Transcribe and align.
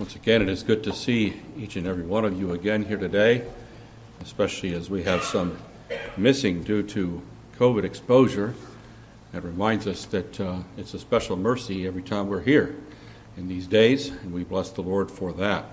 Once 0.00 0.16
again, 0.16 0.40
it 0.40 0.48
is 0.48 0.62
good 0.62 0.82
to 0.82 0.94
see 0.94 1.42
each 1.58 1.76
and 1.76 1.86
every 1.86 2.02
one 2.02 2.24
of 2.24 2.40
you 2.40 2.52
again 2.52 2.86
here 2.86 2.96
today, 2.96 3.44
especially 4.22 4.72
as 4.72 4.88
we 4.88 5.02
have 5.02 5.22
some 5.22 5.58
missing 6.16 6.62
due 6.62 6.82
to 6.82 7.20
COVID 7.58 7.84
exposure. 7.84 8.54
That 9.32 9.44
reminds 9.44 9.86
us 9.86 10.06
that 10.06 10.40
uh, 10.40 10.60
it's 10.78 10.94
a 10.94 10.98
special 10.98 11.36
mercy 11.36 11.86
every 11.86 12.00
time 12.00 12.28
we're 12.28 12.40
here 12.40 12.76
in 13.36 13.48
these 13.48 13.66
days, 13.66 14.08
and 14.08 14.32
we 14.32 14.42
bless 14.42 14.70
the 14.70 14.80
Lord 14.80 15.10
for 15.10 15.34
that. 15.34 15.66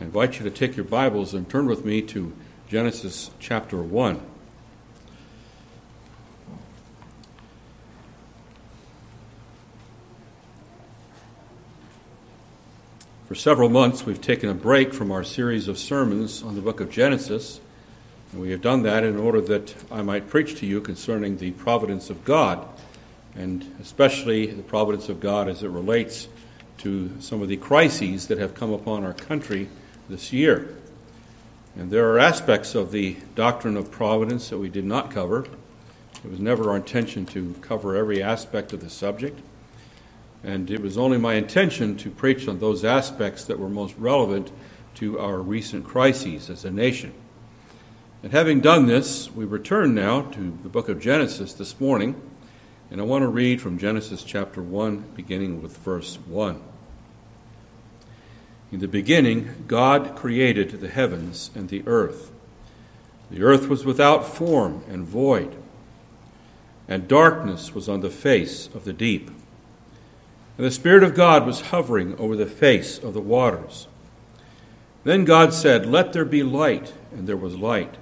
I 0.00 0.04
invite 0.04 0.38
you 0.38 0.44
to 0.44 0.50
take 0.50 0.76
your 0.76 0.84
Bibles 0.84 1.34
and 1.34 1.50
turn 1.50 1.66
with 1.66 1.84
me 1.84 2.02
to 2.02 2.36
Genesis 2.68 3.32
chapter 3.40 3.82
1. 3.82 4.35
For 13.26 13.34
several 13.34 13.68
months, 13.68 14.06
we've 14.06 14.20
taken 14.20 14.48
a 14.50 14.54
break 14.54 14.94
from 14.94 15.10
our 15.10 15.24
series 15.24 15.66
of 15.66 15.78
sermons 15.78 16.44
on 16.44 16.54
the 16.54 16.60
book 16.60 16.78
of 16.78 16.92
Genesis, 16.92 17.60
and 18.30 18.40
we 18.40 18.52
have 18.52 18.60
done 18.60 18.84
that 18.84 19.02
in 19.02 19.16
order 19.16 19.40
that 19.40 19.74
I 19.90 20.02
might 20.02 20.28
preach 20.28 20.60
to 20.60 20.66
you 20.66 20.80
concerning 20.80 21.38
the 21.38 21.50
providence 21.50 22.08
of 22.08 22.24
God, 22.24 22.64
and 23.34 23.74
especially 23.80 24.46
the 24.46 24.62
providence 24.62 25.08
of 25.08 25.18
God 25.18 25.48
as 25.48 25.64
it 25.64 25.70
relates 25.70 26.28
to 26.78 27.20
some 27.20 27.42
of 27.42 27.48
the 27.48 27.56
crises 27.56 28.28
that 28.28 28.38
have 28.38 28.54
come 28.54 28.72
upon 28.72 29.04
our 29.04 29.14
country 29.14 29.70
this 30.08 30.32
year. 30.32 30.76
And 31.74 31.90
there 31.90 32.08
are 32.12 32.20
aspects 32.20 32.76
of 32.76 32.92
the 32.92 33.16
doctrine 33.34 33.76
of 33.76 33.90
providence 33.90 34.50
that 34.50 34.58
we 34.58 34.68
did 34.68 34.84
not 34.84 35.10
cover. 35.10 35.48
It 36.24 36.30
was 36.30 36.38
never 36.38 36.70
our 36.70 36.76
intention 36.76 37.26
to 37.26 37.56
cover 37.60 37.96
every 37.96 38.22
aspect 38.22 38.72
of 38.72 38.82
the 38.82 38.88
subject. 38.88 39.40
And 40.44 40.70
it 40.70 40.80
was 40.80 40.96
only 40.96 41.18
my 41.18 41.34
intention 41.34 41.96
to 41.98 42.10
preach 42.10 42.46
on 42.46 42.58
those 42.58 42.84
aspects 42.84 43.44
that 43.44 43.58
were 43.58 43.68
most 43.68 43.96
relevant 43.98 44.50
to 44.96 45.18
our 45.18 45.38
recent 45.38 45.84
crises 45.84 46.48
as 46.48 46.64
a 46.64 46.70
nation. 46.70 47.12
And 48.22 48.32
having 48.32 48.60
done 48.60 48.86
this, 48.86 49.30
we 49.30 49.44
return 49.44 49.94
now 49.94 50.22
to 50.22 50.58
the 50.62 50.68
book 50.68 50.88
of 50.88 51.00
Genesis 51.00 51.52
this 51.52 51.78
morning, 51.78 52.20
and 52.90 53.00
I 53.00 53.04
want 53.04 53.22
to 53.22 53.28
read 53.28 53.60
from 53.60 53.78
Genesis 53.78 54.22
chapter 54.22 54.62
1, 54.62 55.12
beginning 55.14 55.62
with 55.62 55.76
verse 55.78 56.16
1. 56.26 56.60
In 58.72 58.80
the 58.80 58.88
beginning, 58.88 59.64
God 59.68 60.16
created 60.16 60.70
the 60.70 60.88
heavens 60.88 61.50
and 61.54 61.68
the 61.68 61.82
earth. 61.86 62.32
The 63.30 63.42
earth 63.42 63.68
was 63.68 63.84
without 63.84 64.26
form 64.26 64.82
and 64.88 65.04
void, 65.04 65.54
and 66.88 67.06
darkness 67.06 67.74
was 67.74 67.88
on 67.88 68.00
the 68.00 68.10
face 68.10 68.68
of 68.74 68.84
the 68.84 68.92
deep 68.92 69.30
and 70.56 70.66
the 70.66 70.70
Spirit 70.70 71.02
of 71.02 71.14
God 71.14 71.44
was 71.44 71.60
hovering 71.60 72.16
over 72.18 72.36
the 72.36 72.46
face 72.46 72.98
of 72.98 73.14
the 73.14 73.20
waters. 73.20 73.86
Then 75.04 75.24
God 75.24 75.52
said, 75.52 75.86
Let 75.86 76.12
there 76.12 76.24
be 76.24 76.42
light, 76.42 76.92
and 77.12 77.28
there 77.28 77.36
was 77.36 77.56
light. 77.56 77.94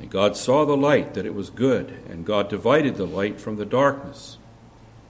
And 0.00 0.10
God 0.10 0.36
saw 0.36 0.64
the 0.64 0.76
light, 0.76 1.14
that 1.14 1.26
it 1.26 1.34
was 1.34 1.50
good, 1.50 1.90
and 2.08 2.24
God 2.24 2.48
divided 2.48 2.96
the 2.96 3.06
light 3.06 3.40
from 3.40 3.56
the 3.56 3.66
darkness. 3.66 4.38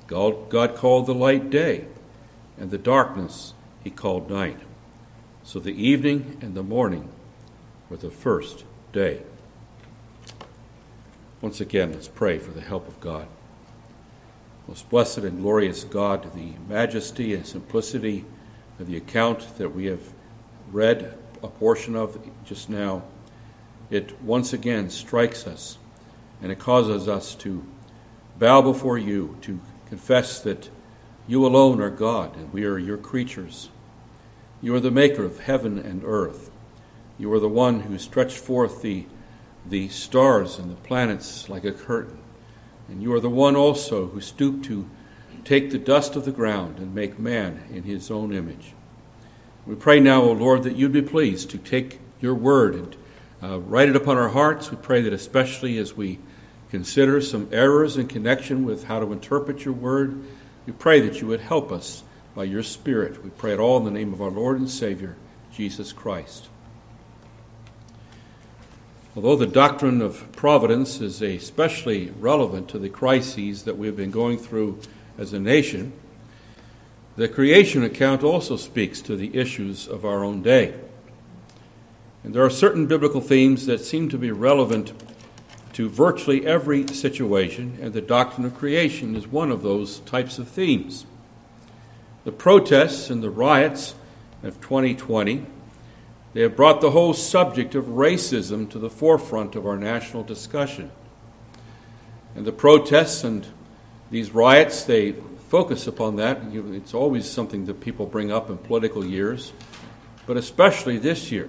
God, 0.07 0.51
God 0.51 0.75
called 0.75 1.07
the 1.07 1.15
light 1.15 1.51
day, 1.51 1.87
and 2.59 2.71
the 2.71 2.79
darkness 2.79 3.55
he 3.83 3.91
called 3.91 4.29
night. 4.29 4.59
So 5.45 5.59
the 5.59 5.73
evening 5.73 6.39
and 6.41 6.55
the 6.55 6.63
morning 6.63 7.09
were 7.89 7.97
the 7.97 8.11
first 8.11 8.65
day. 8.93 9.23
Once 11.41 11.61
again, 11.61 11.93
let's 11.93 12.09
pray 12.09 12.39
for 12.39 12.51
the 12.51 12.61
help 12.61 12.89
of 12.89 13.01
God. 13.01 13.27
Most 14.69 14.89
blessed 14.89 15.19
and 15.19 15.41
glorious 15.41 15.85
God, 15.85 16.35
the 16.35 16.53
majesty 16.69 17.35
and 17.35 17.47
simplicity 17.47 18.25
of 18.81 18.87
the 18.87 18.97
account 18.97 19.59
that 19.59 19.75
we 19.75 19.87
have 19.87 20.13
read 20.73 21.15
a 21.43 21.49
portion 21.49 21.95
of 21.95 22.19
just 22.45 22.71
now, 22.71 23.03
it 23.91 24.21
once 24.23 24.53
again 24.53 24.89
strikes 24.89 25.47
us 25.47 25.79
and 26.43 26.51
it 26.51 26.59
causes 26.59 27.09
us 27.09 27.35
to 27.37 27.65
bow 28.39 28.63
before 28.63 28.99
you, 28.99 29.37
to 29.43 29.61
confess 29.89 30.41
that 30.41 30.69
you 31.29 31.47
alone 31.47 31.81
are 31.81 31.91
God 31.91 32.35
and 32.37 32.53
we 32.53 32.65
are 32.65 32.79
your 32.79 32.97
creatures. 32.97 33.69
You 34.63 34.75
are 34.75 34.81
the 34.81 34.91
maker 34.91 35.25
of 35.25 35.41
heaven 35.41 35.79
and 35.79 36.03
earth. 36.05 36.51
You 37.19 37.33
are 37.33 37.39
the 37.41 37.49
one 37.49 37.81
who 37.81 37.99
stretched 37.99 38.39
forth 38.39 38.83
the, 38.83 39.05
the 39.69 39.89
stars 39.89 40.59
and 40.59 40.71
the 40.71 40.77
planets 40.77 41.49
like 41.49 41.65
a 41.65 41.73
curtain. 41.73 42.19
And 42.89 43.03
you 43.03 43.13
are 43.13 43.21
the 43.21 43.31
one 43.31 43.57
also 43.57 44.09
who 44.09 44.21
stooped 44.21 44.65
to 44.67 44.89
take 45.45 45.71
the 45.71 45.79
dust 45.79 46.17
of 46.17 46.25
the 46.25 46.33
ground 46.33 46.79
and 46.79 46.95
make 46.95 47.19
man 47.19 47.63
in 47.71 47.83
his 47.85 48.11
own 48.11 48.33
image. 48.33 48.73
We 49.67 49.75
pray 49.75 50.01
now, 50.01 50.23
O 50.23 50.33
Lord, 50.33 50.63
that 50.65 50.77
you'd 50.77 50.93
be 50.93 51.03
pleased 51.03 51.51
to 51.51 51.59
take 51.59 52.01
your 52.21 52.35
word 52.35 52.75
and 52.75 52.97
uh, 53.43 53.59
write 53.61 53.89
it 53.89 53.97
upon 53.97 54.17
our 54.17 54.31
hearts. 54.31 54.71
We 54.71 54.77
pray 54.77 55.03
that 55.03 55.13
especially 55.13 55.79
as 55.79 55.97
we 55.97 56.19
consider 56.71 57.21
some 57.21 57.49
errors 57.53 57.97
in 57.97 58.09
connection 58.09 58.65
with 58.65 58.85
how 58.85 59.01
to 59.01 59.13
interpret 59.13 59.65
your 59.65 59.75
word, 59.75 60.23
we 60.67 60.73
pray 60.73 61.01
that 61.01 61.21
you 61.21 61.27
would 61.29 61.41
help 61.41 61.71
us 61.71 62.03
by 62.35 62.45
your 62.45 62.63
Spirit. 62.63 63.23
We 63.23 63.31
pray 63.31 63.53
it 63.53 63.61
all 63.61 63.79
in 63.79 63.85
the 63.85 63.91
name 63.91 64.13
of 64.13 64.21
our 64.21 64.31
Lord 64.31 64.59
and 64.59 64.69
Savior, 64.69 65.17
Jesus 65.53 65.93
Christ. 65.93 66.49
Although 69.17 69.37
the 69.37 69.47
doctrine 69.47 70.03
of 70.03 70.33
providence 70.33 71.01
is 71.01 71.23
especially 71.23 72.13
relevant 72.19 72.69
to 72.71 72.81
the 72.81 72.89
crises 72.89 73.63
that 73.63 73.79
we've 73.79 73.97
been 73.97 74.11
going 74.11 74.39
through 74.39 74.81
as 75.17 75.33
a 75.33 75.39
nation, 75.39 75.93
the 77.17 77.29
creation 77.29 77.85
account 77.85 78.25
also 78.25 78.57
speaks 78.57 79.01
to 79.03 79.15
the 79.15 79.37
issues 79.37 79.87
of 79.87 80.05
our 80.05 80.25
own 80.25 80.43
day. 80.43 80.75
And 82.25 82.35
there 82.35 82.45
are 82.45 82.51
certain 82.51 82.87
biblical 82.87 83.21
themes 83.21 83.67
that 83.67 83.85
seem 83.85 84.09
to 84.09 84.19
be 84.19 84.33
relevant 84.33 84.93
to 85.75 85.89
virtually 85.89 86.45
every 86.45 86.89
situation, 86.89 87.79
and 87.81 87.93
the 87.93 88.01
doctrine 88.01 88.47
of 88.47 88.57
creation 88.57 89.15
is 89.15 89.29
one 89.29 89.53
of 89.53 89.63
those 89.63 90.01
types 90.01 90.41
of 90.41 90.49
themes. 90.49 91.07
The 92.25 92.33
protests 92.33 93.11
and 93.11 93.23
the 93.23 93.31
riots 93.31 93.95
of 94.43 94.61
2020 94.61 95.47
they 96.35 96.43
have 96.43 96.57
brought 96.57 96.81
the 96.81 96.91
whole 96.91 97.15
subject 97.15 97.75
of 97.75 97.85
racism 97.87 98.69
to 98.71 98.79
the 98.79 98.91
forefront 98.91 99.55
of 99.55 99.67
our 99.67 99.77
national 99.77 100.25
discussion. 100.25 100.91
And 102.35 102.45
the 102.45 102.53
protests 102.53 103.23
and 103.23 103.47
these 104.11 104.33
riots, 104.33 104.83
they 104.83 105.13
focus 105.49 105.87
upon 105.87 106.17
that. 106.17 106.41
It's 106.53 106.93
always 106.93 107.31
something 107.31 107.67
that 107.67 107.81
people 107.81 108.07
bring 108.07 108.33
up 108.33 108.51
in 108.51 108.59
political 108.59 109.05
years, 109.05 109.53
but 110.27 110.37
especially 110.37 110.99
this 110.99 111.31
year. 111.31 111.49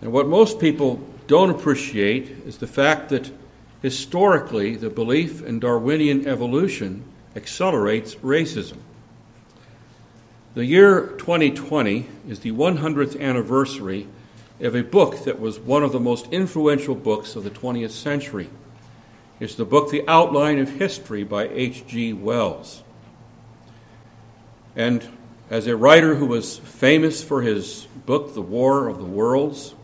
And 0.00 0.12
what 0.12 0.28
most 0.28 0.60
people 0.60 1.00
don't 1.26 1.50
appreciate 1.50 2.30
is 2.46 2.58
the 2.58 2.68
fact 2.68 3.08
that 3.08 3.32
historically 3.82 4.76
the 4.76 4.90
belief 4.90 5.42
in 5.42 5.58
Darwinian 5.58 6.28
evolution 6.28 7.02
accelerates 7.34 8.14
racism. 8.16 8.76
The 10.54 10.66
year 10.66 11.06
2020 11.16 12.06
is 12.28 12.40
the 12.40 12.52
100th 12.52 13.18
anniversary 13.18 14.06
of 14.60 14.74
a 14.74 14.82
book 14.82 15.24
that 15.24 15.40
was 15.40 15.58
one 15.58 15.82
of 15.82 15.92
the 15.92 16.00
most 16.00 16.30
influential 16.30 16.94
books 16.94 17.36
of 17.36 17.44
the 17.44 17.50
20th 17.50 17.92
century. 17.92 18.50
It's 19.40 19.54
the 19.54 19.64
book 19.64 19.90
The 19.90 20.06
Outline 20.06 20.58
of 20.58 20.68
History 20.68 21.24
by 21.24 21.48
H.G. 21.48 22.12
Wells. 22.12 22.82
And 24.76 25.08
as 25.48 25.66
a 25.66 25.74
writer 25.74 26.16
who 26.16 26.26
was 26.26 26.58
famous 26.58 27.24
for 27.24 27.40
his 27.40 27.86
book, 28.04 28.34
The 28.34 28.42
War 28.42 28.88
of 28.88 28.98
the 28.98 29.04
Worlds, 29.04 29.74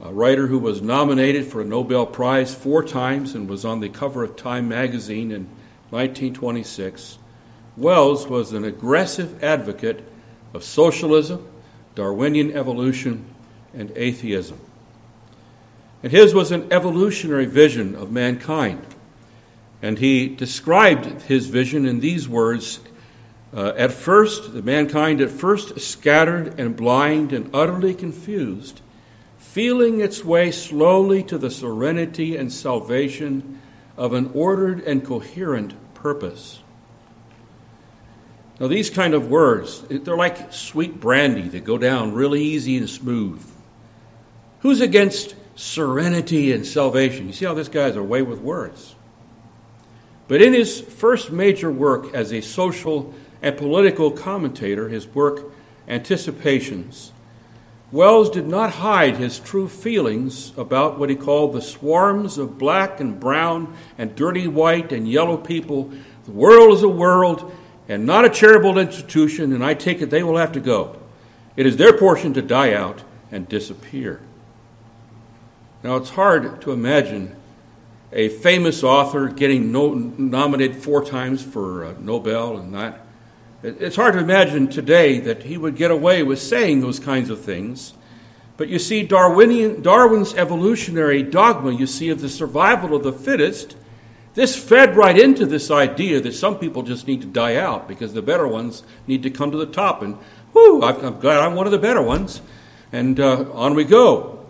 a 0.00 0.12
writer 0.12 0.46
who 0.46 0.60
was 0.60 0.80
nominated 0.80 1.46
for 1.46 1.60
a 1.60 1.64
Nobel 1.64 2.06
Prize 2.06 2.54
four 2.54 2.84
times 2.84 3.34
and 3.34 3.48
was 3.48 3.64
on 3.64 3.80
the 3.80 3.88
cover 3.88 4.22
of 4.22 4.36
Time 4.36 4.68
magazine 4.68 5.32
in 5.32 5.48
1926, 5.90 7.18
Wells 7.76 8.28
was 8.28 8.52
an 8.52 8.64
aggressive 8.64 9.42
advocate 9.42 10.04
of 10.52 10.62
socialism, 10.62 11.46
Darwinian 11.94 12.56
evolution, 12.56 13.24
and 13.74 13.92
atheism. 13.96 14.60
And 16.02 16.12
his 16.12 16.34
was 16.34 16.52
an 16.52 16.72
evolutionary 16.72 17.46
vision 17.46 17.94
of 17.94 18.12
mankind. 18.12 18.84
And 19.82 19.98
he 19.98 20.28
described 20.28 21.22
his 21.22 21.46
vision 21.46 21.86
in 21.86 22.00
these 22.00 22.28
words 22.28 22.80
uh, 23.52 23.72
At 23.76 23.92
first, 23.92 24.52
the 24.54 24.62
mankind 24.62 25.20
at 25.20 25.30
first 25.30 25.80
scattered 25.80 26.58
and 26.60 26.76
blind 26.76 27.32
and 27.32 27.50
utterly 27.52 27.94
confused, 27.94 28.80
feeling 29.38 30.00
its 30.00 30.24
way 30.24 30.50
slowly 30.50 31.22
to 31.24 31.38
the 31.38 31.50
serenity 31.50 32.36
and 32.36 32.52
salvation 32.52 33.60
of 33.96 34.12
an 34.12 34.30
ordered 34.34 34.80
and 34.80 35.04
coherent 35.04 35.74
purpose. 35.94 36.60
Now, 38.60 38.68
these 38.68 38.88
kind 38.88 39.14
of 39.14 39.28
words, 39.28 39.82
they're 39.88 40.16
like 40.16 40.52
sweet 40.52 41.00
brandy 41.00 41.48
that 41.48 41.64
go 41.64 41.76
down 41.76 42.14
really 42.14 42.42
easy 42.42 42.76
and 42.76 42.88
smooth. 42.88 43.44
Who's 44.60 44.80
against 44.80 45.34
serenity 45.56 46.52
and 46.52 46.64
salvation? 46.64 47.26
You 47.26 47.32
see 47.32 47.44
how 47.44 47.54
this 47.54 47.68
guy's 47.68 47.96
away 47.96 48.22
with 48.22 48.38
words. 48.38 48.94
But 50.28 50.40
in 50.40 50.54
his 50.54 50.80
first 50.80 51.32
major 51.32 51.70
work 51.70 52.14
as 52.14 52.32
a 52.32 52.40
social 52.40 53.12
and 53.42 53.56
political 53.56 54.10
commentator, 54.10 54.88
his 54.88 55.06
work 55.08 55.52
anticipations. 55.88 57.12
Wells 57.92 58.30
did 58.30 58.46
not 58.46 58.70
hide 58.70 59.16
his 59.16 59.38
true 59.38 59.68
feelings 59.68 60.52
about 60.56 60.98
what 60.98 61.10
he 61.10 61.16
called 61.16 61.52
the 61.52 61.60
swarms 61.60 62.38
of 62.38 62.58
black 62.58 63.00
and 63.00 63.20
brown 63.20 63.76
and 63.98 64.16
dirty 64.16 64.48
white 64.48 64.92
and 64.92 65.08
yellow 65.08 65.36
people. 65.36 65.92
The 66.24 66.32
world 66.32 66.74
is 66.74 66.82
a 66.82 66.88
world 66.88 67.54
and 67.88 68.06
not 68.06 68.24
a 68.24 68.30
charitable 68.30 68.78
institution, 68.78 69.52
and 69.52 69.64
I 69.64 69.74
take 69.74 70.00
it 70.00 70.10
they 70.10 70.22
will 70.22 70.36
have 70.36 70.52
to 70.52 70.60
go. 70.60 70.96
It 71.56 71.66
is 71.66 71.76
their 71.76 71.96
portion 71.96 72.32
to 72.34 72.42
die 72.42 72.72
out 72.72 73.02
and 73.30 73.48
disappear. 73.48 74.20
Now, 75.82 75.96
it's 75.96 76.10
hard 76.10 76.62
to 76.62 76.72
imagine 76.72 77.36
a 78.12 78.28
famous 78.28 78.82
author 78.82 79.28
getting 79.28 79.70
no, 79.70 79.92
nominated 79.92 80.82
four 80.82 81.04
times 81.04 81.42
for 81.42 81.84
uh, 81.84 81.94
Nobel 82.00 82.56
and 82.56 82.74
that. 82.74 83.00
It's 83.62 83.96
hard 83.96 84.14
to 84.14 84.20
imagine 84.20 84.68
today 84.68 85.18
that 85.20 85.44
he 85.44 85.58
would 85.58 85.76
get 85.76 85.90
away 85.90 86.22
with 86.22 86.40
saying 86.40 86.80
those 86.80 86.98
kinds 86.98 87.30
of 87.30 87.40
things. 87.40 87.94
But 88.56 88.68
you 88.68 88.78
see, 88.78 89.02
Darwinian, 89.02 89.82
Darwin's 89.82 90.34
evolutionary 90.34 91.22
dogma, 91.22 91.72
you 91.72 91.86
see, 91.86 92.08
of 92.08 92.20
the 92.20 92.28
survival 92.28 92.94
of 92.94 93.02
the 93.02 93.12
fittest, 93.12 93.76
this 94.34 94.56
fed 94.56 94.96
right 94.96 95.18
into 95.18 95.46
this 95.46 95.70
idea 95.70 96.20
that 96.20 96.34
some 96.34 96.58
people 96.58 96.82
just 96.82 97.06
need 97.06 97.20
to 97.20 97.26
die 97.26 97.56
out 97.56 97.86
because 97.86 98.12
the 98.12 98.22
better 98.22 98.46
ones 98.46 98.82
need 99.06 99.22
to 99.22 99.30
come 99.30 99.50
to 99.52 99.56
the 99.56 99.66
top. 99.66 100.02
And, 100.02 100.18
whoo, 100.52 100.82
I'm 100.82 101.20
glad 101.20 101.40
I'm 101.40 101.54
one 101.54 101.66
of 101.66 101.72
the 101.72 101.78
better 101.78 102.02
ones. 102.02 102.42
And 102.92 103.18
uh, 103.18 103.50
on 103.52 103.74
we 103.74 103.84
go. 103.84 104.44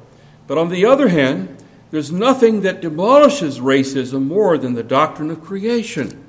But 0.46 0.58
on 0.58 0.70
the 0.70 0.86
other 0.86 1.08
hand, 1.08 1.62
there's 1.90 2.10
nothing 2.10 2.62
that 2.62 2.80
demolishes 2.80 3.60
racism 3.60 4.26
more 4.26 4.58
than 4.58 4.72
the 4.72 4.82
doctrine 4.82 5.30
of 5.30 5.44
creation. 5.44 6.24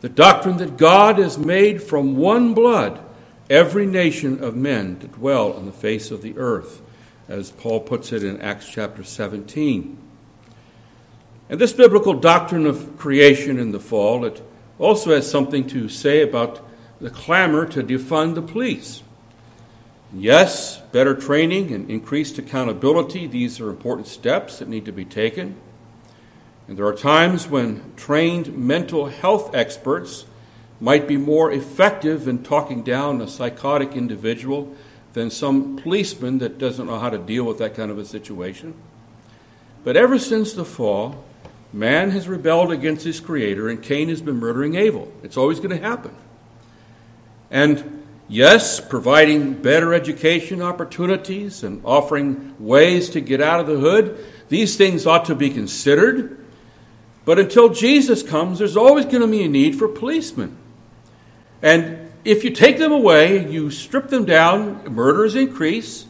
The 0.00 0.08
doctrine 0.08 0.58
that 0.58 0.76
God 0.76 1.18
has 1.18 1.38
made 1.38 1.82
from 1.82 2.16
one 2.16 2.54
blood 2.54 3.00
every 3.48 3.86
nation 3.86 4.42
of 4.42 4.56
men 4.56 4.98
to 4.98 5.06
dwell 5.08 5.52
on 5.52 5.66
the 5.66 5.72
face 5.72 6.10
of 6.10 6.22
the 6.22 6.36
earth, 6.38 6.80
as 7.28 7.50
Paul 7.50 7.80
puts 7.80 8.12
it 8.12 8.22
in 8.24 8.40
Acts 8.40 8.68
chapter 8.68 9.04
17. 9.04 10.01
And 11.52 11.60
this 11.60 11.74
biblical 11.74 12.14
doctrine 12.14 12.64
of 12.64 12.96
creation 12.96 13.58
in 13.58 13.72
the 13.72 13.78
fall, 13.78 14.24
it 14.24 14.40
also 14.78 15.14
has 15.14 15.30
something 15.30 15.66
to 15.66 15.86
say 15.86 16.22
about 16.22 16.66
the 16.98 17.10
clamor 17.10 17.66
to 17.66 17.82
defund 17.82 18.36
the 18.36 18.40
police. 18.40 19.02
Yes, 20.14 20.78
better 20.92 21.14
training 21.14 21.70
and 21.70 21.90
increased 21.90 22.38
accountability, 22.38 23.26
these 23.26 23.60
are 23.60 23.68
important 23.68 24.08
steps 24.08 24.60
that 24.60 24.68
need 24.68 24.86
to 24.86 24.92
be 24.92 25.04
taken. 25.04 25.56
And 26.68 26.78
there 26.78 26.86
are 26.86 26.96
times 26.96 27.46
when 27.46 27.82
trained 27.96 28.56
mental 28.56 29.08
health 29.08 29.54
experts 29.54 30.24
might 30.80 31.06
be 31.06 31.18
more 31.18 31.52
effective 31.52 32.26
in 32.26 32.44
talking 32.44 32.82
down 32.82 33.20
a 33.20 33.28
psychotic 33.28 33.92
individual 33.92 34.74
than 35.12 35.28
some 35.28 35.76
policeman 35.76 36.38
that 36.38 36.56
doesn't 36.56 36.86
know 36.86 36.98
how 36.98 37.10
to 37.10 37.18
deal 37.18 37.44
with 37.44 37.58
that 37.58 37.74
kind 37.74 37.90
of 37.90 37.98
a 37.98 38.06
situation. 38.06 38.72
But 39.84 39.98
ever 39.98 40.18
since 40.18 40.54
the 40.54 40.64
fall, 40.64 41.22
man 41.72 42.10
has 42.10 42.28
rebelled 42.28 42.70
against 42.70 43.04
his 43.04 43.20
creator, 43.20 43.68
and 43.68 43.82
Cain 43.82 44.08
has 44.08 44.20
been 44.20 44.36
murdering 44.36 44.74
Abel. 44.74 45.12
It's 45.22 45.36
always 45.36 45.58
going 45.58 45.70
to 45.70 45.78
happen. 45.78 46.14
And 47.50 48.04
yes, 48.28 48.80
providing 48.80 49.54
better 49.54 49.94
education 49.94 50.62
opportunities 50.62 51.62
and 51.62 51.82
offering 51.84 52.54
ways 52.58 53.10
to 53.10 53.20
get 53.20 53.40
out 53.40 53.60
of 53.60 53.66
the 53.66 53.78
hood, 53.78 54.24
these 54.48 54.76
things 54.76 55.06
ought 55.06 55.24
to 55.26 55.34
be 55.34 55.50
considered. 55.50 56.38
But 57.24 57.38
until 57.38 57.68
Jesus 57.68 58.22
comes, 58.22 58.58
there's 58.58 58.76
always 58.76 59.04
going 59.04 59.20
to 59.20 59.26
be 59.26 59.44
a 59.44 59.48
need 59.48 59.76
for 59.76 59.88
policemen. 59.88 60.56
And 61.62 62.10
if 62.24 62.44
you 62.44 62.50
take 62.50 62.78
them 62.78 62.92
away, 62.92 63.48
you 63.50 63.70
strip 63.70 64.08
them 64.08 64.24
down, 64.24 64.84
murders 64.92 65.36
increase, 65.36 66.06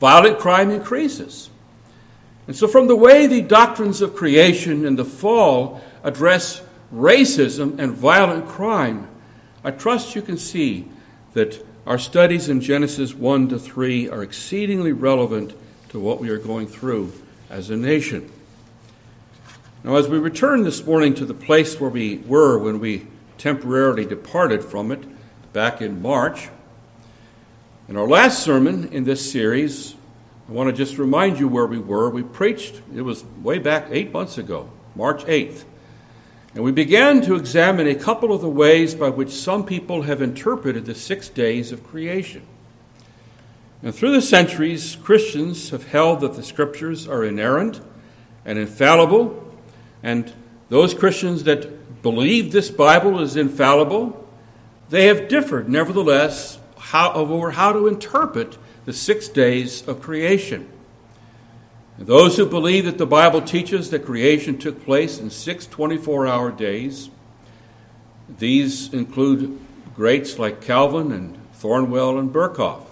violent 0.00 0.38
crime 0.38 0.70
increases. 0.70 1.50
And 2.48 2.56
so, 2.56 2.66
from 2.66 2.88
the 2.88 2.96
way 2.96 3.26
the 3.26 3.42
doctrines 3.42 4.00
of 4.00 4.16
creation 4.16 4.86
and 4.86 4.98
the 4.98 5.04
fall 5.04 5.82
address 6.02 6.62
racism 6.92 7.78
and 7.78 7.92
violent 7.92 8.48
crime, 8.48 9.06
I 9.62 9.70
trust 9.70 10.16
you 10.16 10.22
can 10.22 10.38
see 10.38 10.88
that 11.34 11.62
our 11.86 11.98
studies 11.98 12.48
in 12.48 12.62
Genesis 12.62 13.14
1 13.14 13.50
to 13.50 13.58
3 13.58 14.08
are 14.08 14.22
exceedingly 14.22 14.92
relevant 14.92 15.52
to 15.90 16.00
what 16.00 16.20
we 16.20 16.30
are 16.30 16.38
going 16.38 16.66
through 16.66 17.12
as 17.50 17.68
a 17.68 17.76
nation. 17.76 18.32
Now, 19.84 19.96
as 19.96 20.08
we 20.08 20.18
return 20.18 20.64
this 20.64 20.84
morning 20.84 21.14
to 21.16 21.26
the 21.26 21.34
place 21.34 21.78
where 21.78 21.90
we 21.90 22.18
were 22.18 22.58
when 22.58 22.80
we 22.80 23.06
temporarily 23.36 24.06
departed 24.06 24.64
from 24.64 24.90
it 24.90 25.02
back 25.52 25.82
in 25.82 26.00
March, 26.00 26.48
in 27.88 27.96
our 27.98 28.08
last 28.08 28.42
sermon 28.42 28.88
in 28.88 29.04
this 29.04 29.30
series, 29.30 29.94
I 30.48 30.52
want 30.52 30.70
to 30.70 30.76
just 30.76 30.96
remind 30.96 31.38
you 31.38 31.46
where 31.46 31.66
we 31.66 31.78
were. 31.78 32.08
We 32.08 32.22
preached, 32.22 32.80
it 32.94 33.02
was 33.02 33.22
way 33.42 33.58
back 33.58 33.88
eight 33.90 34.12
months 34.12 34.38
ago, 34.38 34.70
March 34.96 35.24
8th. 35.24 35.64
And 36.54 36.64
we 36.64 36.72
began 36.72 37.20
to 37.22 37.34
examine 37.34 37.86
a 37.86 37.94
couple 37.94 38.32
of 38.32 38.40
the 38.40 38.48
ways 38.48 38.94
by 38.94 39.10
which 39.10 39.30
some 39.30 39.66
people 39.66 40.02
have 40.02 40.22
interpreted 40.22 40.86
the 40.86 40.94
six 40.94 41.28
days 41.28 41.70
of 41.70 41.86
creation. 41.86 42.42
And 43.82 43.94
through 43.94 44.12
the 44.12 44.22
centuries, 44.22 44.96
Christians 44.96 45.70
have 45.70 45.86
held 45.86 46.20
that 46.20 46.34
the 46.34 46.42
scriptures 46.42 47.06
are 47.06 47.22
inerrant 47.22 47.80
and 48.46 48.58
infallible 48.58 49.44
and 50.02 50.32
those 50.70 50.94
Christians 50.94 51.44
that 51.44 52.02
believe 52.02 52.52
this 52.52 52.70
Bible 52.70 53.20
is 53.20 53.36
infallible, 53.36 54.26
they 54.90 55.06
have 55.06 55.28
differed, 55.28 55.68
nevertheless, 55.68 56.58
how, 56.78 57.12
over 57.12 57.50
how 57.50 57.72
to 57.72 57.86
interpret 57.86 58.56
the 58.88 58.94
six 58.94 59.28
days 59.28 59.86
of 59.86 60.00
creation. 60.00 60.66
And 61.98 62.06
those 62.06 62.38
who 62.38 62.46
believe 62.46 62.86
that 62.86 62.96
the 62.96 63.04
Bible 63.04 63.42
teaches 63.42 63.90
that 63.90 64.06
creation 64.06 64.56
took 64.56 64.82
place 64.82 65.18
in 65.18 65.28
six 65.28 65.66
24 65.66 66.26
hour 66.26 66.50
days, 66.50 67.10
these 68.38 68.90
include 68.94 69.60
greats 69.94 70.38
like 70.38 70.62
Calvin 70.62 71.12
and 71.12 71.36
Thornwell 71.52 72.18
and 72.18 72.32
Berkhof. 72.32 72.86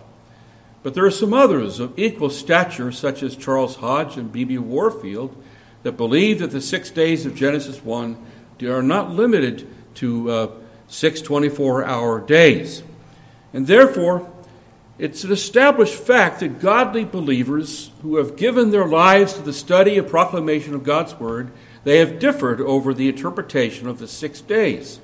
But 0.83 0.93
there 0.93 1.07
are 1.07 1.11
some 1.11 1.33
others 1.33 1.81
of 1.81 1.99
equal 1.99 2.29
stature, 2.29 2.93
such 2.93 3.23
as 3.23 3.35
Charles 3.35 3.77
Hodge 3.77 4.19
and 4.19 4.31
B.B. 4.31 4.59
Warfield, 4.59 5.35
that 5.83 5.93
believe 5.93 6.41
that 6.41 6.51
the 6.51 6.61
six 6.61 6.91
days 6.91 7.25
of 7.25 7.35
Genesis 7.35 7.83
1 7.83 8.19
are 8.65 8.83
not 8.83 9.13
limited 9.13 9.67
to 9.95 10.31
uh, 10.31 10.51
six 10.89 11.23
24 11.23 11.87
hour 11.87 12.21
days. 12.21 12.83
And 13.55 13.67
therefore, 13.67 14.31
it's 14.99 15.25
an 15.25 15.33
established 15.33 15.95
fact 15.95 16.41
that 16.41 16.61
godly 16.61 17.05
believers 17.05 17.91
who 18.03 18.17
have 18.17 18.37
given 18.37 18.71
their 18.71 18.87
lives 18.87 19.35
to 19.35 19.43
the 19.43 19.53
study 19.53 19.99
and 19.99 20.09
proclamation 20.09 20.75
of 20.75 20.85
God's 20.85 21.15
Word, 21.15 21.51
they 21.85 21.99
have 21.99 22.19
differed 22.19 22.61
over 22.61 22.95
the 22.95 23.09
interpretation 23.09 23.87
of 23.87 23.99
the 23.99 24.09
six 24.09 24.41
days. 24.41 25.01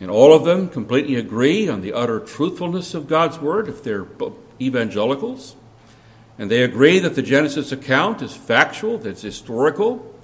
And 0.00 0.10
all 0.10 0.32
of 0.32 0.44
them 0.44 0.68
completely 0.68 1.16
agree 1.16 1.68
on 1.68 1.82
the 1.82 1.92
utter 1.92 2.18
truthfulness 2.18 2.94
of 2.94 3.08
God's 3.08 3.38
Word 3.38 3.68
if 3.68 3.82
they're 3.82 4.06
evangelicals. 4.60 5.54
And 6.38 6.50
they 6.50 6.62
agree 6.62 6.98
that 7.00 7.14
the 7.14 7.22
Genesis 7.22 7.72
account 7.72 8.22
is 8.22 8.34
factual, 8.34 8.96
that 8.98 9.10
it's 9.10 9.22
historical. 9.22 10.14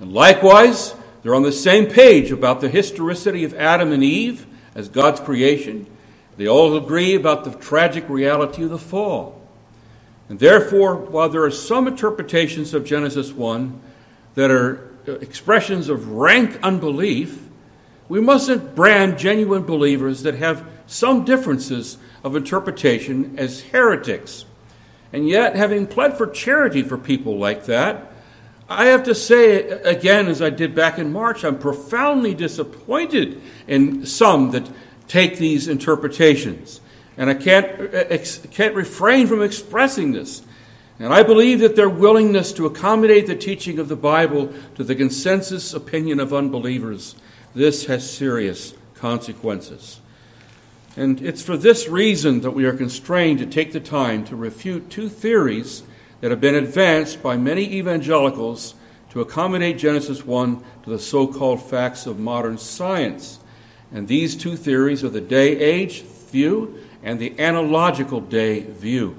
And 0.00 0.12
likewise, 0.12 0.94
they're 1.22 1.34
on 1.34 1.42
the 1.42 1.52
same 1.52 1.86
page 1.86 2.32
about 2.32 2.60
the 2.60 2.70
historicity 2.70 3.44
of 3.44 3.54
Adam 3.54 3.92
and 3.92 4.02
Eve 4.02 4.46
as 4.74 4.88
God's 4.88 5.20
creation. 5.20 5.86
They 6.40 6.48
all 6.48 6.74
agree 6.74 7.14
about 7.14 7.44
the 7.44 7.50
tragic 7.50 8.08
reality 8.08 8.62
of 8.62 8.70
the 8.70 8.78
fall. 8.78 9.46
And 10.30 10.38
therefore, 10.38 10.96
while 10.96 11.28
there 11.28 11.44
are 11.44 11.50
some 11.50 11.86
interpretations 11.86 12.72
of 12.72 12.86
Genesis 12.86 13.30
1 13.30 13.78
that 14.36 14.50
are 14.50 14.90
uh, 15.06 15.16
expressions 15.16 15.90
of 15.90 16.08
rank 16.12 16.58
unbelief, 16.62 17.46
we 18.08 18.22
mustn't 18.22 18.74
brand 18.74 19.18
genuine 19.18 19.64
believers 19.64 20.22
that 20.22 20.36
have 20.36 20.66
some 20.86 21.26
differences 21.26 21.98
of 22.24 22.34
interpretation 22.34 23.34
as 23.36 23.60
heretics. 23.60 24.46
And 25.12 25.28
yet, 25.28 25.56
having 25.56 25.86
pled 25.86 26.16
for 26.16 26.26
charity 26.26 26.82
for 26.82 26.96
people 26.96 27.36
like 27.36 27.66
that, 27.66 28.14
I 28.66 28.86
have 28.86 29.02
to 29.04 29.14
say 29.14 29.68
uh, 29.68 29.80
again, 29.80 30.26
as 30.26 30.40
I 30.40 30.48
did 30.48 30.74
back 30.74 30.98
in 30.98 31.12
March, 31.12 31.44
I'm 31.44 31.58
profoundly 31.58 32.32
disappointed 32.32 33.42
in 33.66 34.06
some 34.06 34.52
that 34.52 34.70
take 35.10 35.38
these 35.38 35.66
interpretations. 35.66 36.80
And 37.16 37.28
I 37.28 37.34
can't, 37.34 38.50
can't 38.52 38.74
refrain 38.76 39.26
from 39.26 39.42
expressing 39.42 40.12
this. 40.12 40.42
And 41.00 41.12
I 41.12 41.24
believe 41.24 41.58
that 41.60 41.74
their 41.74 41.88
willingness 41.88 42.52
to 42.52 42.66
accommodate 42.66 43.26
the 43.26 43.34
teaching 43.34 43.80
of 43.80 43.88
the 43.88 43.96
Bible 43.96 44.54
to 44.76 44.84
the 44.84 44.94
consensus 44.94 45.74
opinion 45.74 46.20
of 46.20 46.32
unbelievers, 46.32 47.16
this 47.54 47.86
has 47.86 48.08
serious 48.08 48.74
consequences. 48.94 50.00
And 50.96 51.20
it's 51.20 51.42
for 51.42 51.56
this 51.56 51.88
reason 51.88 52.42
that 52.42 52.52
we 52.52 52.64
are 52.64 52.76
constrained 52.76 53.40
to 53.40 53.46
take 53.46 53.72
the 53.72 53.80
time 53.80 54.24
to 54.26 54.36
refute 54.36 54.90
two 54.90 55.08
theories 55.08 55.82
that 56.20 56.30
have 56.30 56.40
been 56.40 56.54
advanced 56.54 57.20
by 57.20 57.36
many 57.36 57.64
evangelicals 57.74 58.74
to 59.10 59.20
accommodate 59.20 59.78
Genesis 59.78 60.24
1 60.24 60.62
to 60.84 60.90
the 60.90 60.98
so 61.00 61.26
called 61.26 61.60
facts 61.60 62.06
of 62.06 62.20
modern 62.20 62.58
science. 62.58 63.39
And 63.92 64.06
these 64.06 64.36
two 64.36 64.56
theories 64.56 65.02
are 65.02 65.08
the 65.08 65.20
day 65.20 65.58
age 65.58 66.02
view 66.02 66.78
and 67.02 67.18
the 67.18 67.38
analogical 67.40 68.20
day 68.20 68.60
view. 68.60 69.16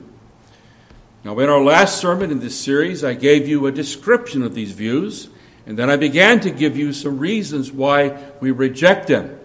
Now, 1.24 1.38
in 1.40 1.50
our 1.50 1.62
last 1.62 2.00
sermon 2.00 2.32
in 2.32 2.40
this 2.40 2.60
series, 2.60 3.04
I 3.04 3.14
gave 3.14 3.48
you 3.48 3.68
a 3.68 3.72
description 3.72 4.42
of 4.42 4.56
these 4.56 4.72
views, 4.72 5.30
and 5.68 5.78
then 5.78 5.90
I 5.90 5.96
began 5.96 6.40
to 6.40 6.50
give 6.50 6.76
you 6.76 6.94
some 6.94 7.20
reasons 7.20 7.72
why 7.72 8.18
we 8.40 8.50
reject 8.50 9.08
them. 9.08 9.40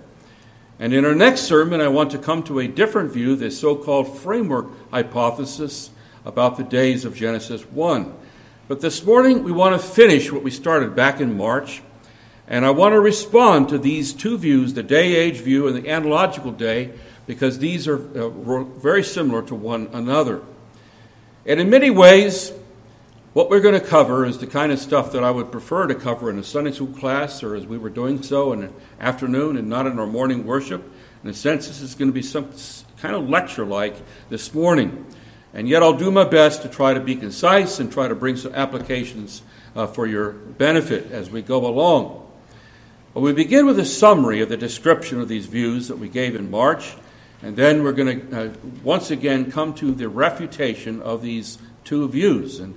And 0.79 0.95
in 0.95 1.05
our 1.05 1.15
next 1.15 1.43
sermon, 1.43 1.81
I 1.81 1.89
want 1.89 2.11
to 2.13 2.19
come 2.19 2.43
to 2.45 2.61
a 2.61 2.69
different 2.69 3.13
view, 3.13 3.37
the 3.37 3.51
so 3.51 3.77
called 3.77 4.19
framework 4.19 4.67
hypothesis 4.91 5.91
about 6.25 6.57
the 6.57 6.65
days 6.65 7.05
of 7.05 7.15
Genesis 7.15 7.63
1. 7.63 8.13
But 8.69 8.81
this 8.81 9.05
morning, 9.05 9.45
we 9.45 9.53
want 9.53 9.81
to 9.81 9.87
finish 9.87 10.33
what 10.33 10.43
we 10.43 10.51
started 10.51 10.97
back 10.97 11.21
in 11.21 11.37
March, 11.37 11.83
and 12.49 12.65
I 12.65 12.71
want 12.71 12.93
to 12.93 13.01
respond 13.01 13.69
to 13.71 13.79
these 13.79 14.13
two 14.13 14.39
views 14.39 14.75
the 14.75 14.83
day 14.83 15.17
age 15.17 15.39
view 15.39 15.67
and 15.67 15.77
the 15.77 15.91
analogical 15.91 16.53
day, 16.53 16.93
because 17.27 17.59
these 17.59 17.89
are 17.89 17.97
uh, 17.97 18.29
very 18.65 19.03
similar 19.03 19.43
to 19.43 19.55
one 19.55 19.89
another. 19.93 20.43
And 21.45 21.61
in 21.61 21.71
many 21.71 21.91
ways, 21.91 22.53
what 23.33 23.51
we're 23.51 23.61
going 23.61 23.79
to 23.79 23.87
cover 23.87 24.25
is 24.25 24.39
the 24.39 24.47
kind 24.47 24.73
of 24.73 24.79
stuff 24.79 25.13
that 25.13 25.23
I 25.23 25.31
would 25.31 25.53
prefer 25.53 25.87
to 25.87 25.95
cover 25.95 26.31
in 26.31 26.39
a 26.39 26.43
Sunday 26.43 26.73
school 26.73 26.87
class 26.87 27.43
or 27.43 27.55
as 27.55 27.67
we 27.67 27.79
were 27.79 27.91
doing 27.91 28.23
so 28.23 28.53
in 28.53 28.61
the 28.61 28.71
afternoon 29.01 29.57
and 29.57 29.69
not 29.69 29.87
in 29.87 29.99
our 29.99 30.07
morning 30.07 30.47
worship. 30.47 30.91
In 31.23 31.31
a 31.31 31.35
sense, 31.35 31.67
this 31.67 31.81
is 31.81 31.95
going 31.95 32.09
to 32.09 32.15
be 32.15 32.23
some 32.23 32.51
kind 32.99 33.15
of 33.15 33.29
lecture 33.29 33.67
like 33.67 33.97
this 34.31 34.55
morning. 34.55 35.05
And 35.53 35.69
yet, 35.69 35.83
I'll 35.83 35.97
do 35.97 36.11
my 36.11 36.25
best 36.25 36.63
to 36.63 36.69
try 36.69 36.95
to 36.95 37.01
be 37.01 37.17
concise 37.17 37.81
and 37.81 37.93
try 37.93 38.09
to 38.09 38.15
bring 38.15 38.37
some 38.37 38.55
applications 38.55 39.43
uh, 39.75 39.87
for 39.87 40.07
your 40.07 40.33
benefit 40.33 41.11
as 41.13 41.31
we 41.31 41.43
go 41.43 41.67
along. 41.67 42.26
But 43.17 43.23
we 43.23 43.33
begin 43.33 43.65
with 43.65 43.79
a 43.79 43.85
summary 43.87 44.43
of 44.43 44.51
the 44.51 44.59
description 44.59 45.23
of 45.23 45.29
these 45.29 45.47
views 45.47 45.89
that 45.89 45.97
we 45.97 46.07
gave 46.07 46.37
in 46.37 46.51
March. 46.51 46.97
And 47.41 47.57
then 47.57 47.83
we're 47.83 47.93
going 47.93 48.29
to 48.29 48.51
uh, 48.51 48.55
once 48.85 49.11
again 49.11 49.51
come 49.51 49.73
to 49.77 49.93
the 49.93 50.07
refutation 50.07 51.01
of 51.01 51.23
these 51.23 51.57
two 51.83 52.07
views. 52.11 52.61
And 52.61 52.77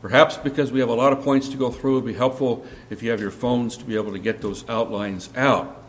perhaps 0.00 0.38
because 0.38 0.72
we 0.72 0.80
have 0.80 0.88
a 0.88 0.94
lot 0.94 1.12
of 1.12 1.20
points 1.20 1.50
to 1.50 1.58
go 1.58 1.70
through, 1.70 1.98
it 1.98 2.00
would 2.00 2.06
be 2.06 2.14
helpful 2.14 2.64
if 2.88 3.02
you 3.02 3.10
have 3.10 3.20
your 3.20 3.30
phones 3.30 3.76
to 3.76 3.84
be 3.84 3.94
able 3.94 4.12
to 4.12 4.18
get 4.18 4.40
those 4.40 4.66
outlines 4.70 5.28
out. 5.36 5.84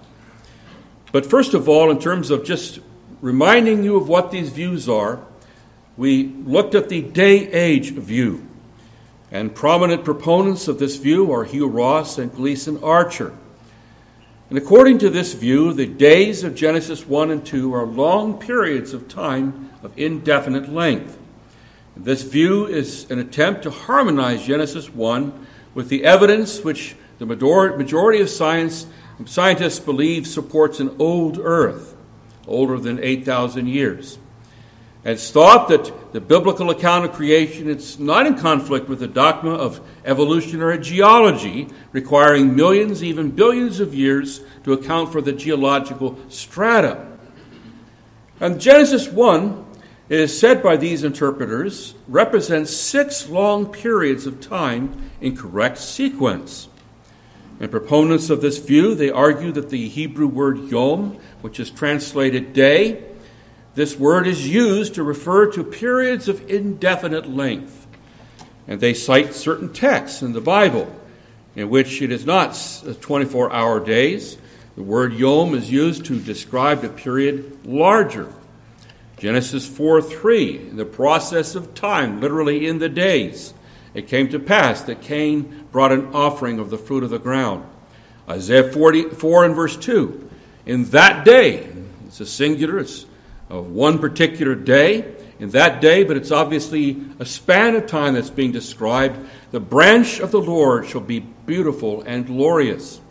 But 1.14 1.26
first 1.26 1.54
of 1.54 1.70
all, 1.70 1.90
in 1.90 1.98
terms 1.98 2.32
of 2.32 2.44
just 2.44 2.80
reminding 3.22 3.86
you 3.86 3.96
of 3.96 4.10
what 4.10 4.30
these 4.30 4.50
views 4.50 4.90
are, 4.90 5.22
we 5.96 6.26
looked 6.26 6.76
at 6.76 6.90
the 6.90 7.02
day 7.02 7.50
age 7.50 7.92
view. 7.92 8.46
And 9.32 9.56
prominent 9.56 10.04
proponents 10.04 10.68
of 10.68 10.80
this 10.80 10.98
view 10.98 11.32
are 11.32 11.46
Hugh 11.46 11.70
Ross 11.70 12.18
and 12.18 12.36
Gleason 12.36 12.84
Archer. 12.84 13.34
And 14.50 14.58
according 14.58 15.00
to 15.00 15.10
this 15.10 15.34
view, 15.34 15.74
the 15.74 15.88
days 15.88 16.44
of 16.44 16.54
Genesis 16.54 17.08
1 17.08 17.32
and 17.32 17.46
2 17.46 17.74
are 17.74 17.86
long 17.86 18.38
periods 18.38 18.94
of 18.94 19.08
time 19.08 19.72
of 19.82 19.98
indefinite 19.98 20.70
length. 20.70 21.18
This 21.98 22.22
view 22.22 22.68
is 22.68 23.10
an 23.10 23.20
attempt 23.20 23.64
to 23.64 23.72
harmonize 23.72 24.46
Genesis 24.46 24.94
1 24.94 25.48
with 25.74 25.90
the 25.90 26.04
evidence 26.04 26.64
which 26.64 26.96
the 27.18 27.26
majority 27.26 28.22
of 28.22 28.30
science, 28.30 28.86
scientists 29.26 29.80
believe 29.80 30.28
supports 30.28 30.80
an 30.80 30.96
old 31.00 31.40
earth, 31.42 31.96
older 32.46 32.78
than 32.78 33.02
8,000 33.02 33.68
years. 33.68 34.20
It's 35.06 35.30
thought 35.30 35.68
that 35.68 36.14
the 36.14 36.20
biblical 36.20 36.72
account 36.72 37.06
of 37.06 37.14
creation 37.14 37.70
is 37.70 38.00
not 38.00 38.26
in 38.26 38.40
conflict 38.40 38.90
with 38.90 39.00
the 39.00 39.08
dogma 39.08 39.52
of 39.52 39.80
evolutionary 40.04 40.80
geology, 40.80 41.68
requiring 41.92 42.56
millions, 42.56 43.04
even 43.04 43.30
billions 43.30 43.80
of 43.80 43.94
years 43.94 44.42
to 44.64 44.74
account 44.74 45.12
for 45.12 45.22
the 45.22 45.32
geological 45.32 46.18
strata. 46.28 47.06
And 48.40 48.60
Genesis 48.60 49.08
1, 49.08 49.66
it 50.10 50.20
is 50.20 50.38
said 50.38 50.64
by 50.64 50.76
these 50.76 51.04
interpreters, 51.04 51.94
represents 52.08 52.76
six 52.76 53.30
long 53.30 53.72
periods 53.72 54.26
of 54.26 54.42
time 54.42 55.12
in 55.22 55.38
correct 55.38 55.78
sequence. 55.78 56.68
And 57.60 57.70
proponents 57.70 58.32
of 58.32 58.42
this 58.42 58.58
view, 58.58 58.96
they 58.96 59.12
argue 59.12 59.52
that 59.52 59.70
the 59.70 59.88
Hebrew 59.88 60.28
word 60.28 60.58
yom, 60.72 61.20
which 61.42 61.60
is 61.60 61.70
translated 61.70 62.54
day, 62.54 63.04
this 63.76 63.98
word 64.00 64.26
is 64.26 64.48
used 64.48 64.96
to 64.96 65.04
refer 65.04 65.52
to 65.52 65.64
periods 65.64 66.28
of 66.28 66.50
indefinite 66.50 67.30
length. 67.30 67.86
And 68.68 68.80
they 68.80 68.94
cite 68.94 69.36
certain 69.36 69.72
texts 69.72 70.22
in 70.22 70.34
the 70.34 70.42
Bible 70.42 70.94
in 71.56 71.70
which 71.70 72.02
it 72.02 72.12
is 72.12 72.26
not 72.26 72.52
uh, 72.88 72.94
24 72.94 73.52
hour 73.52 73.80
days. 73.80 74.38
The 74.76 74.84
word 74.84 75.14
yom 75.14 75.54
is 75.54 75.72
used 75.72 76.06
to 76.06 76.20
describe 76.20 76.84
a 76.84 76.90
period 76.90 77.66
larger. 77.66 78.32
Genesis 79.18 79.66
4 79.66 80.02
3, 80.02 80.58
in 80.70 80.76
the 80.76 80.86
process 80.86 81.56
of 81.56 81.74
time, 81.74 82.20
literally 82.20 82.68
in 82.68 82.80
the 82.80 82.90
days, 82.90 83.54
it 83.94 84.10
came 84.10 84.28
to 84.30 84.40
pass 84.40 84.82
that 84.84 85.02
Cain 85.02 85.68
brought 85.72 85.94
an 85.94 86.14
offering 86.14 86.60
of 86.60 86.70
the 86.70 86.78
fruit 86.78 87.04
of 87.04 87.10
the 87.10 87.20
ground. 87.20 87.66
Isaiah 88.28 88.72
44 88.72 89.46
and 89.46 89.56
verse 89.56 89.78
2, 89.78 90.30
in 90.66 90.86
that 90.86 91.24
day, 91.24 91.70
it's 92.08 92.20
a 92.20 92.26
singular, 92.26 92.80
it's 92.80 93.06
of 93.50 93.72
one 93.72 94.00
particular 94.00 94.56
day, 94.56 95.16
in 95.40 95.50
that 95.50 95.82
day, 95.82 96.04
but 96.04 96.16
it's 96.18 96.32
obviously 96.32 97.02
a 97.20 97.26
span 97.26 97.76
of 97.76 97.88
time 97.88 98.14
that's 98.14 98.30
being 98.30 98.52
described. 98.52 99.20
The 99.52 99.60
branch 99.60 100.20
of 100.20 100.32
the 100.32 100.42
Lord 100.42 100.88
shall 100.88 101.02
be 101.02 101.20
beautiful 101.20 102.02
and 102.04 102.26
glorious. 102.26 103.02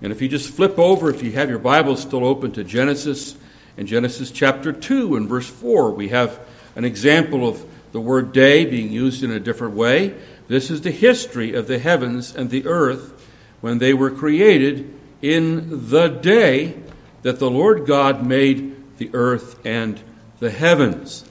And 0.00 0.12
if 0.12 0.22
you 0.22 0.28
just 0.28 0.50
flip 0.50 0.78
over, 0.78 1.10
if 1.10 1.22
you 1.22 1.32
have 1.32 1.50
your 1.50 1.58
Bible 1.58 1.96
still 1.96 2.24
open 2.24 2.52
to 2.52 2.64
Genesis, 2.64 3.36
in 3.76 3.86
Genesis 3.86 4.30
chapter 4.30 4.72
2 4.72 5.16
and 5.16 5.28
verse 5.28 5.48
4, 5.48 5.90
we 5.92 6.08
have 6.08 6.40
an 6.76 6.84
example 6.84 7.48
of 7.48 7.64
the 7.92 8.00
word 8.00 8.32
day 8.32 8.64
being 8.64 8.90
used 8.90 9.22
in 9.22 9.30
a 9.30 9.40
different 9.40 9.74
way. 9.74 10.14
This 10.48 10.70
is 10.70 10.82
the 10.82 10.90
history 10.90 11.54
of 11.54 11.66
the 11.66 11.78
heavens 11.78 12.34
and 12.34 12.50
the 12.50 12.66
earth 12.66 13.12
when 13.60 13.78
they 13.78 13.94
were 13.94 14.10
created 14.10 14.92
in 15.20 15.88
the 15.88 16.08
day 16.08 16.76
that 17.22 17.38
the 17.38 17.50
Lord 17.50 17.86
God 17.86 18.26
made 18.26 18.71
the 18.98 19.10
earth 19.12 19.64
and 19.64 20.00
the 20.38 20.50
heavens. 20.50 21.24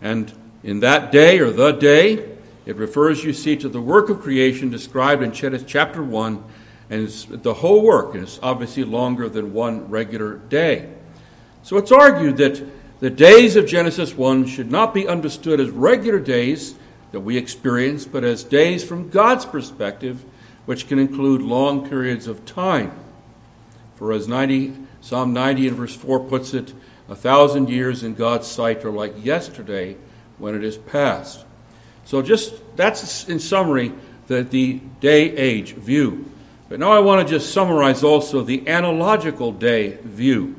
And 0.00 0.32
in 0.62 0.80
that 0.80 1.12
day, 1.12 1.38
or 1.38 1.50
the 1.50 1.72
day, 1.72 2.36
it 2.66 2.76
refers, 2.76 3.24
you 3.24 3.32
see, 3.32 3.56
to 3.56 3.68
the 3.68 3.80
work 3.80 4.08
of 4.08 4.20
creation 4.20 4.70
described 4.70 5.22
in 5.22 5.32
chapter 5.32 6.02
1, 6.02 6.44
and 6.90 7.02
it's 7.02 7.24
the 7.24 7.54
whole 7.54 7.82
work, 7.82 8.14
it's 8.14 8.38
obviously 8.42 8.84
longer 8.84 9.28
than 9.28 9.52
one 9.52 9.88
regular 9.88 10.36
day. 10.36 10.88
So 11.62 11.76
it's 11.76 11.92
argued 11.92 12.36
that 12.38 12.62
the 13.00 13.10
days 13.10 13.56
of 13.56 13.66
Genesis 13.66 14.14
1 14.14 14.46
should 14.46 14.70
not 14.70 14.92
be 14.92 15.06
understood 15.06 15.60
as 15.60 15.70
regular 15.70 16.18
days 16.18 16.74
that 17.12 17.20
we 17.20 17.36
experience, 17.36 18.04
but 18.04 18.24
as 18.24 18.44
days 18.44 18.84
from 18.84 19.08
God's 19.08 19.44
perspective, 19.44 20.24
which 20.66 20.88
can 20.88 20.98
include 20.98 21.40
long 21.40 21.88
periods 21.88 22.26
of 22.26 22.44
time. 22.44 22.92
For 23.96 24.12
as 24.12 24.28
90 24.28 24.74
Psalm 25.08 25.32
90 25.32 25.68
and 25.68 25.76
verse 25.78 25.96
4 25.96 26.20
puts 26.20 26.52
it 26.52 26.74
a 27.08 27.16
thousand 27.16 27.70
years 27.70 28.02
in 28.02 28.12
God's 28.12 28.46
sight 28.46 28.84
are 28.84 28.90
like 28.90 29.24
yesterday 29.24 29.96
when 30.36 30.54
it 30.54 30.62
is 30.62 30.76
past. 30.76 31.46
So, 32.04 32.20
just 32.20 32.52
that's 32.76 33.26
in 33.26 33.40
summary 33.40 33.94
the, 34.26 34.42
the 34.42 34.82
day 35.00 35.34
age 35.34 35.72
view. 35.72 36.30
But 36.68 36.78
now 36.78 36.92
I 36.92 36.98
want 36.98 37.26
to 37.26 37.34
just 37.34 37.54
summarize 37.54 38.04
also 38.04 38.42
the 38.42 38.68
analogical 38.68 39.50
day 39.50 39.96
view. 40.02 40.56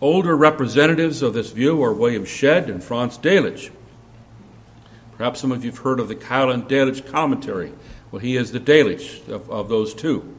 Older 0.00 0.34
representatives 0.34 1.20
of 1.20 1.34
this 1.34 1.50
view 1.50 1.82
are 1.82 1.92
William 1.92 2.24
Shedd 2.24 2.70
and 2.70 2.82
Franz 2.82 3.18
Delitzsch. 3.18 3.70
Perhaps 5.18 5.40
some 5.40 5.52
of 5.52 5.66
you 5.66 5.70
have 5.70 5.80
heard 5.80 6.00
of 6.00 6.08
the 6.08 6.16
Keil 6.16 6.50
and 6.50 6.64
Delitzsch 6.64 7.06
commentary. 7.12 7.74
Well, 8.10 8.20
he 8.20 8.38
is 8.38 8.52
the 8.52 8.60
Delitzsch 8.60 9.28
of, 9.28 9.50
of 9.50 9.68
those 9.68 9.92
two. 9.92 10.36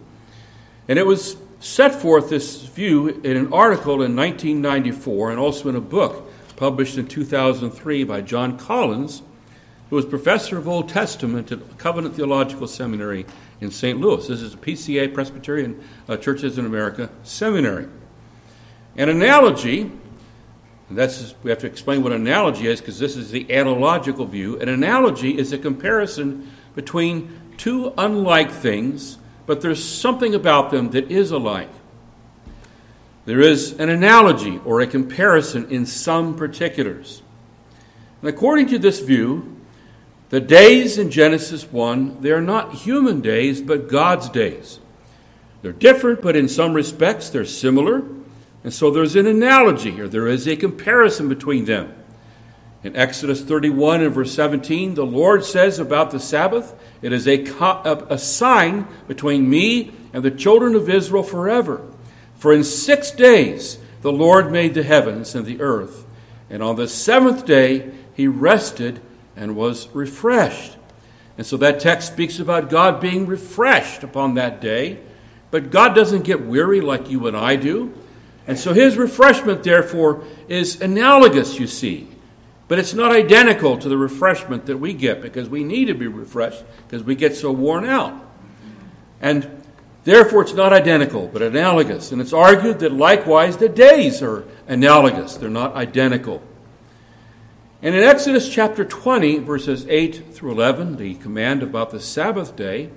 And 0.89 0.97
it 0.97 1.05
was 1.05 1.37
set 1.59 2.01
forth 2.01 2.29
this 2.29 2.63
view 2.63 3.07
in 3.07 3.37
an 3.37 3.53
article 3.53 4.01
in 4.01 4.15
1994 4.15 5.29
and 5.29 5.39
also 5.39 5.69
in 5.69 5.75
a 5.75 5.81
book 5.81 6.25
published 6.55 6.97
in 6.97 7.07
2003 7.07 8.03
by 8.05 8.21
John 8.21 8.57
Collins, 8.57 9.21
who 9.89 9.95
was 9.95 10.05
professor 10.05 10.57
of 10.57 10.67
Old 10.67 10.89
Testament 10.89 11.51
at 11.51 11.77
Covenant 11.77 12.15
Theological 12.15 12.67
Seminary 12.67 13.27
in 13.61 13.69
St. 13.69 13.99
Louis. 13.99 14.27
This 14.27 14.41
is 14.41 14.55
a 14.55 14.57
PCA, 14.57 15.13
Presbyterian 15.13 15.79
uh, 16.07 16.17
Churches 16.17 16.57
in 16.57 16.65
America 16.65 17.11
seminary. 17.23 17.87
An 18.97 19.09
analogy, 19.09 19.91
that's 20.89 21.35
we 21.43 21.51
have 21.51 21.59
to 21.59 21.67
explain 21.67 22.01
what 22.01 22.13
an 22.13 22.21
analogy 22.21 22.65
is 22.65 22.81
because 22.81 22.97
this 22.97 23.15
is 23.15 23.29
the 23.29 23.53
analogical 23.53 24.25
view. 24.25 24.59
An 24.59 24.69
analogy 24.69 25.37
is 25.37 25.53
a 25.53 25.57
comparison 25.59 26.51
between 26.73 27.39
two 27.57 27.93
unlike 27.95 28.51
things 28.51 29.19
but 29.49 29.61
there's 29.61 29.83
something 29.83 30.35
about 30.35 30.69
them 30.69 30.91
that 30.91 31.09
is 31.09 31.31
alike. 31.31 31.71
There 33.25 33.41
is 33.41 33.71
an 33.79 33.89
analogy 33.89 34.59
or 34.63 34.79
a 34.79 34.85
comparison 34.85 35.71
in 35.71 35.87
some 35.87 36.37
particulars. 36.37 37.23
And 38.21 38.29
according 38.29 38.67
to 38.67 38.77
this 38.77 38.99
view, 38.99 39.57
the 40.29 40.39
days 40.39 40.99
in 40.99 41.09
Genesis 41.09 41.63
1, 41.71 42.21
they 42.21 42.29
are 42.29 42.43
not 42.43 42.75
human 42.75 43.21
days, 43.21 43.59
but 43.59 43.89
God's 43.89 44.29
days. 44.29 44.77
They're 45.63 45.71
different, 45.71 46.21
but 46.21 46.35
in 46.35 46.47
some 46.47 46.75
respects 46.75 47.31
they're 47.31 47.43
similar. 47.43 48.03
And 48.63 48.71
so 48.71 48.91
there's 48.91 49.15
an 49.15 49.25
analogy 49.25 49.89
here, 49.89 50.07
there 50.07 50.27
is 50.27 50.47
a 50.47 50.57
comparison 50.57 51.27
between 51.27 51.65
them. 51.65 51.91
In 52.83 52.95
Exodus 52.95 53.41
31 53.41 54.01
and 54.01 54.13
verse 54.13 54.33
17, 54.33 54.93
the 54.93 55.05
Lord 55.05 55.43
says 55.43 55.79
about 55.79 56.11
the 56.11 56.19
Sabbath, 56.19 56.73
it 57.01 57.11
is 57.11 57.27
a, 57.27 57.43
a 58.09 58.17
sign 58.17 58.87
between 59.07 59.49
me 59.49 59.91
and 60.13 60.23
the 60.23 60.31
children 60.31 60.75
of 60.75 60.89
Israel 60.89 61.23
forever. 61.23 61.85
For 62.37 62.53
in 62.53 62.63
six 62.63 63.11
days 63.11 63.79
the 64.01 64.13
Lord 64.13 64.51
made 64.51 64.73
the 64.73 64.83
heavens 64.83 65.35
and 65.35 65.45
the 65.45 65.59
earth, 65.59 66.05
and 66.49 66.63
on 66.63 66.77
the 66.77 66.87
seventh 66.87 67.45
day 67.45 67.91
he 68.15 68.27
rested 68.27 69.01
and 69.35 69.55
was 69.55 69.89
refreshed. 69.89 70.77
And 71.37 71.47
so 71.47 71.55
that 71.57 71.79
text 71.79 72.11
speaks 72.11 72.37
about 72.37 72.69
God 72.69 72.99
being 72.99 73.25
refreshed 73.25 74.03
upon 74.03 74.33
that 74.33 74.59
day. 74.59 74.99
But 75.51 75.71
God 75.71 75.95
doesn't 75.95 76.23
get 76.23 76.45
weary 76.45 76.81
like 76.81 77.09
you 77.09 77.27
and 77.27 77.37
I 77.37 77.55
do. 77.55 77.93
And 78.45 78.59
so 78.59 78.73
his 78.73 78.97
refreshment, 78.97 79.63
therefore, 79.63 80.25
is 80.49 80.81
analogous, 80.81 81.57
you 81.57 81.65
see. 81.65 82.08
But 82.69 82.77
it's 82.77 82.93
not 82.93 83.11
identical 83.11 83.79
to 83.79 83.89
the 83.89 83.97
refreshment 83.97 84.67
that 84.67 84.77
we 84.77 84.93
get 84.93 85.23
because 85.23 85.49
we 85.49 85.63
need 85.63 85.85
to 85.85 85.95
be 85.95 86.05
refreshed 86.05 86.63
because 86.87 87.03
we 87.03 87.15
get 87.15 87.35
so 87.35 87.51
worn 87.51 87.83
out. 87.83 88.13
And 89.19 89.63
therefore, 90.03 90.43
it's 90.43 90.53
not 90.53 90.71
identical, 90.71 91.27
but 91.27 91.41
analogous. 91.41 92.11
And 92.11 92.21
it's 92.21 92.31
argued 92.31 92.79
that 92.79 92.93
likewise 92.93 93.57
the 93.57 93.69
days 93.69 94.21
are 94.21 94.45
analogous, 94.67 95.35
they're 95.35 95.49
not 95.49 95.75
identical. 95.75 96.43
And 97.81 97.95
in 97.95 98.03
Exodus 98.03 98.47
chapter 98.47 98.85
20, 98.85 99.39
verses 99.39 99.87
8 99.87 100.35
through 100.35 100.51
11, 100.51 100.97
the 100.97 101.15
command 101.15 101.63
about 101.63 101.89
the 101.89 101.99
Sabbath 101.99 102.55
day, 102.55 102.91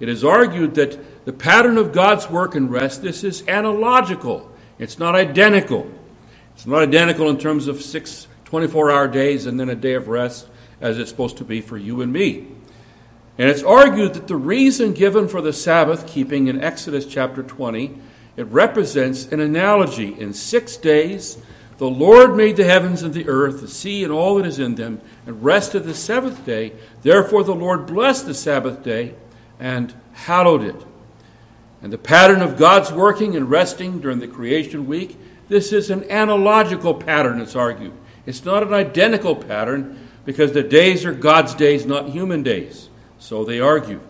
it 0.00 0.08
is 0.08 0.24
argued 0.24 0.74
that 0.76 1.26
the 1.26 1.34
pattern 1.34 1.76
of 1.76 1.92
God's 1.92 2.30
work 2.30 2.54
and 2.54 2.70
rest, 2.70 3.02
this 3.02 3.24
is 3.24 3.46
analogical. 3.46 4.50
It's 4.78 4.98
not 4.98 5.14
identical. 5.14 5.90
It's 6.54 6.66
not 6.66 6.82
identical 6.82 7.28
in 7.28 7.36
terms 7.36 7.66
of 7.66 7.82
six 7.82 8.27
24 8.48 8.90
hour 8.90 9.06
days 9.06 9.44
and 9.44 9.60
then 9.60 9.68
a 9.68 9.74
day 9.74 9.92
of 9.92 10.08
rest 10.08 10.48
as 10.80 10.98
it's 10.98 11.10
supposed 11.10 11.36
to 11.36 11.44
be 11.44 11.60
for 11.60 11.76
you 11.76 12.00
and 12.00 12.10
me. 12.10 12.46
And 13.36 13.50
it's 13.50 13.62
argued 13.62 14.14
that 14.14 14.26
the 14.26 14.36
reason 14.36 14.94
given 14.94 15.28
for 15.28 15.42
the 15.42 15.52
Sabbath 15.52 16.06
keeping 16.06 16.46
in 16.46 16.58
Exodus 16.58 17.04
chapter 17.04 17.42
20, 17.42 17.98
it 18.38 18.46
represents 18.46 19.26
an 19.26 19.40
analogy. 19.40 20.18
In 20.18 20.32
six 20.32 20.78
days, 20.78 21.36
the 21.76 21.90
Lord 21.90 22.36
made 22.38 22.56
the 22.56 22.64
heavens 22.64 23.02
and 23.02 23.12
the 23.12 23.28
earth, 23.28 23.60
the 23.60 23.68
sea 23.68 24.02
and 24.02 24.10
all 24.10 24.36
that 24.36 24.46
is 24.46 24.58
in 24.58 24.76
them, 24.76 25.02
and 25.26 25.44
rested 25.44 25.84
the 25.84 25.92
seventh 25.92 26.46
day. 26.46 26.72
Therefore, 27.02 27.44
the 27.44 27.54
Lord 27.54 27.84
blessed 27.84 28.24
the 28.24 28.32
Sabbath 28.32 28.82
day 28.82 29.14
and 29.60 29.92
hallowed 30.14 30.62
it. 30.62 30.86
And 31.82 31.92
the 31.92 31.98
pattern 31.98 32.40
of 32.40 32.56
God's 32.56 32.90
working 32.90 33.36
and 33.36 33.50
resting 33.50 34.00
during 34.00 34.20
the 34.20 34.26
creation 34.26 34.86
week, 34.86 35.18
this 35.50 35.70
is 35.70 35.90
an 35.90 36.10
analogical 36.10 36.94
pattern, 36.94 37.42
it's 37.42 37.54
argued. 37.54 37.92
It's 38.28 38.44
not 38.44 38.62
an 38.62 38.74
identical 38.74 39.34
pattern 39.34 40.06
because 40.26 40.52
the 40.52 40.62
days 40.62 41.06
are 41.06 41.14
God's 41.14 41.54
days, 41.54 41.86
not 41.86 42.10
human 42.10 42.42
days. 42.42 42.90
So 43.18 43.42
they 43.42 43.58
argue. 43.58 44.02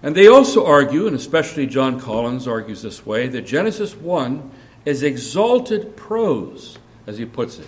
And 0.00 0.14
they 0.14 0.28
also 0.28 0.64
argue, 0.64 1.08
and 1.08 1.16
especially 1.16 1.66
John 1.66 1.98
Collins 1.98 2.46
argues 2.46 2.82
this 2.82 3.04
way, 3.04 3.26
that 3.26 3.42
Genesis 3.42 3.96
1 3.96 4.52
is 4.84 5.02
exalted 5.02 5.96
prose, 5.96 6.78
as 7.04 7.18
he 7.18 7.24
puts 7.24 7.58
it, 7.58 7.66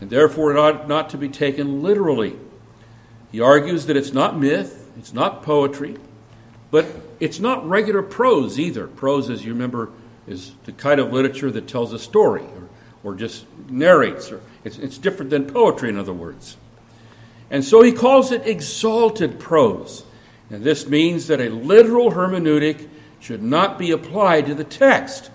and 0.00 0.08
therefore 0.08 0.50
it 0.50 0.58
ought 0.58 0.88
not 0.88 1.10
to 1.10 1.18
be 1.18 1.28
taken 1.28 1.82
literally. 1.82 2.38
He 3.30 3.42
argues 3.42 3.84
that 3.84 3.98
it's 3.98 4.14
not 4.14 4.38
myth, 4.38 4.90
it's 4.96 5.12
not 5.12 5.42
poetry, 5.42 5.98
but 6.70 6.86
it's 7.20 7.38
not 7.38 7.68
regular 7.68 8.02
prose 8.02 8.58
either. 8.58 8.86
Prose, 8.86 9.28
as 9.28 9.44
you 9.44 9.52
remember, 9.52 9.90
is 10.26 10.52
the 10.64 10.72
kind 10.72 10.98
of 10.98 11.12
literature 11.12 11.50
that 11.50 11.68
tells 11.68 11.92
a 11.92 11.98
story 11.98 12.44
or, 12.44 12.67
or 13.02 13.14
just 13.14 13.46
narrates. 13.68 14.30
Or 14.30 14.40
it's, 14.64 14.78
it's 14.78 14.98
different 14.98 15.30
than 15.30 15.46
poetry, 15.46 15.88
in 15.88 15.98
other 15.98 16.12
words. 16.12 16.56
And 17.50 17.64
so 17.64 17.82
he 17.82 17.92
calls 17.92 18.32
it 18.32 18.46
exalted 18.46 19.38
prose. 19.38 20.04
And 20.50 20.64
this 20.64 20.86
means 20.86 21.26
that 21.26 21.40
a 21.40 21.48
literal 21.48 22.12
hermeneutic 22.12 22.88
should 23.20 23.42
not 23.42 23.78
be 23.78 23.90
applied 23.90 24.46
to 24.46 24.54
the 24.54 24.64
text. 24.64 25.30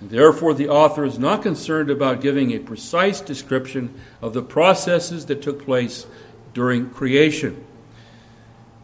And 0.00 0.10
therefore, 0.10 0.54
the 0.54 0.68
author 0.68 1.04
is 1.04 1.18
not 1.18 1.42
concerned 1.42 1.90
about 1.90 2.20
giving 2.20 2.52
a 2.52 2.58
precise 2.58 3.20
description 3.20 4.00
of 4.22 4.32
the 4.32 4.42
processes 4.42 5.26
that 5.26 5.42
took 5.42 5.64
place 5.64 6.06
during 6.54 6.90
creation. 6.90 7.64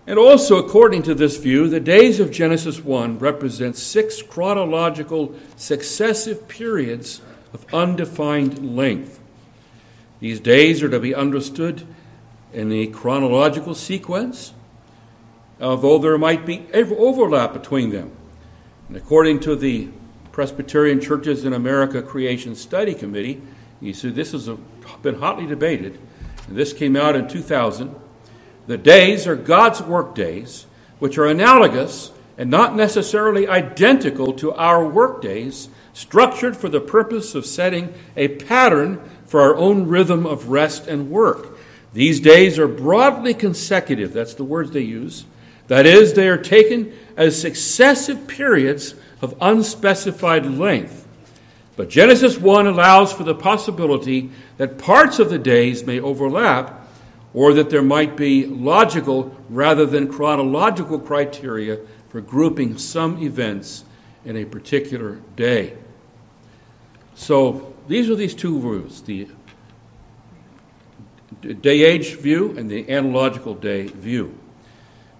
And 0.06 0.18
also, 0.18 0.58
according 0.58 1.04
to 1.04 1.14
this 1.14 1.38
view, 1.38 1.68
the 1.68 1.80
days 1.80 2.20
of 2.20 2.30
Genesis 2.30 2.80
1 2.80 3.18
represent 3.18 3.76
six 3.76 4.20
chronological 4.20 5.34
successive 5.56 6.46
periods 6.46 7.22
of 7.54 7.72
undefined 7.72 8.76
length. 8.76 9.20
These 10.20 10.40
days 10.40 10.82
are 10.82 10.88
to 10.88 11.00
be 11.00 11.14
understood 11.14 11.86
in 12.52 12.72
a 12.72 12.86
chronological 12.88 13.74
sequence, 13.74 14.52
although 15.60 15.98
there 15.98 16.18
might 16.18 16.44
be 16.44 16.66
overlap 16.74 17.52
between 17.52 17.90
them. 17.90 18.10
And 18.88 18.96
according 18.96 19.40
to 19.40 19.56
the 19.56 19.88
Presbyterian 20.32 21.00
Churches 21.00 21.44
in 21.44 21.52
America 21.52 22.02
Creation 22.02 22.56
Study 22.56 22.92
Committee, 22.92 23.40
you 23.80 23.94
see 23.94 24.10
this 24.10 24.32
has 24.32 24.48
uh, 24.48 24.56
been 25.02 25.16
hotly 25.16 25.46
debated, 25.46 25.98
and 26.48 26.56
this 26.56 26.72
came 26.72 26.96
out 26.96 27.14
in 27.14 27.28
2000. 27.28 27.94
The 28.66 28.78
days 28.78 29.26
are 29.26 29.36
God's 29.36 29.80
work 29.80 30.14
days, 30.14 30.66
which 30.98 31.18
are 31.18 31.26
analogous 31.26 32.10
and 32.36 32.50
not 32.50 32.74
necessarily 32.74 33.46
identical 33.46 34.32
to 34.34 34.52
our 34.54 34.84
work 34.84 35.22
days, 35.22 35.68
structured 35.94 36.57
for 36.57 36.68
the 36.68 36.80
purpose 36.80 37.35
of 37.35 37.46
setting 37.46 37.94
a 38.16 38.28
pattern 38.28 39.00
for 39.26 39.40
our 39.40 39.57
own 39.57 39.87
rhythm 39.87 40.26
of 40.26 40.50
rest 40.50 40.87
and 40.87 41.11
work. 41.11 41.57
These 41.94 42.20
days 42.20 42.59
are 42.59 42.68
broadly 42.68 43.33
consecutive, 43.33 44.12
that's 44.12 44.35
the 44.35 44.44
words 44.44 44.72
they 44.72 44.80
use. 44.80 45.24
That 45.68 45.87
is, 45.87 46.12
they 46.12 46.28
are 46.28 46.37
taken 46.37 46.92
as 47.16 47.40
successive 47.40 48.26
periods 48.26 48.94
of 49.22 49.35
unspecified 49.40 50.44
length. 50.44 51.07
But 51.76 51.88
Genesis 51.88 52.37
1 52.37 52.66
allows 52.66 53.12
for 53.12 53.24
the 53.24 53.35
possibility 53.35 54.30
that 54.59 54.78
parts 54.78 55.18
of 55.18 55.30
the 55.30 55.38
days 55.38 55.85
may 55.85 55.98
overlap 56.00 56.87
or 57.33 57.52
that 57.54 57.70
there 57.70 57.83
might 57.83 58.16
be 58.16 58.46
logical 58.46 59.37
rather 59.48 59.87
than 59.87 60.12
chronological 60.12 60.98
criteria 60.98 61.78
for 62.09 62.20
grouping 62.20 62.78
some 62.78 63.20
events 63.22 63.85
in 64.24 64.37
a 64.37 64.44
particular 64.44 65.18
day. 65.35 65.76
So 67.14 67.74
these 67.88 68.11
are 68.11 68.14
these 68.14 68.35
two 68.35 68.61
views 68.61 69.03
the 69.03 69.29
day 71.55 71.83
age 71.83 72.16
view 72.16 72.57
and 72.57 72.70
the 72.70 72.90
analogical 72.90 73.55
day 73.55 73.87
view. 73.87 74.38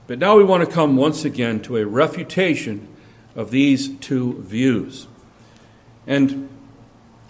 But 0.07 0.19
now 0.19 0.37
we 0.37 0.45
want 0.45 0.67
to 0.69 0.75
come 0.75 0.97
once 0.97 1.25
again 1.25 1.61
to 1.63 1.77
a 1.77 1.87
refutation 1.87 2.89
of 3.35 3.51
these 3.51 3.89
two 3.99 4.41
views. 4.43 5.07
And 6.07 6.49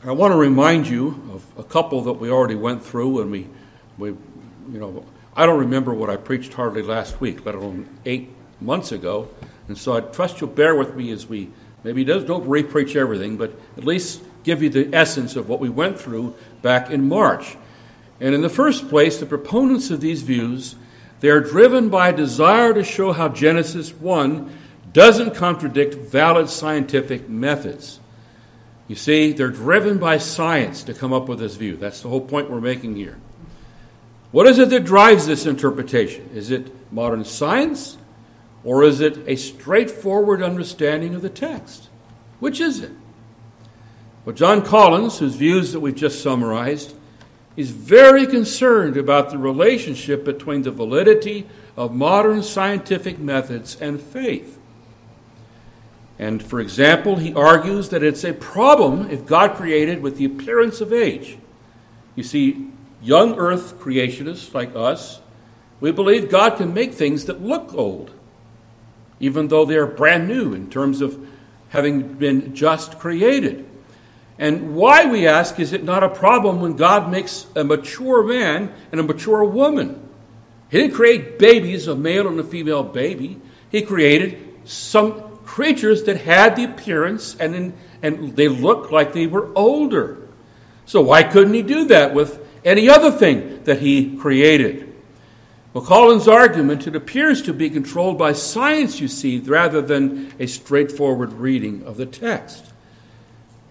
I 0.05 0.13
want 0.13 0.33
to 0.33 0.37
remind 0.37 0.87
you 0.87 1.23
of 1.33 1.47
a 1.59 1.65
couple 1.65 2.03
that 2.03 2.15
we 2.15 2.31
already 2.31 2.57
went 2.57 2.85
through 2.85 3.23
and 3.23 3.31
we, 3.31 3.49
we 3.97 4.09
you 4.09 4.79
know, 4.79 5.05
I 5.37 5.47
don't 5.47 5.59
remember 5.59 5.95
what 5.95 6.11
I 6.11 6.17
preached 6.17 6.55
hardly 6.55 6.83
last 6.83 7.21
week, 7.21 7.47
let 7.47 7.55
alone 7.55 7.89
eight 8.05 8.31
months 8.61 8.93
ago. 8.93 9.29
And 9.69 9.79
so 9.79 9.97
I 9.97 10.01
trust 10.01 10.41
you'll 10.41 10.51
bear 10.51 10.75
with 10.75 10.95
me 10.95 11.11
as 11.11 11.27
we 11.27 11.51
maybe 11.85 12.05
don't 12.05 12.47
re-preach 12.47 12.97
everything, 12.97 13.37
but 13.37 13.53
at 13.77 13.85
least 13.85 14.23
give 14.45 14.63
you 14.63 14.69
the 14.69 14.95
essence 14.95 15.35
of 15.35 15.49
what 15.49 15.61
we 15.61 15.69
went 15.69 15.99
through 15.99 16.35
back 16.63 16.91
in 16.91 17.09
March. 17.09 17.57
And 18.21 18.35
in 18.35 18.43
the 18.43 18.49
first 18.49 18.89
place, 18.89 19.19
the 19.19 19.27
proponents 19.27 19.91
of 19.91 20.01
these 20.01 20.23
views, 20.23 20.77
they 21.21 21.29
are 21.29 21.41
driven 21.41 21.89
by 21.89 22.11
a 22.11 22.17
desire 22.17 22.73
to 22.73 22.85
show 22.85 23.13
how 23.13 23.29
Genesis 23.29 23.93
1 23.93 24.51
doesn't 24.93 25.35
contradict 25.35 25.95
valid 25.95 26.49
scientific 26.49 27.29
methods. 27.29 27.99
You 28.87 28.95
see, 28.95 29.33
they're 29.33 29.49
driven 29.49 29.99
by 29.99 30.19
science 30.19 30.83
to 30.85 30.95
come 30.95 31.13
up 31.13 31.29
with 31.29 31.39
this 31.39 31.57
view. 31.57 31.77
That's 31.77 32.03
the 32.03 32.09
whole 32.09 32.21
point 32.21 32.51
we're 32.51 32.61
making 32.61 32.97
here. 32.97 33.19
What 34.31 34.47
is 34.47 34.59
it 34.59 34.71
that 34.71 34.85
drives 34.85 35.27
this 35.27 35.47
interpretation? 35.47 36.31
Is 36.35 36.51
it 36.51 36.71
modern 36.93 37.25
science 37.25 37.97
or 38.63 38.83
is 38.83 39.01
it 39.01 39.19
a 39.27 39.37
straightforward 39.37 40.43
understanding 40.43 41.15
of 41.15 41.23
the 41.23 41.31
text? 41.31 41.89
Which 42.41 42.61
is 42.61 42.81
it? 42.81 42.91
Well, 44.25 44.35
John 44.35 44.63
Collins, 44.63 45.19
whose 45.19 45.35
views 45.35 45.73
that 45.73 45.81
we've 45.81 45.95
just 45.95 46.23
summarized, 46.23 46.95
is 47.57 47.71
very 47.71 48.27
concerned 48.27 48.97
about 48.97 49.31
the 49.31 49.39
relationship 49.39 50.25
between 50.25 50.63
the 50.63 50.71
validity 50.71 51.47
of 51.77 51.95
modern 51.95 52.43
scientific 52.43 53.19
methods 53.19 53.77
and 53.81 54.01
faith. 54.01 54.59
And 56.19 56.43
for 56.43 56.61
example, 56.61 57.17
he 57.17 57.35
argues 57.35 57.91
that 57.91 58.03
it's 58.03 58.25
a 58.25 58.33
problem 58.33 59.11
if 59.11 59.27
God 59.27 59.57
created 59.57 60.01
with 60.03 60.17
the 60.17 60.25
appearance 60.25 60.81
of 60.81 60.93
age. 60.93 61.37
You 62.17 62.23
see, 62.23 62.69
young 63.03 63.39
earth 63.39 63.79
creationists 63.79 64.55
like 64.55 64.75
us, 64.75 65.21
we 65.81 65.91
believe 65.93 66.31
God 66.31 66.57
can 66.57 66.73
make 66.73 66.95
things 66.95 67.27
that 67.27 67.43
look 67.43 67.75
old. 67.75 68.11
even 69.21 69.49
though 69.49 69.65
they 69.65 69.77
are 69.77 69.87
brand 69.87 70.29
new 70.29 70.55
in 70.55 70.71
terms 70.71 71.01
of 71.01 71.19
having 71.71 72.15
been 72.15 72.55
just 72.55 72.99
created. 72.99 73.65
And 74.39 74.75
why, 74.75 75.07
we 75.07 75.27
ask, 75.27 75.61
is 75.61 75.73
it 75.73 75.85
not 75.85 76.03
a 76.03 76.09
problem 76.09 76.61
when 76.61 76.75
God 76.75 77.11
makes 77.11 77.47
a 77.55 77.63
mature 77.63 78.25
man 78.25 78.73
and 78.91 79.01
a 79.01 79.05
mature 79.05 79.45
woman? 79.45 80.01
He 80.71 80.79
didn't 80.79 80.95
create 80.95 81.39
babies, 81.39 81.87
a 81.87 81.95
male 81.95 82.27
and 82.27 82.41
a 82.41 82.45
female 82.45 82.83
baby. 82.83 83.41
He 83.71 83.83
created 83.83 84.39
some 84.65 85.39
creatures 85.45 86.05
that 86.05 86.23
had 86.23 86.57
the 86.57 86.65
appearance 86.65 87.37
and, 87.39 87.55
in, 87.55 87.75
and 88.03 88.35
they 88.35 88.49
looked 88.49 88.91
like 88.91 89.13
they 89.13 89.27
were 89.27 89.51
older. 89.55 90.19
So 90.87 91.01
why 91.01 91.23
couldn't 91.23 91.55
he 91.55 91.63
do 91.63 91.87
that 91.87 92.13
with 92.13 92.45
any 92.65 92.89
other 92.89 93.13
thing 93.13 93.63
that 93.65 93.81
he 93.81 94.17
created? 94.17 94.93
Well, 95.73 95.85
Collins' 95.85 96.29
argument, 96.29 96.87
it 96.87 96.97
appears 96.97 97.43
to 97.43 97.53
be 97.53 97.69
controlled 97.71 98.19
by 98.19 98.33
science, 98.33 99.01
you 99.01 99.09
see, 99.09 99.39
rather 99.39 99.83
than 99.83 100.33
a 100.39 100.47
straightforward 100.47 101.33
reading 101.33 101.85
of 101.85 101.97
the 101.97 102.07
text. 102.07 102.74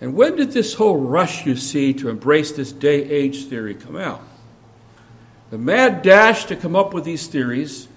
And 0.04 0.16
when 0.16 0.36
did 0.36 0.52
this 0.52 0.74
whole 0.74 0.98
rush, 0.98 1.46
you 1.46 1.56
see, 1.56 1.94
to 1.94 2.10
embrace 2.10 2.52
this 2.52 2.74
day 2.74 3.10
age 3.10 3.46
theory 3.46 3.74
come 3.74 3.96
out? 3.96 4.22
The 5.50 5.58
mad 5.58 6.02
dash 6.02 6.44
to 6.48 6.58
come 6.58 6.76
up 6.76 6.94
with 6.94 7.06
these 7.06 7.28
theories, 7.28 7.88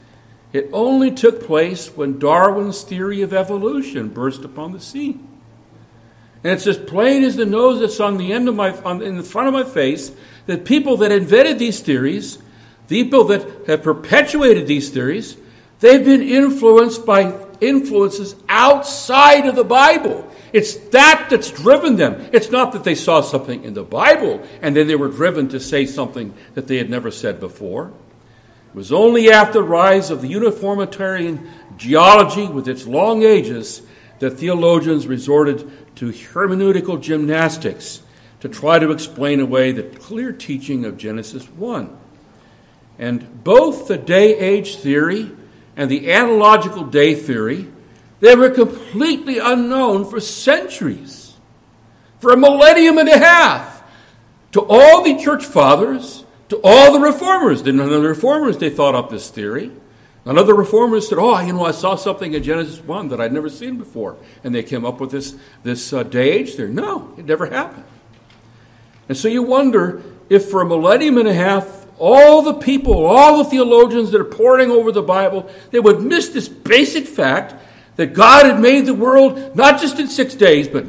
it 0.52 0.70
only 0.72 1.10
took 1.10 1.44
place 1.44 1.88
when 1.96 2.20
Darwin's 2.20 2.82
theory 2.82 3.22
of 3.22 3.34
evolution 3.34 4.08
burst 4.10 4.44
upon 4.44 4.70
the 4.70 4.78
scene. 4.78 5.26
And 6.44 6.52
it's 6.52 6.68
as 6.68 6.78
plain 6.78 7.24
as 7.24 7.34
the 7.34 7.44
nose 7.44 7.80
that's 7.80 7.98
on 7.98 8.18
the 8.18 8.32
end 8.32 8.48
of 8.48 8.54
my, 8.54 8.70
on, 8.82 9.02
in 9.02 9.16
the 9.16 9.24
front 9.24 9.48
of 9.48 9.54
my 9.54 9.64
face 9.64 10.12
that 10.46 10.64
people 10.64 10.98
that 10.98 11.10
invented 11.10 11.58
these 11.58 11.80
theories, 11.80 12.38
the 12.86 13.02
people 13.02 13.24
that 13.24 13.66
have 13.66 13.82
perpetuated 13.82 14.68
these 14.68 14.90
theories, 14.90 15.36
they've 15.80 16.04
been 16.04 16.22
influenced 16.22 17.04
by 17.04 17.34
influences 17.60 18.36
outside 18.48 19.46
of 19.46 19.56
the 19.56 19.64
Bible. 19.64 20.30
It's 20.56 20.74
that 20.88 21.26
that's 21.28 21.50
driven 21.50 21.96
them. 21.96 22.30
It's 22.32 22.50
not 22.50 22.72
that 22.72 22.82
they 22.82 22.94
saw 22.94 23.20
something 23.20 23.62
in 23.62 23.74
the 23.74 23.82
Bible 23.82 24.42
and 24.62 24.74
then 24.74 24.86
they 24.86 24.96
were 24.96 25.08
driven 25.08 25.50
to 25.50 25.60
say 25.60 25.84
something 25.84 26.32
that 26.54 26.66
they 26.66 26.78
had 26.78 26.88
never 26.88 27.10
said 27.10 27.40
before. 27.40 27.88
It 28.70 28.74
was 28.74 28.90
only 28.90 29.30
after 29.30 29.58
the 29.58 29.64
rise 29.64 30.10
of 30.10 30.22
the 30.22 30.28
uniformitarian 30.28 31.46
geology 31.76 32.46
with 32.46 32.68
its 32.68 32.86
long 32.86 33.22
ages 33.22 33.82
that 34.18 34.38
theologians 34.38 35.06
resorted 35.06 35.70
to 35.96 36.08
hermeneutical 36.10 37.02
gymnastics 37.02 38.00
to 38.40 38.48
try 38.48 38.78
to 38.78 38.92
explain 38.92 39.40
away 39.40 39.72
the 39.72 39.82
clear 39.82 40.32
teaching 40.32 40.86
of 40.86 40.96
Genesis 40.96 41.44
1. 41.50 41.94
And 42.98 43.44
both 43.44 43.88
the 43.88 43.98
day 43.98 44.38
age 44.38 44.76
theory 44.76 45.32
and 45.76 45.90
the 45.90 46.10
analogical 46.10 46.84
day 46.84 47.14
theory 47.14 47.68
they 48.20 48.34
were 48.34 48.50
completely 48.50 49.38
unknown 49.38 50.04
for 50.04 50.20
centuries, 50.20 51.34
for 52.20 52.32
a 52.32 52.36
millennium 52.36 52.98
and 52.98 53.08
a 53.08 53.18
half, 53.18 53.82
to 54.52 54.60
all 54.68 55.02
the 55.02 55.16
church 55.22 55.44
fathers, 55.44 56.24
to 56.48 56.60
all 56.64 56.92
the 56.92 57.00
reformers. 57.00 57.62
None 57.64 57.80
of 57.80 57.90
the 57.90 58.00
reformers 58.00 58.58
they 58.58 58.70
thought 58.70 58.94
up 58.94 59.10
this 59.10 59.28
theory. 59.28 59.70
None 60.24 60.38
of 60.38 60.46
the 60.46 60.54
reformers 60.54 61.08
said, 61.08 61.18
"Oh, 61.18 61.38
you 61.40 61.52
know, 61.52 61.64
I 61.64 61.70
saw 61.70 61.94
something 61.94 62.34
in 62.34 62.42
Genesis 62.42 62.80
one 62.80 63.08
that 63.08 63.20
I'd 63.20 63.32
never 63.32 63.48
seen 63.48 63.76
before," 63.76 64.16
and 64.42 64.54
they 64.54 64.62
came 64.62 64.84
up 64.84 64.98
with 64.98 65.10
this 65.10 65.36
this 65.62 65.92
uh, 65.92 66.02
day 66.02 66.32
age 66.32 66.54
theory. 66.54 66.72
No, 66.72 67.14
it 67.16 67.26
never 67.26 67.46
happened. 67.46 67.84
And 69.08 69.16
so 69.16 69.28
you 69.28 69.42
wonder 69.42 70.02
if, 70.28 70.50
for 70.50 70.62
a 70.62 70.66
millennium 70.66 71.18
and 71.18 71.28
a 71.28 71.34
half, 71.34 71.86
all 71.98 72.42
the 72.42 72.54
people, 72.54 73.06
all 73.06 73.38
the 73.42 73.48
theologians 73.48 74.10
that 74.10 74.20
are 74.20 74.24
poring 74.24 74.70
over 74.70 74.90
the 74.90 75.02
Bible, 75.02 75.48
they 75.70 75.78
would 75.78 76.00
miss 76.00 76.28
this 76.30 76.48
basic 76.48 77.06
fact 77.06 77.54
that 77.96 78.12
God 78.14 78.46
had 78.46 78.60
made 78.60 78.86
the 78.86 78.94
world 78.94 79.56
not 79.56 79.80
just 79.80 79.98
in 79.98 80.08
six 80.08 80.34
days, 80.34 80.68
but 80.68 80.86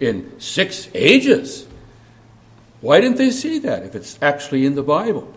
in 0.00 0.38
six 0.40 0.88
ages. 0.94 1.66
Why 2.80 3.00
didn't 3.00 3.18
they 3.18 3.30
see 3.30 3.58
that 3.60 3.84
if 3.84 3.94
it's 3.94 4.18
actually 4.22 4.66
in 4.66 4.74
the 4.74 4.82
Bible? 4.82 5.32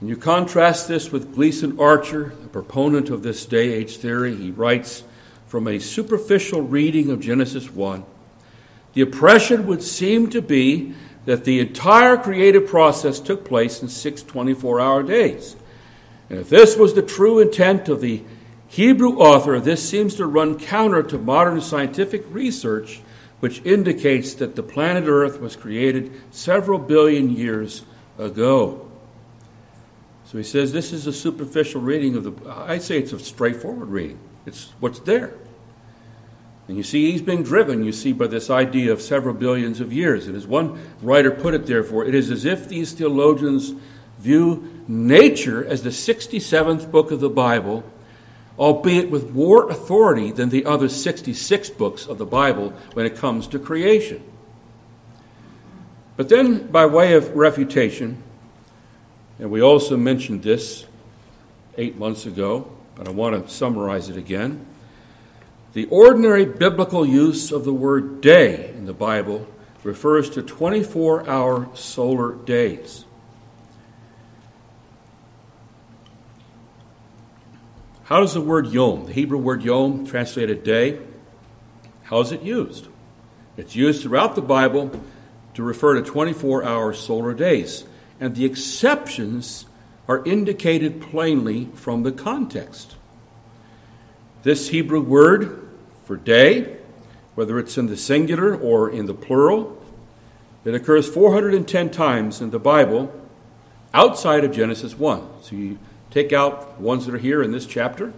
And 0.00 0.08
you 0.08 0.16
contrast 0.16 0.88
this 0.88 1.10
with 1.10 1.34
Gleason 1.34 1.80
Archer, 1.80 2.34
a 2.44 2.48
proponent 2.48 3.08
of 3.08 3.22
this 3.22 3.46
day 3.46 3.72
age 3.72 3.96
theory. 3.96 4.34
He 4.34 4.50
writes 4.50 5.04
from 5.46 5.66
a 5.66 5.78
superficial 5.78 6.60
reading 6.60 7.10
of 7.10 7.20
Genesis 7.20 7.70
1 7.70 8.04
the 8.96 9.02
impression 9.02 9.66
would 9.66 9.82
seem 9.82 10.30
to 10.30 10.40
be 10.40 10.94
that 11.26 11.44
the 11.44 11.60
entire 11.60 12.16
creative 12.16 12.66
process 12.66 13.20
took 13.20 13.44
place 13.44 13.82
in 13.82 13.90
six 13.90 14.22
24 14.22 14.80
hour 14.80 15.02
days. 15.02 15.54
And 16.30 16.38
if 16.38 16.48
this 16.48 16.78
was 16.78 16.94
the 16.94 17.02
true 17.02 17.38
intent 17.38 17.90
of 17.90 18.00
the 18.00 18.22
Hebrew 18.68 19.18
author, 19.18 19.60
this 19.60 19.88
seems 19.88 20.16
to 20.16 20.26
run 20.26 20.58
counter 20.58 21.02
to 21.04 21.18
modern 21.18 21.60
scientific 21.60 22.24
research, 22.30 23.00
which 23.40 23.62
indicates 23.64 24.34
that 24.34 24.56
the 24.56 24.62
planet 24.62 25.04
Earth 25.06 25.40
was 25.40 25.56
created 25.56 26.12
several 26.30 26.78
billion 26.78 27.30
years 27.30 27.84
ago. 28.18 28.86
So 30.26 30.38
he 30.38 30.44
says 30.44 30.72
this 30.72 30.92
is 30.92 31.06
a 31.06 31.12
superficial 31.12 31.80
reading 31.80 32.16
of 32.16 32.24
the. 32.24 32.50
I'd 32.50 32.82
say 32.82 32.98
it's 32.98 33.12
a 33.12 33.18
straightforward 33.18 33.88
reading. 33.88 34.18
It's 34.44 34.72
what's 34.80 34.98
there. 35.00 35.34
And 36.68 36.76
you 36.76 36.82
see, 36.82 37.12
he's 37.12 37.22
being 37.22 37.44
driven, 37.44 37.84
you 37.84 37.92
see, 37.92 38.12
by 38.12 38.26
this 38.26 38.50
idea 38.50 38.92
of 38.92 39.00
several 39.00 39.34
billions 39.34 39.80
of 39.80 39.92
years. 39.92 40.26
And 40.26 40.36
as 40.36 40.48
one 40.48 40.80
writer 41.00 41.30
put 41.30 41.54
it, 41.54 41.66
therefore, 41.66 42.04
it 42.04 42.14
is 42.14 42.28
as 42.30 42.44
if 42.44 42.68
these 42.68 42.92
theologians 42.92 43.72
view 44.18 44.82
nature 44.88 45.64
as 45.64 45.84
the 45.84 45.90
67th 45.90 46.90
book 46.90 47.12
of 47.12 47.20
the 47.20 47.30
Bible 47.30 47.84
albeit 48.58 49.10
with 49.10 49.34
more 49.34 49.68
authority 49.68 50.32
than 50.32 50.48
the 50.48 50.64
other 50.64 50.88
66 50.88 51.70
books 51.70 52.06
of 52.06 52.18
the 52.18 52.26
Bible 52.26 52.70
when 52.94 53.06
it 53.06 53.16
comes 53.16 53.46
to 53.48 53.58
creation. 53.58 54.22
But 56.16 56.28
then, 56.28 56.68
by 56.68 56.86
way 56.86 57.14
of 57.14 57.36
refutation, 57.36 58.22
and 59.38 59.50
we 59.50 59.60
also 59.60 59.96
mentioned 59.96 60.42
this 60.42 60.86
eight 61.76 61.98
months 61.98 62.24
ago, 62.24 62.70
but 62.94 63.06
I 63.06 63.10
want 63.10 63.46
to 63.46 63.52
summarize 63.52 64.08
it 64.08 64.16
again. 64.16 64.64
The 65.74 65.84
ordinary 65.86 66.46
biblical 66.46 67.04
use 67.04 67.52
of 67.52 67.64
the 67.66 67.72
word 67.72 68.22
day 68.22 68.70
in 68.70 68.86
the 68.86 68.94
Bible 68.94 69.46
refers 69.82 70.30
to 70.30 70.42
24 70.42 71.28
hour 71.28 71.68
solar 71.74 72.34
days. 72.34 73.04
How 78.06 78.20
does 78.20 78.34
the 78.34 78.40
word 78.40 78.68
yom, 78.68 79.06
the 79.06 79.12
Hebrew 79.12 79.38
word 79.38 79.64
yom, 79.64 80.06
translated 80.06 80.62
day, 80.62 81.00
how 82.04 82.20
is 82.20 82.30
it 82.30 82.40
used? 82.40 82.86
It's 83.56 83.74
used 83.74 84.02
throughout 84.02 84.36
the 84.36 84.42
Bible 84.42 84.92
to 85.54 85.62
refer 85.64 85.94
to 85.94 86.02
24 86.02 86.62
hour 86.62 86.92
solar 86.92 87.34
days, 87.34 87.84
and 88.20 88.36
the 88.36 88.44
exceptions 88.44 89.64
are 90.06 90.24
indicated 90.24 91.02
plainly 91.02 91.64
from 91.74 92.04
the 92.04 92.12
context. 92.12 92.94
This 94.44 94.68
Hebrew 94.68 95.00
word 95.00 95.68
for 96.04 96.16
day, 96.16 96.76
whether 97.34 97.58
it's 97.58 97.76
in 97.76 97.88
the 97.88 97.96
singular 97.96 98.54
or 98.54 98.88
in 98.88 99.06
the 99.06 99.14
plural, 99.14 99.82
it 100.64 100.76
occurs 100.76 101.08
410 101.08 101.90
times 101.90 102.40
in 102.40 102.50
the 102.50 102.60
Bible 102.60 103.12
outside 103.92 104.44
of 104.44 104.52
Genesis 104.52 104.96
1. 104.96 105.42
So 105.42 105.56
you 105.56 105.78
Take 106.16 106.32
out 106.32 106.80
ones 106.80 107.04
that 107.04 107.14
are 107.14 107.18
here 107.18 107.42
in 107.42 107.52
this 107.52 107.66
chapter, 107.66 108.14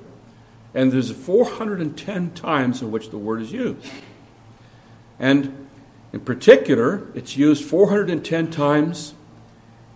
and 0.72 0.92
there's 0.92 1.11
410 1.11 2.30
times 2.30 2.80
in 2.80 2.92
which 2.92 3.11
the 3.11 3.18
word 3.18 3.42
is 3.42 3.50
used. 3.50 3.90
And 5.18 5.68
in 6.12 6.20
particular, 6.20 7.08
it's 7.16 7.37
used 7.37 7.64
410 7.64 8.52
times 8.52 9.14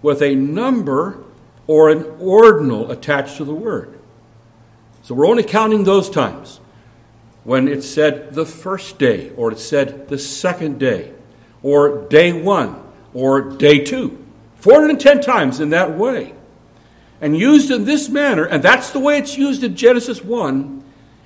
with 0.03 0.21
a 0.21 0.35
number 0.35 1.23
or 1.69 1.91
an 1.91 2.03
ordinal 2.19 2.91
attached 2.91 3.37
to 3.37 3.45
the 3.45 3.55
word. 3.55 3.97
So 5.05 5.15
we're 5.15 5.29
only 5.29 5.45
counting 5.45 5.85
those 5.85 6.11
times 6.11 6.59
when 7.45 7.69
it 7.69 7.83
said 7.83 8.35
the 8.35 8.45
first 8.45 8.99
day, 8.99 9.31
or 9.37 9.53
it 9.53 9.61
said 9.61 10.09
the 10.09 10.19
second 10.19 10.81
day, 10.81 11.12
or 11.62 12.09
day 12.09 12.33
one, 12.33 12.83
or 13.15 13.43
day 13.43 13.85
two. 13.85 14.19
410 14.57 15.21
times 15.21 15.61
in 15.61 15.71
that 15.71 15.97
way 15.97 16.35
and 17.23 17.39
used 17.39 17.71
in 17.71 17.85
this 17.85 18.09
manner, 18.09 18.45
and 18.45 18.63
that's 18.65 18.91
the 18.91 18.99
way 18.99 19.17
it's 19.17 19.39
used 19.39 19.63
in 19.63 19.77
Genesis 19.77 20.23
1, 20.23 20.83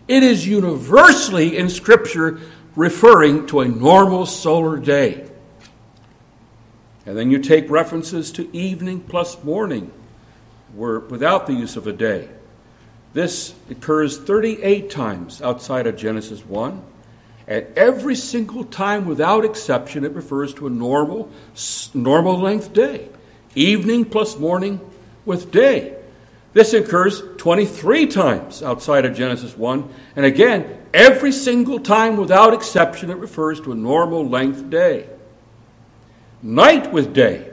it 0.06 0.22
is 0.22 0.46
universally 0.46 1.56
in 1.56 1.70
Scripture 1.70 2.38
referring 2.76 3.46
to 3.46 3.60
a 3.60 3.66
normal 3.66 4.26
solar 4.26 4.76
day. 4.76 5.26
And 7.06 7.16
then 7.16 7.30
you 7.30 7.38
take 7.38 7.70
references 7.70 8.30
to 8.32 8.54
evening 8.54 9.00
plus 9.00 9.42
morning, 9.42 9.90
where, 10.74 11.00
without 11.00 11.46
the 11.46 11.54
use 11.54 11.76
of 11.76 11.86
a 11.86 11.94
day. 11.94 12.28
This 13.14 13.54
occurs 13.70 14.18
38 14.18 14.90
times 14.90 15.40
outside 15.40 15.86
of 15.86 15.96
Genesis 15.96 16.44
1. 16.44 16.82
And 17.48 17.66
every 17.74 18.16
single 18.16 18.64
time, 18.64 19.06
without 19.06 19.46
exception, 19.46 20.04
it 20.04 20.12
refers 20.12 20.52
to 20.54 20.66
a 20.66 20.70
normal, 20.70 21.30
normal 21.94 22.38
length 22.38 22.74
day. 22.74 23.08
Evening 23.54 24.04
plus 24.04 24.36
morning 24.38 24.80
with 25.26 25.50
day. 25.50 25.96
This 26.54 26.72
occurs 26.72 27.22
23 27.36 28.06
times 28.06 28.62
outside 28.62 29.04
of 29.04 29.14
Genesis 29.14 29.54
1. 29.58 29.92
And 30.16 30.24
again, 30.24 30.86
every 30.94 31.30
single 31.30 31.78
time 31.78 32.16
without 32.16 32.54
exception, 32.54 33.10
it 33.10 33.18
refers 33.18 33.60
to 33.60 33.72
a 33.72 33.74
normal 33.74 34.26
length 34.26 34.70
day. 34.70 35.06
Night 36.42 36.90
with 36.92 37.12
day. 37.12 37.50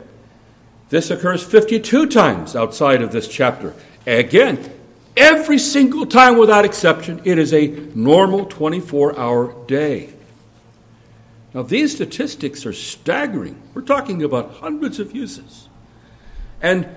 This 0.89 1.12
occurs 1.12 1.43
52 1.43 2.05
times 2.05 2.55
outside 2.55 3.01
of 3.01 3.12
this 3.12 3.27
chapter. 3.27 3.73
Again, 4.07 4.71
every 5.17 5.59
single 5.59 6.05
time 6.05 6.38
without 6.38 6.63
exception, 6.63 7.19
it 7.25 7.38
is 7.38 7.53
a 7.53 7.67
normal 7.95 8.45
24 8.45 9.19
hour 9.19 9.53
day. 9.67 10.13
Now, 11.53 11.63
these 11.63 11.93
statistics 11.93 12.65
are 12.65 12.73
staggering. 12.73 13.62
We're 13.73 13.81
talking 13.81 14.23
about 14.23 14.55
hundreds 14.55 14.99
of 14.99 15.15
uses. 15.15 15.67
And 16.62 16.88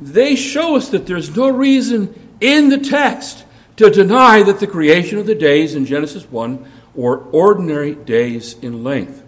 they 0.00 0.36
show 0.36 0.76
us 0.76 0.88
that 0.90 1.06
there's 1.06 1.36
no 1.36 1.48
reason 1.48 2.36
in 2.40 2.68
the 2.68 2.78
text 2.78 3.44
to 3.76 3.90
deny 3.90 4.42
that 4.42 4.60
the 4.60 4.66
creation 4.66 5.18
of 5.18 5.26
the 5.26 5.34
days 5.34 5.74
in 5.74 5.86
Genesis 5.86 6.30
1 6.30 6.64
were 6.94 7.18
ordinary 7.30 7.94
days 7.94 8.56
in 8.60 8.84
length. 8.84 9.22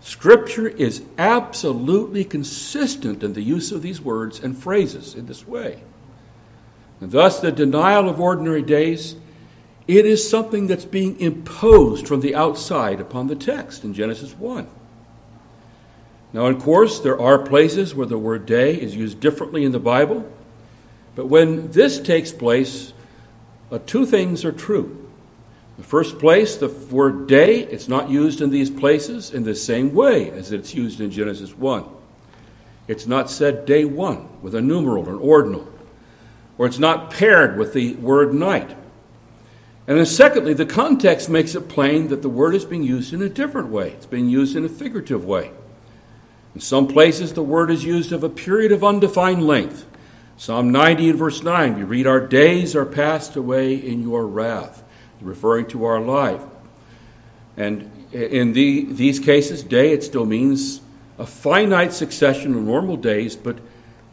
Scripture 0.00 0.68
is 0.68 1.02
absolutely 1.16 2.24
consistent 2.24 3.22
in 3.22 3.32
the 3.32 3.42
use 3.42 3.72
of 3.72 3.82
these 3.82 4.00
words 4.00 4.38
and 4.40 4.56
phrases 4.56 5.14
in 5.14 5.26
this 5.26 5.46
way. 5.46 5.80
And 7.00 7.10
thus, 7.10 7.40
the 7.40 7.52
denial 7.52 8.08
of 8.08 8.20
ordinary 8.20 8.62
days 8.62 9.16
it 9.86 10.06
is 10.06 10.28
something 10.28 10.66
that's 10.66 10.86
being 10.86 11.20
imposed 11.20 12.08
from 12.08 12.20
the 12.20 12.34
outside 12.34 13.00
upon 13.00 13.26
the 13.26 13.36
text 13.36 13.84
in 13.84 13.92
Genesis 13.92 14.32
1. 14.32 14.66
Now, 16.34 16.46
of 16.46 16.58
course, 16.58 16.98
there 16.98 17.18
are 17.20 17.38
places 17.38 17.94
where 17.94 18.08
the 18.08 18.18
word 18.18 18.44
day 18.44 18.74
is 18.74 18.96
used 18.96 19.20
differently 19.20 19.64
in 19.64 19.70
the 19.70 19.78
Bible, 19.78 20.28
but 21.14 21.26
when 21.26 21.70
this 21.70 22.00
takes 22.00 22.32
place, 22.32 22.92
uh, 23.70 23.78
two 23.86 24.04
things 24.04 24.44
are 24.44 24.50
true. 24.50 24.84
In 25.76 25.82
the 25.82 25.88
first 25.88 26.18
place, 26.18 26.56
the 26.56 26.68
word 26.68 27.28
day, 27.28 27.60
it's 27.60 27.86
not 27.86 28.10
used 28.10 28.40
in 28.40 28.50
these 28.50 28.68
places 28.68 29.32
in 29.32 29.44
the 29.44 29.54
same 29.54 29.94
way 29.94 30.28
as 30.32 30.50
it's 30.50 30.74
used 30.74 31.00
in 31.00 31.12
Genesis 31.12 31.56
1. 31.56 31.84
It's 32.88 33.06
not 33.06 33.30
said 33.30 33.64
day 33.64 33.84
one 33.84 34.28
with 34.42 34.56
a 34.56 34.60
numeral, 34.60 35.06
or 35.06 35.12
an 35.12 35.20
ordinal, 35.20 35.68
or 36.58 36.66
it's 36.66 36.80
not 36.80 37.12
paired 37.12 37.56
with 37.56 37.74
the 37.74 37.94
word 37.94 38.34
night. 38.34 38.70
And 39.86 39.98
then, 39.98 40.06
secondly, 40.06 40.52
the 40.52 40.66
context 40.66 41.28
makes 41.28 41.54
it 41.54 41.68
plain 41.68 42.08
that 42.08 42.22
the 42.22 42.28
word 42.28 42.56
is 42.56 42.64
being 42.64 42.82
used 42.82 43.12
in 43.12 43.22
a 43.22 43.28
different 43.28 43.68
way. 43.68 43.90
It's 43.90 44.06
being 44.06 44.28
used 44.28 44.56
in 44.56 44.64
a 44.64 44.68
figurative 44.68 45.24
way. 45.24 45.52
In 46.54 46.60
some 46.60 46.86
places, 46.86 47.32
the 47.32 47.42
word 47.42 47.70
is 47.70 47.84
used 47.84 48.12
of 48.12 48.22
a 48.22 48.28
period 48.28 48.70
of 48.70 48.84
undefined 48.84 49.46
length. 49.46 49.86
Psalm 50.36 50.70
90 50.70 51.10
and 51.10 51.18
verse 51.18 51.42
9, 51.42 51.76
we 51.76 51.82
read, 51.82 52.06
Our 52.06 52.26
days 52.26 52.76
are 52.76 52.86
passed 52.86 53.36
away 53.36 53.74
in 53.74 54.02
your 54.02 54.26
wrath, 54.26 54.82
referring 55.20 55.66
to 55.68 55.84
our 55.84 56.00
life. 56.00 56.42
And 57.56 57.90
in 58.12 58.52
the, 58.52 58.84
these 58.84 59.18
cases, 59.18 59.62
day, 59.62 59.92
it 59.92 60.02
still 60.04 60.26
means 60.26 60.80
a 61.18 61.26
finite 61.26 61.92
succession 61.92 62.54
of 62.54 62.62
normal 62.62 62.96
days, 62.96 63.36
but 63.36 63.58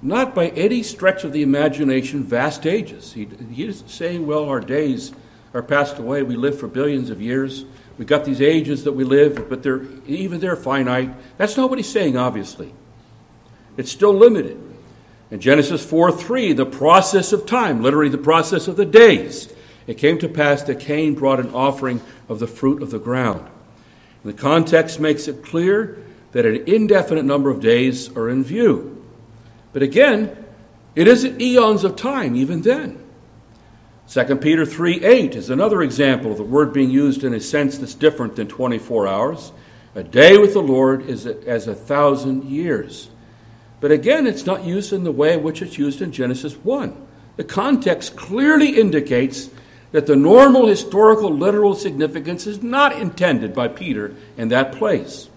not 0.01 0.33
by 0.33 0.49
any 0.49 0.83
stretch 0.83 1.23
of 1.23 1.33
the 1.33 1.43
imagination 1.43 2.23
vast 2.23 2.65
ages. 2.65 3.13
He, 3.13 3.27
he 3.51 3.67
isn't 3.67 3.89
saying, 3.89 4.25
well, 4.25 4.45
our 4.45 4.59
days 4.59 5.11
are 5.53 5.61
passed 5.63 5.97
away. 5.97 6.23
We 6.23 6.35
live 6.35 6.59
for 6.59 6.67
billions 6.67 7.09
of 7.09 7.21
years. 7.21 7.65
We've 7.97 8.07
got 8.07 8.25
these 8.25 8.41
ages 8.41 8.85
that 8.85 8.93
we 8.93 9.03
live, 9.03 9.49
but 9.49 9.63
they're 9.63 9.83
even 10.07 10.39
they're 10.39 10.55
finite. 10.55 11.11
That's 11.37 11.57
not 11.57 11.69
what 11.69 11.79
he's 11.79 11.89
saying, 11.89 12.17
obviously. 12.17 12.73
It's 13.77 13.91
still 13.91 14.13
limited. 14.13 14.59
In 15.29 15.39
Genesis 15.39 15.85
4 15.85 16.11
3, 16.11 16.53
the 16.53 16.65
process 16.65 17.31
of 17.31 17.45
time, 17.45 17.81
literally 17.81 18.09
the 18.09 18.17
process 18.17 18.67
of 18.67 18.75
the 18.75 18.85
days, 18.85 19.53
it 19.87 19.97
came 19.97 20.17
to 20.19 20.27
pass 20.27 20.63
that 20.63 20.79
Cain 20.79 21.15
brought 21.15 21.39
an 21.39 21.53
offering 21.53 22.01
of 22.27 22.39
the 22.39 22.47
fruit 22.47 22.81
of 22.81 22.91
the 22.91 22.99
ground. 22.99 23.47
And 24.23 24.33
the 24.33 24.37
context 24.37 24.99
makes 24.99 25.27
it 25.27 25.43
clear 25.43 25.97
that 26.33 26.45
an 26.45 26.67
indefinite 26.67 27.25
number 27.25 27.49
of 27.49 27.61
days 27.61 28.15
are 28.15 28.29
in 28.29 28.43
view. 28.43 29.03
But 29.73 29.83
again, 29.83 30.35
it 30.95 31.07
isn't 31.07 31.41
eons 31.41 31.83
of 31.83 31.95
time 31.95 32.35
even 32.35 32.61
then. 32.61 33.00
2 34.11 34.35
Peter 34.35 34.65
3 34.65 35.05
8 35.05 35.35
is 35.35 35.49
another 35.49 35.81
example 35.81 36.31
of 36.31 36.37
the 36.37 36.43
word 36.43 36.73
being 36.73 36.89
used 36.89 37.23
in 37.23 37.33
a 37.33 37.39
sense 37.39 37.77
that's 37.77 37.95
different 37.95 38.35
than 38.35 38.45
24 38.45 39.07
hours. 39.07 39.53
A 39.95 40.03
day 40.03 40.37
with 40.37 40.51
the 40.51 40.61
Lord 40.61 41.05
is 41.05 41.25
as 41.25 41.65
a 41.69 41.73
thousand 41.73 42.43
years. 42.43 43.09
But 43.79 43.91
again, 43.91 44.27
it's 44.27 44.45
not 44.45 44.65
used 44.65 44.91
in 44.91 45.05
the 45.05 45.13
way 45.13 45.35
in 45.35 45.43
which 45.43 45.61
it's 45.61 45.77
used 45.77 46.01
in 46.01 46.11
Genesis 46.11 46.55
1. 46.57 47.07
The 47.37 47.45
context 47.45 48.17
clearly 48.17 48.77
indicates 48.77 49.49
that 49.93 50.07
the 50.07 50.17
normal 50.17 50.67
historical 50.67 51.33
literal 51.33 51.73
significance 51.73 52.45
is 52.45 52.61
not 52.61 52.99
intended 52.99 53.55
by 53.55 53.69
Peter 53.69 54.13
in 54.35 54.49
that 54.49 54.73
place. 54.73 55.29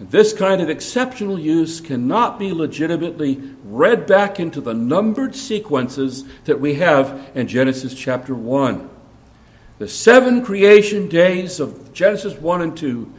This 0.00 0.32
kind 0.32 0.62
of 0.62 0.70
exceptional 0.70 1.38
use 1.38 1.78
cannot 1.78 2.38
be 2.38 2.52
legitimately 2.52 3.38
read 3.64 4.06
back 4.06 4.40
into 4.40 4.62
the 4.62 4.72
numbered 4.72 5.36
sequences 5.36 6.24
that 6.44 6.58
we 6.58 6.76
have 6.76 7.30
in 7.34 7.46
Genesis 7.46 7.94
chapter 7.94 8.34
1. 8.34 8.88
The 9.78 9.88
seven 9.88 10.42
creation 10.42 11.08
days 11.08 11.60
of 11.60 11.92
Genesis 11.92 12.34
1 12.34 12.62
and 12.62 12.76
2 12.76 13.12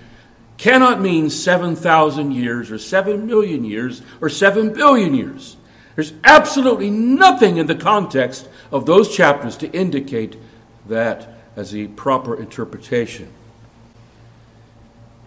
cannot 0.57 1.01
mean 1.01 1.29
7,000 1.29 2.31
years 2.31 2.71
or 2.71 2.79
7 2.79 3.27
million 3.27 3.63
years 3.63 4.01
or 4.19 4.29
7 4.29 4.73
billion 4.73 5.13
years. 5.13 5.57
There's 5.95 6.13
absolutely 6.23 6.89
nothing 6.89 7.57
in 7.57 7.67
the 7.67 7.75
context 7.75 8.49
of 8.71 8.87
those 8.87 9.15
chapters 9.15 9.55
to 9.57 9.71
indicate 9.71 10.35
that 10.87 11.29
as 11.55 11.75
a 11.75 11.87
proper 11.87 12.39
interpretation. 12.39 13.31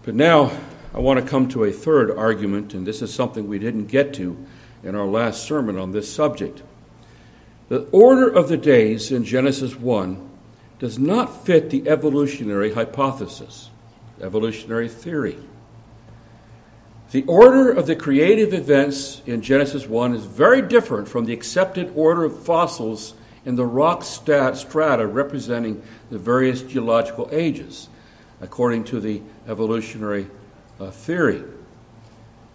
But 0.03 0.15
now, 0.15 0.51
I 0.95 0.99
want 0.99 1.19
to 1.19 1.29
come 1.29 1.49
to 1.49 1.65
a 1.65 1.73
third 1.73 2.09
argument, 2.09 2.73
and 2.73 2.87
this 2.87 3.01
is 3.01 3.13
something 3.13 3.49
we 3.49 3.59
didn't 3.59 3.87
get 3.87 4.13
to 4.13 4.37
in 4.81 4.95
our 4.95 5.05
last 5.05 5.43
sermon 5.43 5.77
on 5.77 5.91
this 5.91 6.11
subject. 6.11 6.61
The 7.67 7.81
order 7.91 8.29
of 8.29 8.47
the 8.47 8.55
days 8.55 9.11
in 9.11 9.25
Genesis 9.25 9.75
1 9.75 10.29
does 10.79 10.97
not 10.97 11.45
fit 11.45 11.69
the 11.69 11.89
evolutionary 11.89 12.73
hypothesis, 12.73 13.69
evolutionary 14.21 14.87
theory. 14.87 15.37
The 17.11 17.23
order 17.23 17.71
of 17.71 17.87
the 17.87 17.95
creative 17.97 18.53
events 18.53 19.21
in 19.25 19.41
Genesis 19.41 19.87
1 19.87 20.15
is 20.15 20.23
very 20.23 20.61
different 20.61 21.09
from 21.09 21.25
the 21.25 21.33
accepted 21.33 21.91
order 21.93 22.23
of 22.23 22.41
fossils 22.45 23.15
in 23.43 23.55
the 23.55 23.65
rock 23.65 24.05
strata 24.05 25.05
representing 25.05 25.83
the 26.09 26.19
various 26.19 26.61
geological 26.61 27.27
ages, 27.33 27.89
according 28.39 28.85
to 28.85 29.01
the 29.01 29.21
evolutionary 29.45 30.27
uh, 30.79 30.91
theory. 30.91 31.43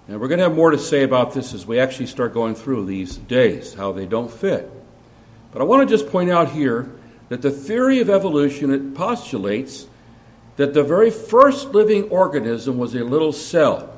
And 0.08 0.20
we're 0.20 0.28
going 0.28 0.38
to 0.38 0.44
have 0.44 0.54
more 0.54 0.70
to 0.70 0.78
say 0.78 1.04
about 1.04 1.34
this 1.34 1.54
as 1.54 1.66
we 1.66 1.78
actually 1.78 2.06
start 2.06 2.34
going 2.34 2.54
through 2.54 2.86
these 2.86 3.16
days, 3.16 3.74
how 3.74 3.92
they 3.92 4.06
don't 4.06 4.30
fit. 4.30 4.70
But 5.52 5.62
I 5.62 5.64
want 5.64 5.88
to 5.88 5.96
just 5.96 6.10
point 6.10 6.30
out 6.30 6.50
here 6.50 6.90
that 7.28 7.42
the 7.42 7.50
theory 7.50 8.00
of 8.00 8.10
evolution 8.10 8.72
it 8.72 8.94
postulates 8.94 9.86
that 10.56 10.74
the 10.74 10.82
very 10.82 11.10
first 11.10 11.68
living 11.68 12.04
organism 12.10 12.76
was 12.76 12.94
a 12.94 13.04
little 13.04 13.32
cell. 13.32 13.90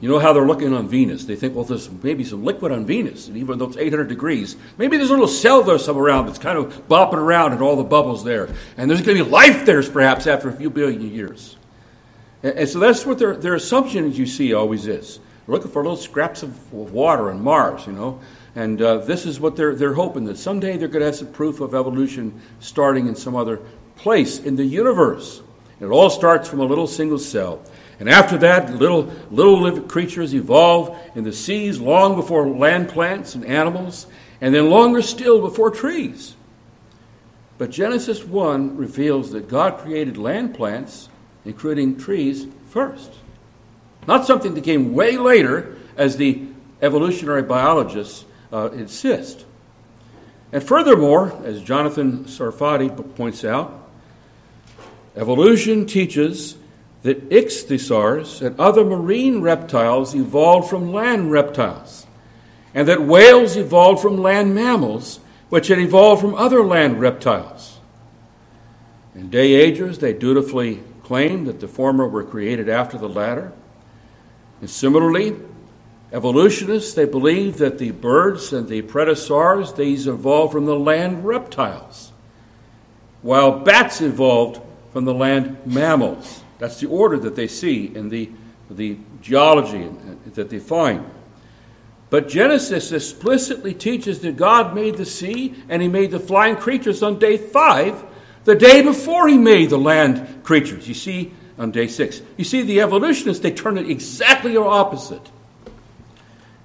You 0.00 0.08
know 0.10 0.18
how 0.18 0.32
they're 0.32 0.46
looking 0.46 0.74
on 0.74 0.88
Venus. 0.88 1.24
They 1.24 1.36
think, 1.36 1.54
well, 1.54 1.64
there's 1.64 1.90
maybe 1.90 2.22
some 2.22 2.44
liquid 2.44 2.70
on 2.70 2.84
Venus, 2.84 3.28
and 3.28 3.36
even 3.36 3.58
though 3.58 3.66
it's 3.66 3.76
800 3.76 4.08
degrees, 4.08 4.56
maybe 4.76 4.96
there's 4.96 5.08
a 5.08 5.14
little 5.14 5.26
cell 5.26 5.62
there 5.62 5.78
somewhere 5.78 6.04
around 6.06 6.26
that's 6.26 6.38
kind 6.38 6.58
of 6.58 6.86
bopping 6.88 7.14
around 7.14 7.52
and 7.52 7.62
all 7.62 7.76
the 7.76 7.84
bubbles 7.84 8.22
there. 8.22 8.48
And 8.76 8.90
there's 8.90 9.02
going 9.02 9.16
to 9.18 9.24
be 9.24 9.30
life 9.30 9.64
there 9.64 9.82
perhaps 9.82 10.26
after 10.26 10.48
a 10.48 10.52
few 10.52 10.70
billion 10.70 11.00
years. 11.00 11.56
And 12.46 12.68
so 12.68 12.78
that's 12.78 13.04
what 13.04 13.18
their, 13.18 13.34
their 13.34 13.54
assumption, 13.54 14.04
as 14.06 14.18
you 14.18 14.26
see, 14.26 14.54
always 14.54 14.86
is. 14.86 15.18
They're 15.46 15.54
looking 15.54 15.70
for 15.70 15.82
little 15.82 15.96
scraps 15.96 16.44
of 16.44 16.72
water 16.72 17.30
on 17.30 17.42
Mars, 17.42 17.86
you 17.86 17.92
know. 17.92 18.20
And 18.54 18.80
uh, 18.80 18.98
this 18.98 19.26
is 19.26 19.40
what 19.40 19.56
they're, 19.56 19.74
they're 19.74 19.94
hoping 19.94 20.24
that 20.26 20.38
someday 20.38 20.76
they're 20.76 20.88
going 20.88 21.00
to 21.00 21.06
have 21.06 21.16
some 21.16 21.32
proof 21.32 21.60
of 21.60 21.74
evolution 21.74 22.40
starting 22.60 23.08
in 23.08 23.16
some 23.16 23.34
other 23.34 23.60
place 23.96 24.38
in 24.38 24.54
the 24.54 24.64
universe. 24.64 25.42
It 25.80 25.86
all 25.86 26.08
starts 26.08 26.48
from 26.48 26.60
a 26.60 26.64
little 26.64 26.86
single 26.86 27.18
cell. 27.18 27.62
And 27.98 28.08
after 28.08 28.38
that, 28.38 28.72
little, 28.74 29.12
little 29.30 29.60
living 29.60 29.88
creatures 29.88 30.34
evolve 30.34 30.96
in 31.16 31.24
the 31.24 31.32
seas 31.32 31.80
long 31.80 32.14
before 32.14 32.48
land 32.48 32.90
plants 32.90 33.34
and 33.34 33.44
animals, 33.44 34.06
and 34.40 34.54
then 34.54 34.70
longer 34.70 35.02
still 35.02 35.40
before 35.40 35.70
trees. 35.70 36.36
But 37.58 37.70
Genesis 37.70 38.22
1 38.22 38.76
reveals 38.76 39.32
that 39.32 39.48
God 39.48 39.78
created 39.78 40.16
land 40.16 40.54
plants 40.54 41.08
including 41.46 41.96
trees, 41.98 42.46
first. 42.70 43.12
Not 44.06 44.26
something 44.26 44.54
that 44.54 44.64
came 44.64 44.94
way 44.94 45.16
later, 45.16 45.76
as 45.96 46.16
the 46.16 46.42
evolutionary 46.82 47.42
biologists 47.42 48.24
uh, 48.52 48.70
insist. 48.72 49.44
And 50.52 50.62
furthermore, 50.62 51.32
as 51.44 51.62
Jonathan 51.62 52.24
Sarfati 52.24 53.16
points 53.16 53.44
out, 53.44 53.88
evolution 55.16 55.86
teaches 55.86 56.56
that 57.02 57.30
ichthyosaurs 57.30 58.44
and 58.44 58.58
other 58.60 58.84
marine 58.84 59.40
reptiles 59.40 60.14
evolved 60.14 60.68
from 60.68 60.92
land 60.92 61.30
reptiles. 61.30 62.06
and 62.76 62.86
that 62.88 63.00
whales 63.02 63.56
evolved 63.56 64.02
from 64.02 64.18
land 64.18 64.54
mammals, 64.54 65.18
which 65.48 65.68
had 65.68 65.78
evolved 65.78 66.20
from 66.20 66.34
other 66.34 66.62
land 66.62 67.00
reptiles. 67.00 67.78
In 69.14 69.30
day 69.30 69.54
agers, 69.54 69.98
they 69.98 70.12
dutifully 70.12 70.82
claimed 71.06 71.46
that 71.46 71.60
the 71.60 71.68
former 71.68 72.08
were 72.08 72.24
created 72.24 72.68
after 72.68 72.98
the 72.98 73.08
latter. 73.08 73.52
And 74.60 74.68
similarly, 74.68 75.36
evolutionists, 76.12 76.94
they 76.94 77.04
believe 77.04 77.58
that 77.58 77.78
the 77.78 77.92
birds 77.92 78.52
and 78.52 78.68
the 78.68 78.82
pterosaurs, 78.82 79.76
these 79.76 80.08
evolved 80.08 80.52
from 80.52 80.66
the 80.66 80.76
land 80.76 81.24
reptiles, 81.24 82.10
while 83.22 83.60
bats 83.60 84.00
evolved 84.00 84.60
from 84.92 85.04
the 85.04 85.14
land 85.14 85.64
mammals. 85.64 86.42
That's 86.58 86.80
the 86.80 86.88
order 86.88 87.18
that 87.20 87.36
they 87.36 87.46
see 87.46 87.94
in 87.94 88.08
the, 88.08 88.28
the 88.68 88.98
geology 89.22 89.88
that 90.34 90.50
they 90.50 90.58
find. 90.58 91.08
But 92.10 92.28
Genesis 92.28 92.90
explicitly 92.90 93.74
teaches 93.74 94.22
that 94.22 94.36
God 94.36 94.74
made 94.74 94.96
the 94.96 95.06
sea 95.06 95.54
and 95.68 95.82
he 95.82 95.86
made 95.88 96.10
the 96.10 96.18
flying 96.18 96.56
creatures 96.56 97.00
on 97.00 97.20
day 97.20 97.36
five, 97.36 98.02
the 98.46 98.54
day 98.54 98.80
before 98.80 99.28
he 99.28 99.36
made 99.36 99.70
the 99.70 99.78
land 99.78 100.42
creatures. 100.42 100.88
You 100.88 100.94
see, 100.94 101.32
on 101.58 101.70
day 101.70 101.88
six. 101.88 102.22
You 102.36 102.44
see, 102.44 102.62
the 102.62 102.80
evolutionists, 102.80 103.42
they 103.42 103.50
turn 103.50 103.76
it 103.76 103.90
exactly 103.90 104.56
opposite. 104.56 105.30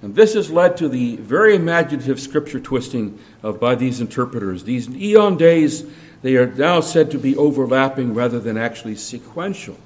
And 0.02 0.16
this 0.16 0.34
has 0.34 0.50
led 0.50 0.78
to 0.78 0.90
the 0.90 1.18
very 1.18 1.56
imaginative 1.56 2.20
scripture 2.20 2.60
twisting 2.60 3.20
of, 3.44 3.60
by 3.60 3.76
these 3.76 4.02
interpreters. 4.02 4.64
These 4.64 4.90
eon 4.90 5.38
days, 5.38 5.86
they 6.22 6.38
are 6.38 6.48
now 6.48 6.82
said 6.82 7.12
to 7.12 7.18
be 7.18 7.38
overlapping 7.38 8.14
rather 8.14 8.40
than 8.40 8.58
actually 8.58 8.96
sequential. 8.96 9.78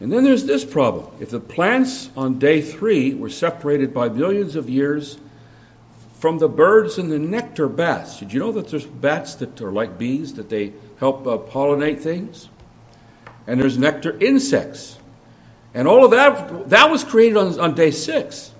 And 0.00 0.12
then 0.12 0.24
there's 0.24 0.44
this 0.44 0.64
problem. 0.64 1.14
If 1.20 1.30
the 1.30 1.40
plants 1.40 2.10
on 2.16 2.38
day 2.38 2.62
three 2.62 3.14
were 3.14 3.28
separated 3.28 3.92
by 3.92 4.08
millions 4.08 4.56
of 4.56 4.68
years 4.70 5.18
from 6.20 6.38
the 6.38 6.48
birds 6.48 6.98
and 6.98 7.10
the 7.10 7.18
nectar 7.18 7.66
bats, 7.66 8.20
did 8.20 8.32
you 8.32 8.40
know 8.40 8.52
that 8.52 8.68
there's 8.68 8.84
bats 8.84 9.34
that 9.36 9.58
are 9.62 9.72
like 9.72 9.98
bees, 9.98 10.34
that 10.34 10.50
they 10.50 10.74
help 10.98 11.26
uh, 11.26 11.38
pollinate 11.38 12.00
things? 12.00 12.50
And 13.46 13.58
there's 13.58 13.78
nectar 13.78 14.18
insects. 14.20 14.98
And 15.72 15.88
all 15.88 16.04
of 16.04 16.10
that, 16.10 16.68
that 16.68 16.90
was 16.90 17.04
created 17.04 17.38
on, 17.38 17.58
on 17.58 17.74
day 17.74 17.90
six. 17.90 18.52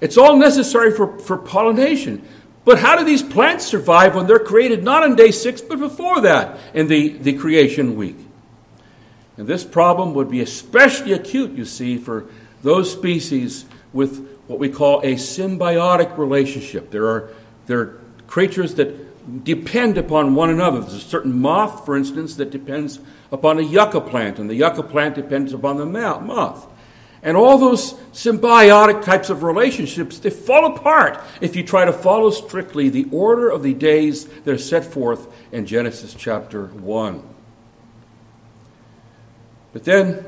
It's 0.00 0.16
all 0.16 0.36
necessary 0.36 0.92
for, 0.92 1.18
for 1.18 1.36
pollination. 1.36 2.26
But 2.64 2.78
how 2.78 2.96
do 2.96 3.04
these 3.04 3.22
plants 3.22 3.66
survive 3.66 4.14
when 4.14 4.28
they're 4.28 4.38
created 4.38 4.84
not 4.84 5.02
on 5.02 5.16
day 5.16 5.32
six, 5.32 5.60
but 5.60 5.80
before 5.80 6.20
that 6.20 6.56
in 6.72 6.86
the, 6.86 7.18
the 7.18 7.32
creation 7.32 7.96
week? 7.96 8.16
And 9.36 9.48
this 9.48 9.64
problem 9.64 10.14
would 10.14 10.30
be 10.30 10.40
especially 10.40 11.12
acute, 11.12 11.52
you 11.52 11.64
see, 11.64 11.98
for 11.98 12.26
those 12.62 12.92
species 12.92 13.64
with 13.92 14.31
what 14.52 14.60
we 14.60 14.68
call 14.68 15.00
a 15.00 15.14
symbiotic 15.14 16.18
relationship. 16.18 16.90
There 16.90 17.08
are, 17.08 17.30
there 17.66 17.80
are 17.80 18.00
creatures 18.26 18.74
that 18.74 19.44
depend 19.44 19.96
upon 19.96 20.34
one 20.34 20.50
another. 20.50 20.80
There's 20.80 20.92
a 20.92 21.00
certain 21.00 21.40
moth, 21.40 21.86
for 21.86 21.96
instance, 21.96 22.36
that 22.36 22.50
depends 22.50 23.00
upon 23.30 23.58
a 23.58 23.62
yucca 23.62 24.02
plant, 24.02 24.38
and 24.38 24.50
the 24.50 24.54
yucca 24.54 24.82
plant 24.82 25.14
depends 25.14 25.54
upon 25.54 25.78
the 25.78 25.86
moth. 25.86 26.66
And 27.22 27.34
all 27.34 27.56
those 27.56 27.94
symbiotic 28.12 29.02
types 29.02 29.30
of 29.30 29.42
relationships, 29.42 30.18
they 30.18 30.28
fall 30.28 30.76
apart 30.76 31.18
if 31.40 31.56
you 31.56 31.62
try 31.62 31.86
to 31.86 31.92
follow 31.92 32.30
strictly 32.30 32.90
the 32.90 33.08
order 33.10 33.48
of 33.48 33.62
the 33.62 33.72
days 33.72 34.26
that 34.26 34.52
are 34.52 34.58
set 34.58 34.84
forth 34.84 35.32
in 35.50 35.64
Genesis 35.64 36.12
chapter 36.12 36.66
1. 36.66 37.22
But 39.72 39.84
then, 39.84 40.26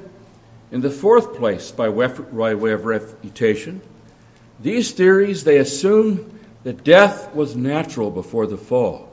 in 0.73 0.81
the 0.81 0.91
fourth 0.91 1.37
place, 1.37 1.71
by 1.71 1.91
way 1.91 2.73
of 2.73 2.85
refutation, 2.87 3.83
these 4.61 4.93
theories 4.93 5.45
they 5.45 5.59
assume 5.59 6.41
that 6.63 6.85
death 6.85 7.35
was 7.35 7.55
natural 7.57 8.11
before 8.11 8.47
the 8.47 8.57
fall, 8.57 9.11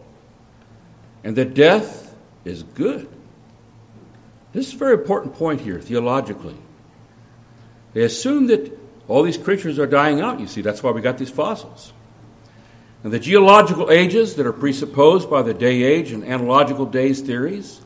and 1.23 1.35
that 1.35 1.53
death 1.53 2.15
is 2.45 2.63
good. 2.63 3.07
This 4.53 4.67
is 4.67 4.73
a 4.73 4.77
very 4.77 4.93
important 4.93 5.35
point 5.35 5.61
here, 5.61 5.79
theologically. 5.79 6.55
They 7.93 8.03
assume 8.03 8.47
that 8.47 8.77
all 9.07 9.23
these 9.23 9.37
creatures 9.37 9.79
are 9.79 9.87
dying 9.87 10.21
out, 10.21 10.39
you 10.39 10.47
see, 10.47 10.61
that's 10.61 10.81
why 10.81 10.91
we 10.91 11.01
got 11.01 11.17
these 11.17 11.29
fossils. 11.29 11.91
And 13.03 13.11
the 13.11 13.19
geological 13.19 13.89
ages 13.91 14.35
that 14.35 14.45
are 14.45 14.53
presupposed 14.53 15.29
by 15.29 15.41
the 15.41 15.53
day 15.53 15.83
age 15.83 16.11
and 16.11 16.23
analogical 16.23 16.85
days 16.85 17.19
theories, 17.21 17.81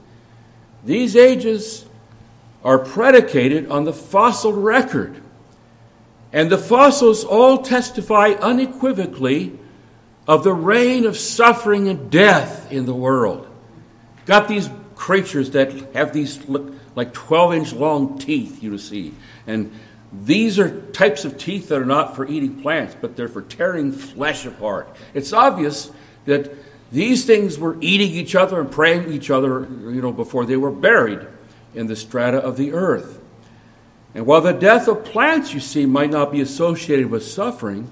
these 0.83 1.15
ages 1.15 1.85
are 2.63 2.77
predicated 2.77 3.69
on 3.69 3.85
the 3.85 3.93
fossil 3.93 4.51
record. 4.51 5.21
And 6.35 6.51
the 6.51 6.57
fossils 6.57 7.23
all 7.23 7.59
testify 7.59 8.35
unequivocally 8.41 9.57
of 10.27 10.43
the 10.43 10.51
reign 10.51 11.05
of 11.05 11.17
suffering 11.17 11.87
and 11.87 12.11
death 12.11 12.69
in 12.69 12.85
the 12.85 12.93
world. 12.93 13.47
Got 14.25 14.49
these 14.49 14.69
creatures 14.95 15.51
that 15.51 15.71
have 15.95 16.11
these 16.11 16.45
like 16.93 17.13
12 17.13 17.53
inch 17.53 17.73
long 17.73 18.19
teeth, 18.19 18.61
you 18.61 18.77
see. 18.77 19.13
And 19.47 19.71
these 20.11 20.59
are 20.59 20.81
types 20.91 21.23
of 21.23 21.37
teeth 21.37 21.69
that 21.69 21.81
are 21.81 21.85
not 21.85 22.17
for 22.17 22.27
eating 22.27 22.61
plants, 22.61 22.97
but 22.99 23.15
they're 23.15 23.29
for 23.29 23.41
tearing 23.41 23.93
flesh 23.93 24.45
apart. 24.45 24.93
It's 25.13 25.31
obvious 25.31 25.89
that 26.25 26.51
these 26.91 27.23
things 27.23 27.57
were 27.57 27.77
eating 27.79 28.11
each 28.11 28.35
other 28.35 28.59
and 28.59 28.69
preying 28.69 29.09
each 29.09 29.29
other, 29.29 29.61
you 29.61 30.01
know, 30.01 30.11
before 30.11 30.45
they 30.45 30.57
were 30.57 30.71
buried 30.71 31.21
in 31.73 31.87
the 31.87 31.95
strata 31.95 32.39
of 32.39 32.57
the 32.57 32.73
earth. 32.73 33.21
And 34.15 34.25
while 34.25 34.41
the 34.41 34.53
death 34.53 34.87
of 34.87 35.03
plants, 35.03 35.53
you 35.53 35.59
see, 35.59 35.85
might 35.85 36.09
not 36.09 36.31
be 36.31 36.39
associated 36.39 37.11
with 37.11 37.23
suffering, 37.23 37.91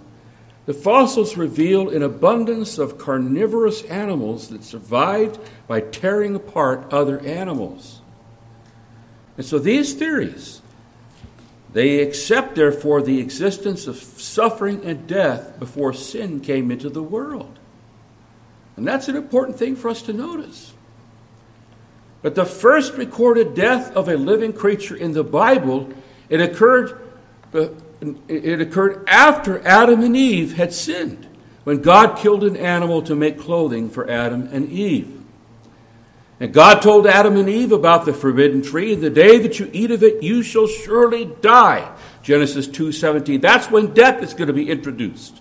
the 0.66 0.74
fossils 0.74 1.36
reveal 1.36 1.90
an 1.90 2.02
abundance 2.02 2.78
of 2.78 2.98
carnivorous 2.98 3.84
animals 3.84 4.48
that 4.48 4.64
survived 4.64 5.38
by 5.68 5.82
tearing 5.82 6.34
apart 6.34 6.92
other 6.94 7.20
animals. 7.20 8.00
And 9.36 9.46
so 9.46 9.60
these 9.60 9.94
theories, 9.94 10.62
they 11.74 12.00
accept, 12.00 12.56
therefore, 12.56 13.02
the 13.02 13.20
existence 13.20 13.88
of 13.88 13.98
suffering 13.98 14.86
and 14.86 15.06
death 15.06 15.60
before 15.60 15.92
sin 15.92 16.40
came 16.40 16.72
into 16.72 16.90
the 16.90 17.04
world. 17.04 17.60
And 18.78 18.88
that's 18.88 19.10
an 19.10 19.18
important 19.18 19.60
thing 19.60 19.76
for 19.76 19.90
us 19.90 20.02
to 20.04 20.14
notice. 20.14 20.74
But 22.22 22.36
the 22.36 22.46
first 22.46 22.94
recorded 22.94 23.54
death 23.54 23.94
of 23.98 24.08
a 24.08 24.16
living 24.16 24.54
creature 24.54 24.96
in 24.96 25.12
the 25.12 25.26
Bible, 25.26 25.92
it 26.34 26.42
occurred, 26.42 27.00
uh, 27.54 27.68
it 28.28 28.60
occurred 28.60 29.08
after 29.08 29.66
Adam 29.68 30.02
and 30.02 30.18
Eve 30.18 30.56
had 30.56 30.74
sinned, 30.74 31.28
when 31.64 31.82
God 31.82 32.18
killed 32.18 32.44
an 32.44 32.58
animal 32.58 33.04
to 33.04 33.14
make 33.14 33.40
clothing 33.40 33.88
for 33.88 34.10
Adam 34.10 34.50
and 34.52 34.68
Eve. 34.70 35.22
And 36.40 36.52
God 36.52 36.82
told 36.82 37.06
Adam 37.06 37.38
and 37.38 37.48
Eve 37.48 37.72
about 37.72 38.06
the 38.06 38.14
forbidden 38.14 38.64
tree, 38.64 38.96
the 38.96 39.12
day 39.12 39.38
that 39.38 39.60
you 39.60 39.70
eat 39.72 39.92
of 39.92 40.02
it, 40.02 40.24
you 40.24 40.42
shall 40.42 40.66
surely 40.66 41.26
die. 41.42 41.92
Genesis 42.24 42.68
2:17. 42.68 43.40
That's 43.40 43.70
when 43.70 43.94
death 43.94 44.24
is 44.24 44.34
going 44.34 44.48
to 44.48 44.54
be 44.54 44.72
introduced. 44.72 45.40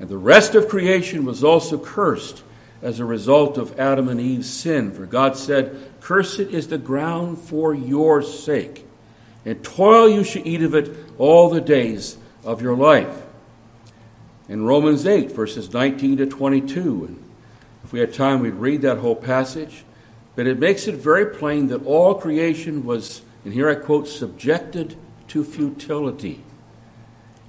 And 0.00 0.08
the 0.08 0.16
rest 0.16 0.54
of 0.54 0.68
creation 0.68 1.26
was 1.26 1.44
also 1.44 1.78
cursed 1.78 2.42
as 2.80 3.00
a 3.00 3.04
result 3.04 3.58
of 3.58 3.78
Adam 3.78 4.08
and 4.08 4.18
Eve's 4.18 4.48
sin. 4.48 4.92
For 4.92 5.04
God 5.04 5.36
said, 5.36 5.76
Cursed 6.00 6.40
is 6.40 6.68
the 6.68 6.78
ground 6.78 7.38
for 7.38 7.74
your 7.74 8.22
sake, 8.22 8.86
and 9.46 9.64
toil 9.64 10.06
you 10.08 10.22
shall 10.22 10.46
eat 10.46 10.60
of 10.60 10.74
it 10.74 10.94
all 11.16 11.48
the 11.48 11.62
days 11.62 12.18
of 12.44 12.60
your 12.60 12.76
life. 12.76 13.22
In 14.46 14.64
Romans 14.64 15.06
8, 15.06 15.32
verses 15.32 15.72
19 15.72 16.18
to 16.18 16.26
22, 16.26 17.04
and 17.06 17.24
if 17.82 17.92
we 17.92 18.00
had 18.00 18.12
time, 18.12 18.40
we'd 18.40 18.54
read 18.54 18.82
that 18.82 18.98
whole 18.98 19.16
passage, 19.16 19.84
but 20.34 20.46
it 20.46 20.58
makes 20.58 20.86
it 20.86 20.96
very 20.96 21.34
plain 21.34 21.68
that 21.68 21.86
all 21.86 22.14
creation 22.14 22.84
was, 22.84 23.22
and 23.42 23.54
here 23.54 23.70
I 23.70 23.76
quote, 23.76 24.06
subjected 24.06 24.94
to 25.28 25.42
futility. 25.42 26.42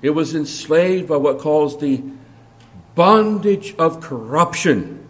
It 0.02 0.12
was 0.12 0.34
enslaved 0.34 1.10
by 1.10 1.18
what 1.18 1.40
calls 1.40 1.78
the 1.78 2.02
bondage 2.96 3.76
of 3.76 4.00
corruption 4.00 5.08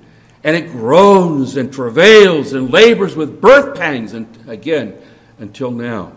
and 0.48 0.56
it 0.56 0.72
groans 0.72 1.58
and 1.58 1.74
travails 1.74 2.54
and 2.54 2.72
labors 2.72 3.18
with 3.18 3.42
birth 3.42 3.78
pangs, 3.78 4.14
and 4.14 4.28
again, 4.48 4.98
until 5.40 5.72
now. 5.72 6.14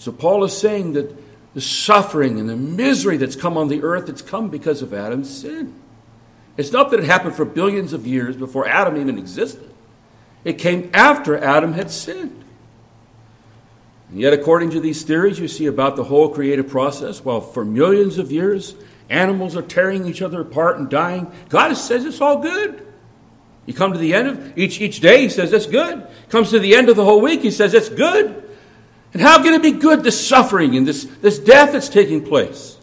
So 0.00 0.10
Paul 0.10 0.42
is 0.42 0.56
saying 0.56 0.94
that 0.94 1.14
the 1.54 1.60
suffering 1.60 2.40
and 2.40 2.48
the 2.48 2.56
misery 2.56 3.16
that's 3.16 3.36
come 3.36 3.56
on 3.56 3.68
the 3.68 3.82
earth, 3.84 4.08
it's 4.08 4.22
come 4.22 4.48
because 4.48 4.82
of 4.82 4.92
Adam's 4.92 5.30
sin. 5.30 5.74
It's 6.56 6.72
not 6.72 6.90
that 6.90 6.98
it 6.98 7.06
happened 7.06 7.36
for 7.36 7.44
billions 7.44 7.92
of 7.92 8.04
years 8.04 8.36
before 8.36 8.66
Adam 8.66 8.96
even 8.96 9.16
existed. 9.16 9.70
It 10.42 10.54
came 10.54 10.90
after 10.92 11.38
Adam 11.38 11.74
had 11.74 11.92
sinned. 11.92 12.44
And 14.10 14.18
yet, 14.18 14.32
according 14.32 14.70
to 14.70 14.80
these 14.80 15.04
theories, 15.04 15.38
you 15.38 15.46
see 15.46 15.66
about 15.66 15.94
the 15.94 16.04
whole 16.04 16.30
creative 16.30 16.68
process, 16.68 17.24
while 17.24 17.40
for 17.40 17.64
millions 17.64 18.18
of 18.18 18.32
years 18.32 18.74
Animals 19.10 19.56
are 19.56 19.62
tearing 19.62 20.06
each 20.06 20.22
other 20.22 20.40
apart 20.40 20.78
and 20.78 20.88
dying. 20.88 21.30
God 21.48 21.74
says 21.74 22.04
it's 22.04 22.20
all 22.20 22.38
good. 22.38 22.86
You 23.66 23.74
come 23.74 23.92
to 23.92 23.98
the 23.98 24.14
end 24.14 24.28
of 24.28 24.56
each, 24.58 24.80
each 24.80 25.00
day, 25.00 25.22
he 25.22 25.28
says 25.28 25.52
it's 25.52 25.66
good. 25.66 26.06
Comes 26.28 26.50
to 26.50 26.60
the 26.60 26.76
end 26.76 26.88
of 26.88 26.94
the 26.94 27.04
whole 27.04 27.20
week, 27.20 27.42
he 27.42 27.50
says 27.50 27.74
it's 27.74 27.88
good. 27.88 28.39
And 29.12 29.22
how 29.22 29.42
can 29.42 29.54
it 29.54 29.62
be 29.62 29.72
good, 29.72 30.04
this 30.04 30.26
suffering 30.26 30.76
and 30.76 30.86
this, 30.86 31.04
this 31.04 31.38
death 31.38 31.72
that's 31.72 31.88
taking 31.88 32.24
place? 32.24 32.78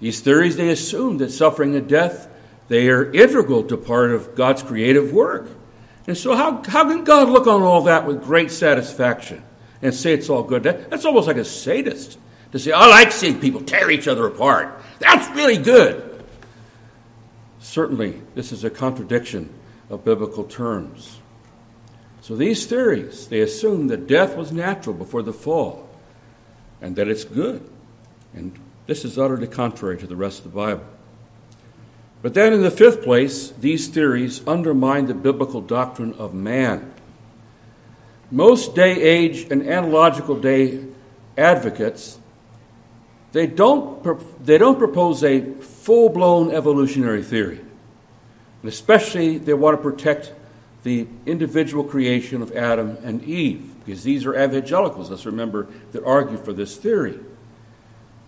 These 0.00 0.20
theories, 0.20 0.56
they 0.56 0.70
assume 0.70 1.18
that 1.18 1.30
suffering 1.30 1.74
and 1.74 1.88
death, 1.88 2.28
they 2.68 2.88
are 2.88 3.12
integral 3.12 3.64
to 3.64 3.76
part 3.76 4.12
of 4.12 4.34
God's 4.34 4.62
creative 4.62 5.12
work. 5.12 5.48
And 6.06 6.16
so 6.16 6.34
how, 6.34 6.62
how 6.64 6.88
can 6.88 7.04
God 7.04 7.28
look 7.28 7.46
on 7.46 7.62
all 7.62 7.82
that 7.82 8.06
with 8.06 8.24
great 8.24 8.50
satisfaction 8.50 9.42
and 9.80 9.94
say 9.94 10.12
it's 10.12 10.28
all 10.28 10.42
good? 10.42 10.64
That, 10.64 10.90
that's 10.90 11.04
almost 11.04 11.26
like 11.26 11.36
a 11.36 11.44
sadist 11.44 12.18
to 12.52 12.58
say, 12.58 12.72
I 12.72 12.86
like 12.86 13.12
seeing 13.12 13.40
people 13.40 13.62
tear 13.62 13.90
each 13.90 14.06
other 14.08 14.26
apart. 14.26 14.80
That's 14.98 15.28
really 15.36 15.58
good. 15.58 16.24
Certainly, 17.60 18.20
this 18.34 18.52
is 18.52 18.64
a 18.64 18.70
contradiction 18.70 19.48
of 19.88 20.04
biblical 20.04 20.44
terms. 20.44 21.18
So 22.22 22.36
these 22.36 22.66
theories, 22.66 23.26
they 23.26 23.40
assume 23.40 23.88
that 23.88 24.06
death 24.06 24.36
was 24.36 24.52
natural 24.52 24.94
before 24.94 25.22
the 25.22 25.32
fall 25.32 25.88
and 26.80 26.96
that 26.96 27.08
it's 27.08 27.24
good. 27.24 27.68
And 28.32 28.58
this 28.86 29.04
is 29.04 29.18
utterly 29.18 29.48
contrary 29.48 29.98
to 29.98 30.06
the 30.06 30.16
rest 30.16 30.38
of 30.38 30.44
the 30.44 30.56
Bible. 30.56 30.84
But 32.22 32.34
then, 32.34 32.52
in 32.52 32.62
the 32.62 32.70
fifth 32.70 33.02
place, 33.02 33.50
these 33.50 33.88
theories 33.88 34.46
undermine 34.46 35.06
the 35.06 35.14
biblical 35.14 35.60
doctrine 35.60 36.14
of 36.14 36.32
man. 36.32 36.94
Most 38.30 38.76
day 38.76 39.02
age 39.02 39.50
and 39.50 39.68
analogical 39.68 40.38
day 40.38 40.84
advocates 41.36 42.20
they 43.32 43.46
don't, 43.46 44.44
they 44.44 44.58
don't 44.58 44.78
propose 44.78 45.24
a 45.24 45.40
full 45.40 46.10
blown 46.10 46.52
evolutionary 46.52 47.22
theory. 47.22 47.58
And 47.58 48.68
especially, 48.68 49.38
they 49.38 49.54
want 49.54 49.76
to 49.76 49.82
protect 49.82 50.32
the 50.82 51.06
individual 51.26 51.84
creation 51.84 52.42
of 52.42 52.52
Adam 52.52 52.98
and 53.02 53.22
Eve, 53.24 53.72
because 53.84 54.02
these 54.02 54.26
are 54.26 54.34
evangelicals, 54.34 55.10
let's 55.10 55.26
remember, 55.26 55.68
that 55.92 56.04
argue 56.04 56.36
for 56.36 56.52
this 56.52 56.76
theory. 56.76 57.18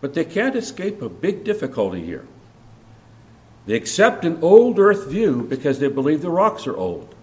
But 0.00 0.14
they 0.14 0.24
can't 0.24 0.56
escape 0.56 1.02
a 1.02 1.08
big 1.08 1.44
difficulty 1.44 2.04
here. 2.04 2.26
They 3.66 3.74
accept 3.74 4.24
an 4.24 4.38
old 4.42 4.78
earth 4.78 5.08
view 5.08 5.42
because 5.42 5.78
they 5.78 5.88
believe 5.88 6.20
the 6.22 6.30
rocks 6.30 6.66
are 6.66 6.76
old. 6.76 7.14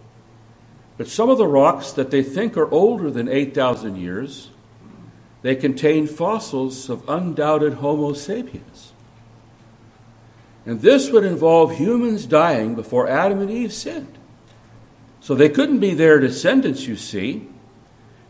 But 0.97 1.07
some 1.07 1.29
of 1.29 1.37
the 1.37 1.47
rocks 1.47 1.91
that 1.91 2.11
they 2.11 2.23
think 2.23 2.57
are 2.57 2.69
older 2.71 3.09
than 3.09 3.27
8,000 3.27 3.95
years 3.95 4.49
they 5.41 5.55
contain 5.55 6.07
fossils 6.07 6.89
of 6.89 7.07
undoubted 7.09 7.75
Homo 7.75 8.13
sapiens. 8.13 8.91
And 10.65 10.81
this 10.81 11.09
would 11.09 11.23
involve 11.23 11.77
humans 11.77 12.25
dying 12.25 12.75
before 12.75 13.07
Adam 13.07 13.41
and 13.41 13.49
Eve 13.49 13.73
sinned. 13.73 14.17
So 15.21 15.35
they 15.35 15.49
couldn't 15.49 15.79
be 15.79 15.93
their 15.93 16.19
descendants, 16.19 16.87
you 16.87 16.95
see. 16.95 17.47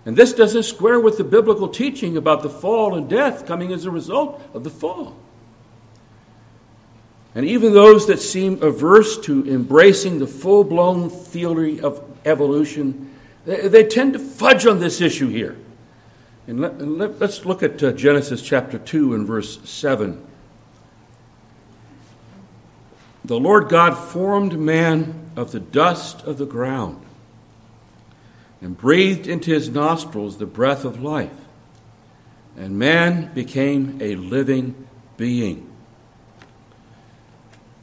And 0.05 0.17
this 0.17 0.33
doesn't 0.33 0.63
square 0.63 0.99
with 0.99 1.17
the 1.17 1.23
biblical 1.23 1.67
teaching 1.67 2.17
about 2.17 2.43
the 2.43 2.49
fall 2.49 2.95
and 2.95 3.09
death 3.09 3.45
coming 3.45 3.71
as 3.71 3.85
a 3.85 3.91
result 3.91 4.41
of 4.53 4.63
the 4.63 4.69
fall. 4.69 5.15
And 7.33 7.45
even 7.45 7.73
those 7.73 8.07
that 8.07 8.19
seem 8.19 8.61
averse 8.61 9.17
to 9.21 9.47
embracing 9.47 10.19
the 10.19 10.27
full 10.27 10.65
blown 10.65 11.09
theory 11.09 11.79
of 11.79 12.03
evolution, 12.25 13.15
they, 13.45 13.67
they, 13.69 13.83
tend 13.85 14.13
to 14.13 14.19
fudge 14.19 14.65
on 14.65 14.79
this 14.79 14.99
issue 14.99 15.29
here. 15.29 15.55
And, 16.45 16.59
let, 16.59 16.73
us 17.21 17.39
let, 17.39 17.45
look 17.45 17.63
at 17.63 17.81
uh, 17.81 17.93
Genesis 17.93 18.41
chapter 18.41 18.77
2 18.77 19.13
and 19.13 19.25
verse 19.25 19.61
7. 19.69 20.21
The 23.23 23.39
Lord 23.39 23.69
God 23.69 23.93
formed 23.93 24.59
man 24.59 25.20
of 25.35 25.51
the 25.51 25.59
dust 25.59 26.21
of 26.23 26.37
the 26.37 26.45
ground 26.45 27.03
and 28.61 28.77
breathed 28.77 29.27
into 29.27 29.51
his 29.51 29.69
nostrils 29.69 30.37
the 30.37 30.45
breath 30.45 30.85
of 30.85 31.01
life, 31.01 31.31
and 32.57 32.77
man 32.77 33.33
became 33.33 33.97
a 34.01 34.15
living 34.15 34.87
being. 35.17 35.67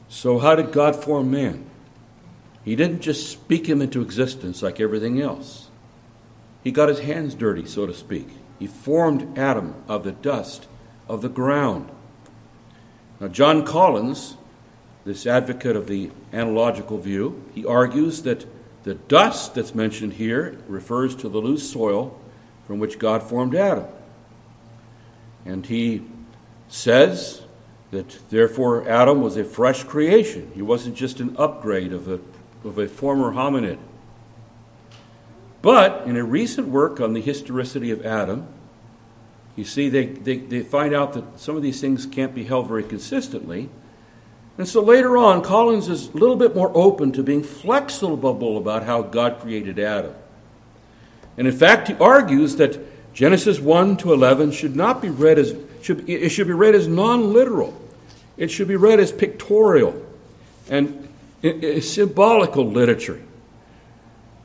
So, 0.07 0.39
how 0.39 0.55
did 0.55 0.71
God 0.71 0.95
form 0.95 1.29
man? 1.29 1.65
He 2.63 2.75
didn't 2.75 3.01
just 3.01 3.29
speak 3.29 3.67
him 3.67 3.81
into 3.81 4.01
existence 4.01 4.61
like 4.61 4.79
everything 4.79 5.21
else. 5.21 5.67
He 6.63 6.71
got 6.71 6.89
his 6.89 6.99
hands 6.99 7.35
dirty, 7.35 7.65
so 7.65 7.85
to 7.85 7.93
speak. 7.93 8.27
He 8.57 8.67
formed 8.67 9.37
Adam 9.37 9.75
of 9.87 10.03
the 10.03 10.11
dust 10.11 10.67
of 11.07 11.21
the 11.21 11.29
ground. 11.29 11.89
Now, 13.19 13.27
John 13.27 13.65
Collins, 13.65 14.35
this 15.09 15.25
advocate 15.25 15.75
of 15.75 15.87
the 15.87 16.11
analogical 16.31 16.99
view, 16.99 17.43
he 17.55 17.65
argues 17.65 18.21
that 18.21 18.45
the 18.83 18.93
dust 18.93 19.55
that's 19.55 19.73
mentioned 19.73 20.13
here 20.13 20.55
refers 20.67 21.15
to 21.15 21.27
the 21.27 21.39
loose 21.39 21.67
soil 21.67 22.15
from 22.67 22.77
which 22.77 22.99
God 22.99 23.23
formed 23.23 23.55
Adam. 23.55 23.87
And 25.45 25.65
he 25.65 26.03
says 26.67 27.41
that 27.89 28.19
therefore 28.29 28.87
Adam 28.87 29.23
was 29.23 29.35
a 29.35 29.43
fresh 29.43 29.83
creation. 29.83 30.51
He 30.53 30.61
wasn't 30.61 30.95
just 30.95 31.19
an 31.19 31.35
upgrade 31.37 31.91
of 31.91 32.07
a, 32.07 32.19
of 32.63 32.77
a 32.77 32.87
former 32.87 33.33
hominid. 33.33 33.79
But 35.63 36.05
in 36.05 36.17
a 36.17 36.23
recent 36.23 36.67
work 36.67 36.99
on 36.99 37.13
the 37.13 37.21
historicity 37.21 37.89
of 37.89 38.05
Adam, 38.05 38.47
you 39.55 39.65
see, 39.65 39.89
they, 39.89 40.05
they, 40.05 40.37
they 40.37 40.61
find 40.61 40.93
out 40.93 41.13
that 41.13 41.39
some 41.39 41.55
of 41.55 41.63
these 41.63 41.81
things 41.81 42.05
can't 42.05 42.35
be 42.35 42.43
held 42.43 42.67
very 42.67 42.83
consistently. 42.83 43.69
And 44.59 44.67
so 44.67 44.81
later 44.81 45.15
on, 45.15 45.41
Collins 45.41 45.87
is 45.87 46.09
a 46.09 46.17
little 46.17 46.35
bit 46.35 46.53
more 46.53 46.69
open 46.75 47.13
to 47.13 47.23
being 47.23 47.43
flexible 47.43 48.57
about 48.57 48.83
how 48.83 49.01
God 49.01 49.39
created 49.39 49.79
Adam. 49.79 50.13
And 51.37 51.47
in 51.47 51.57
fact, 51.57 51.87
he 51.87 51.93
argues 51.93 52.57
that 52.57 52.77
Genesis 53.13 53.57
1 53.57 53.95
to 53.97 54.11
11 54.11 54.51
should 54.51 54.75
not 54.75 55.01
be 55.01 55.07
read 55.07 55.39
as, 55.39 55.55
should, 55.81 56.09
it 56.09 56.27
should 56.27 56.47
be 56.47 56.53
read 56.53 56.75
as 56.75 56.89
non 56.89 57.31
literal. 57.31 57.73
It 58.35 58.51
should 58.51 58.67
be 58.67 58.75
read 58.75 58.99
as 58.99 59.13
pictorial 59.13 60.05
and 60.69 61.07
symbolical 61.79 62.69
literature. 62.69 63.21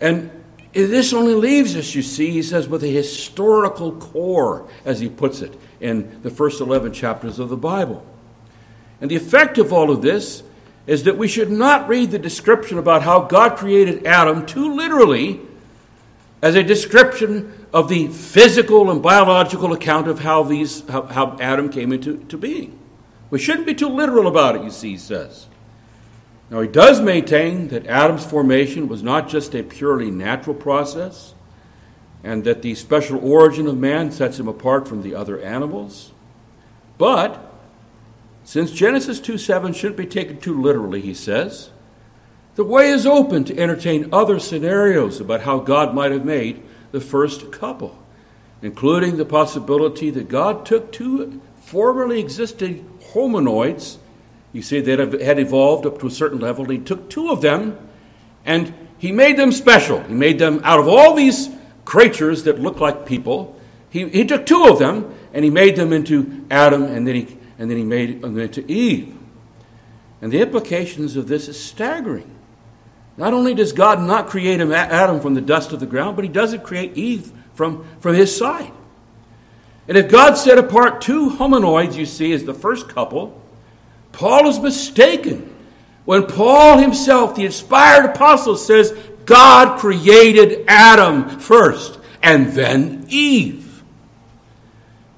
And 0.00 0.30
this 0.72 1.12
only 1.12 1.34
leaves 1.34 1.74
us, 1.74 1.92
you 1.96 2.02
see, 2.02 2.30
he 2.30 2.42
says, 2.44 2.68
with 2.68 2.84
a 2.84 2.88
historical 2.88 3.90
core, 3.90 4.68
as 4.84 5.00
he 5.00 5.08
puts 5.08 5.40
it 5.40 5.58
in 5.80 6.22
the 6.22 6.30
first 6.30 6.60
11 6.60 6.92
chapters 6.92 7.40
of 7.40 7.48
the 7.48 7.56
Bible. 7.56 8.06
And 9.04 9.10
the 9.10 9.16
effect 9.16 9.58
of 9.58 9.70
all 9.70 9.90
of 9.90 10.00
this 10.00 10.42
is 10.86 11.04
that 11.04 11.18
we 11.18 11.28
should 11.28 11.50
not 11.50 11.90
read 11.90 12.10
the 12.10 12.18
description 12.18 12.78
about 12.78 13.02
how 13.02 13.20
God 13.20 13.58
created 13.58 14.06
Adam 14.06 14.46
too 14.46 14.74
literally 14.74 15.42
as 16.40 16.54
a 16.54 16.62
description 16.62 17.66
of 17.70 17.90
the 17.90 18.08
physical 18.08 18.90
and 18.90 19.02
biological 19.02 19.74
account 19.74 20.08
of 20.08 20.20
how, 20.20 20.42
these, 20.42 20.88
how, 20.88 21.02
how 21.02 21.36
Adam 21.38 21.68
came 21.68 21.92
into 21.92 22.16
to 22.30 22.38
being. 22.38 22.78
We 23.28 23.38
shouldn't 23.38 23.66
be 23.66 23.74
too 23.74 23.90
literal 23.90 24.26
about 24.26 24.56
it, 24.56 24.62
you 24.62 24.70
see, 24.70 24.92
he 24.92 24.96
says. 24.96 25.48
Now, 26.48 26.62
he 26.62 26.68
does 26.68 27.02
maintain 27.02 27.68
that 27.68 27.86
Adam's 27.86 28.24
formation 28.24 28.88
was 28.88 29.02
not 29.02 29.28
just 29.28 29.54
a 29.54 29.62
purely 29.62 30.10
natural 30.10 30.56
process, 30.56 31.34
and 32.22 32.42
that 32.44 32.62
the 32.62 32.74
special 32.74 33.18
origin 33.22 33.66
of 33.66 33.76
man 33.76 34.10
sets 34.10 34.40
him 34.40 34.48
apart 34.48 34.88
from 34.88 35.02
the 35.02 35.14
other 35.14 35.38
animals. 35.42 36.10
But, 36.96 37.50
since 38.44 38.70
Genesis 38.70 39.20
2 39.20 39.38
7 39.38 39.72
shouldn't 39.72 39.96
be 39.96 40.06
taken 40.06 40.38
too 40.38 40.60
literally, 40.60 41.00
he 41.00 41.14
says, 41.14 41.70
the 42.56 42.64
way 42.64 42.90
is 42.90 43.06
open 43.06 43.44
to 43.44 43.58
entertain 43.58 44.08
other 44.12 44.38
scenarios 44.38 45.20
about 45.20 45.40
how 45.40 45.58
God 45.58 45.94
might 45.94 46.12
have 46.12 46.24
made 46.24 46.62
the 46.92 47.00
first 47.00 47.50
couple, 47.50 47.98
including 48.62 49.16
the 49.16 49.24
possibility 49.24 50.10
that 50.10 50.28
God 50.28 50.64
took 50.64 50.92
two 50.92 51.40
formerly 51.60 52.20
existing 52.20 52.88
hominoids 53.12 53.98
you 54.54 54.62
see, 54.62 54.80
they 54.80 54.92
had 54.92 55.40
evolved 55.40 55.84
up 55.84 55.98
to 55.98 56.06
a 56.06 56.10
certain 56.10 56.38
level. 56.38 56.64
He 56.66 56.78
took 56.78 57.10
two 57.10 57.28
of 57.30 57.42
them 57.42 57.76
and 58.46 58.72
he 58.98 59.10
made 59.10 59.36
them 59.36 59.50
special. 59.50 60.00
He 60.04 60.14
made 60.14 60.38
them 60.38 60.60
out 60.62 60.78
of 60.78 60.86
all 60.86 61.12
these 61.12 61.50
creatures 61.84 62.44
that 62.44 62.60
look 62.60 62.78
like 62.78 63.04
people. 63.04 63.60
He, 63.90 64.08
he 64.08 64.24
took 64.24 64.46
two 64.46 64.64
of 64.66 64.78
them 64.78 65.12
and 65.32 65.44
he 65.44 65.50
made 65.50 65.74
them 65.74 65.92
into 65.92 66.46
Adam 66.52 66.84
and 66.84 67.04
then 67.06 67.16
he, 67.16 67.36
and 67.58 67.70
then 67.70 67.76
he 67.76 67.84
made 67.84 68.22
them 68.22 68.38
into 68.38 68.70
Eve. 68.70 69.16
And 70.20 70.32
the 70.32 70.40
implications 70.40 71.16
of 71.16 71.28
this 71.28 71.48
is 71.48 71.62
staggering. 71.62 72.30
Not 73.16 73.32
only 73.32 73.54
does 73.54 73.72
God 73.72 74.00
not 74.00 74.26
create 74.26 74.60
Adam 74.60 75.20
from 75.20 75.34
the 75.34 75.40
dust 75.40 75.72
of 75.72 75.80
the 75.80 75.86
ground, 75.86 76.16
but 76.16 76.24
he 76.24 76.30
doesn't 76.30 76.64
create 76.64 76.96
Eve 76.96 77.30
from, 77.54 77.86
from 78.00 78.14
his 78.14 78.36
side. 78.36 78.72
And 79.86 79.96
if 79.96 80.10
God 80.10 80.34
set 80.34 80.58
apart 80.58 81.00
two 81.00 81.30
hominoids, 81.30 81.94
you 81.94 82.06
see, 82.06 82.32
as 82.32 82.44
the 82.44 82.54
first 82.54 82.88
couple, 82.88 83.40
Paul 84.12 84.48
is 84.48 84.58
mistaken 84.58 85.54
when 86.04 86.26
Paul 86.26 86.78
himself, 86.78 87.34
the 87.34 87.46
inspired 87.46 88.04
apostle, 88.04 88.56
says 88.56 88.92
God 89.24 89.78
created 89.78 90.64
Adam 90.68 91.38
first 91.38 91.98
and 92.22 92.52
then 92.52 93.06
Eve. 93.08 93.63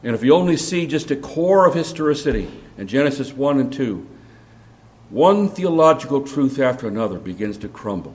And 0.06 0.14
if 0.14 0.22
you 0.22 0.34
only 0.34 0.56
see 0.56 0.86
just 0.86 1.10
a 1.10 1.16
core 1.16 1.66
of 1.66 1.74
historicity 1.74 2.48
in 2.78 2.86
Genesis 2.86 3.32
1 3.32 3.58
and 3.58 3.72
2, 3.72 4.06
one 5.10 5.48
theological 5.48 6.22
truth 6.22 6.60
after 6.60 6.86
another 6.86 7.18
begins 7.18 7.58
to 7.58 7.68
crumble. 7.68 8.14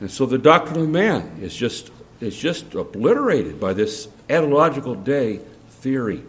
And 0.00 0.10
so 0.10 0.24
the 0.24 0.38
doctrine 0.38 0.80
of 0.80 0.88
man 0.88 1.36
is 1.42 1.54
just, 1.54 1.90
is 2.18 2.34
just 2.34 2.74
obliterated 2.74 3.60
by 3.60 3.74
this 3.74 4.08
analogical 4.30 4.94
day 4.94 5.40
theory. 5.68 6.22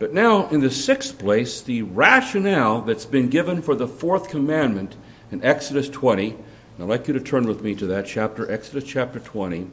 But 0.00 0.12
now, 0.12 0.48
in 0.48 0.58
the 0.58 0.70
sixth 0.72 1.20
place, 1.20 1.60
the 1.60 1.82
rationale 1.82 2.80
that's 2.80 3.06
been 3.06 3.30
given 3.30 3.62
for 3.62 3.76
the 3.76 3.86
fourth 3.86 4.28
commandment 4.28 4.96
in 5.30 5.40
Exodus 5.44 5.88
20. 5.88 6.30
And 6.30 6.38
I'd 6.80 6.88
like 6.88 7.06
you 7.06 7.14
to 7.14 7.20
turn 7.20 7.46
with 7.46 7.62
me 7.62 7.76
to 7.76 7.86
that 7.86 8.06
chapter, 8.06 8.50
Exodus 8.50 8.82
chapter 8.82 9.20
20. 9.20 9.70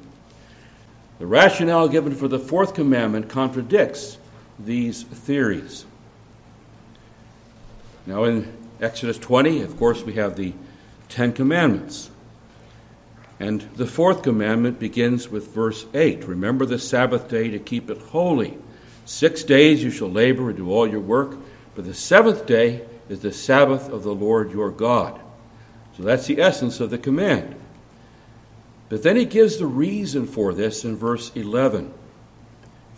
The 1.23 1.27
rationale 1.27 1.87
given 1.87 2.13
for 2.15 2.27
the 2.27 2.37
fourth 2.37 2.73
commandment 2.73 3.29
contradicts 3.29 4.17
these 4.59 5.03
theories. 5.03 5.85
Now, 8.05 8.25
in 8.25 8.51
Exodus 8.81 9.17
20, 9.19 9.61
of 9.61 9.77
course, 9.77 10.03
we 10.03 10.15
have 10.15 10.35
the 10.35 10.51
Ten 11.07 11.31
Commandments. 11.31 12.09
And 13.39 13.61
the 13.77 13.85
fourth 13.85 14.21
commandment 14.21 14.81
begins 14.81 15.29
with 15.29 15.47
verse 15.55 15.85
8 15.93 16.25
Remember 16.25 16.65
the 16.65 16.77
Sabbath 16.77 17.29
day 17.29 17.49
to 17.51 17.59
keep 17.59 17.89
it 17.89 17.99
holy. 17.99 18.57
Six 19.05 19.43
days 19.43 19.81
you 19.81 19.91
shall 19.91 20.11
labor 20.11 20.49
and 20.49 20.57
do 20.57 20.73
all 20.73 20.85
your 20.85 20.99
work, 20.99 21.37
but 21.73 21.85
the 21.85 21.93
seventh 21.93 22.45
day 22.45 22.81
is 23.07 23.21
the 23.21 23.31
Sabbath 23.31 23.87
of 23.87 24.03
the 24.03 24.13
Lord 24.13 24.51
your 24.51 24.71
God. 24.71 25.21
So 25.95 26.03
that's 26.03 26.27
the 26.27 26.41
essence 26.41 26.81
of 26.81 26.89
the 26.89 26.97
command. 26.97 27.55
But 28.93 29.01
then 29.01 29.15
he 29.15 29.25
gives 29.25 29.57
the 29.57 29.65
reason 29.65 30.27
for 30.27 30.53
this 30.53 30.85
in 30.85 30.95
verse 30.95 31.31
11. 31.33 31.91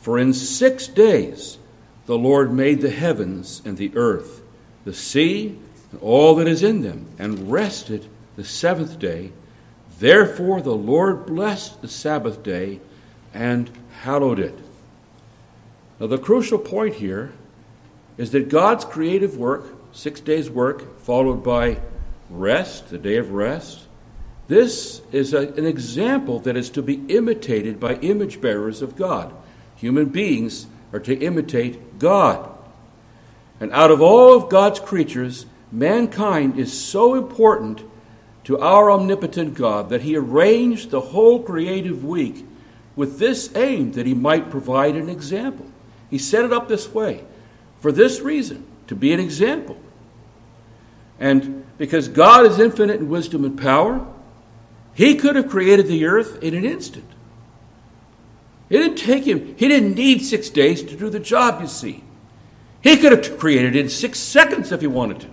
For 0.01 0.19
in 0.19 0.33
six 0.33 0.87
days 0.87 1.57
the 2.05 2.17
Lord 2.17 2.51
made 2.51 2.81
the 2.81 2.89
heavens 2.89 3.61
and 3.63 3.77
the 3.77 3.93
earth, 3.95 4.41
the 4.83 4.93
sea, 4.93 5.57
and 5.93 6.01
all 6.01 6.35
that 6.35 6.49
is 6.49 6.63
in 6.63 6.81
them, 6.81 7.05
and 7.17 7.49
rested 7.49 8.09
the 8.35 8.43
seventh 8.43 8.99
day. 8.99 9.31
Therefore 9.99 10.61
the 10.61 10.75
Lord 10.75 11.25
blessed 11.25 11.81
the 11.81 11.87
Sabbath 11.87 12.43
day 12.43 12.81
and 13.33 13.71
hallowed 14.01 14.39
it. 14.39 14.59
Now, 15.97 16.07
the 16.07 16.17
crucial 16.17 16.59
point 16.59 16.95
here 16.95 17.31
is 18.17 18.31
that 18.31 18.49
God's 18.49 18.83
creative 18.83 19.37
work, 19.37 19.73
six 19.93 20.19
days' 20.19 20.49
work, 20.49 20.99
followed 21.03 21.41
by 21.41 21.77
rest, 22.29 22.89
the 22.89 22.97
day 22.97 23.15
of 23.15 23.31
rest, 23.31 23.84
this 24.47 25.01
is 25.11 25.33
a, 25.33 25.49
an 25.53 25.65
example 25.65 26.39
that 26.41 26.55
is 26.55 26.69
to 26.71 26.81
be 26.81 27.03
imitated 27.07 27.79
by 27.79 27.95
image 27.95 28.41
bearers 28.41 28.81
of 28.81 28.95
God. 28.95 29.33
Human 29.77 30.05
beings 30.05 30.67
are 30.93 30.99
to 30.99 31.17
imitate 31.17 31.99
God. 31.99 32.49
And 33.59 33.71
out 33.71 33.91
of 33.91 34.01
all 34.01 34.35
of 34.35 34.49
God's 34.49 34.79
creatures, 34.79 35.45
mankind 35.71 36.59
is 36.59 36.79
so 36.79 37.15
important 37.15 37.81
to 38.43 38.59
our 38.59 38.91
omnipotent 38.91 39.55
God 39.55 39.89
that 39.89 40.03
he 40.03 40.15
arranged 40.15 40.91
the 40.91 41.01
whole 41.01 41.41
creative 41.41 42.05
week 42.05 42.45
with 42.95 43.17
this 43.17 43.53
aim 43.55 43.93
that 43.93 44.05
he 44.05 44.13
might 44.13 44.51
provide 44.51 44.95
an 44.95 45.09
example. 45.09 45.65
He 46.09 46.17
set 46.17 46.45
it 46.45 46.53
up 46.53 46.67
this 46.67 46.93
way 46.93 47.23
for 47.81 47.91
this 47.91 48.21
reason 48.21 48.65
to 48.87 48.95
be 48.95 49.13
an 49.13 49.19
example. 49.19 49.77
And 51.19 51.65
because 51.77 52.07
God 52.07 52.45
is 52.45 52.59
infinite 52.59 52.99
in 52.99 53.09
wisdom 53.09 53.43
and 53.43 53.59
power, 53.59 54.05
he 54.95 55.15
could 55.15 55.35
have 55.35 55.49
created 55.49 55.87
the 55.87 56.05
earth 56.05 56.41
in 56.41 56.55
an 56.55 56.65
instant. 56.65 57.05
It 58.69 58.79
didn't 58.79 58.97
take 58.97 59.25
him, 59.25 59.55
he 59.57 59.67
didn't 59.67 59.93
need 59.93 60.23
six 60.23 60.49
days 60.49 60.81
to 60.81 60.95
do 60.95 61.09
the 61.09 61.19
job, 61.19 61.61
you 61.61 61.67
see. 61.67 62.03
He 62.81 62.97
could 62.97 63.11
have 63.11 63.37
created 63.37 63.75
it 63.75 63.79
in 63.79 63.89
six 63.89 64.17
seconds 64.19 64.71
if 64.71 64.81
he 64.81 64.87
wanted 64.87 65.19
to. 65.21 65.27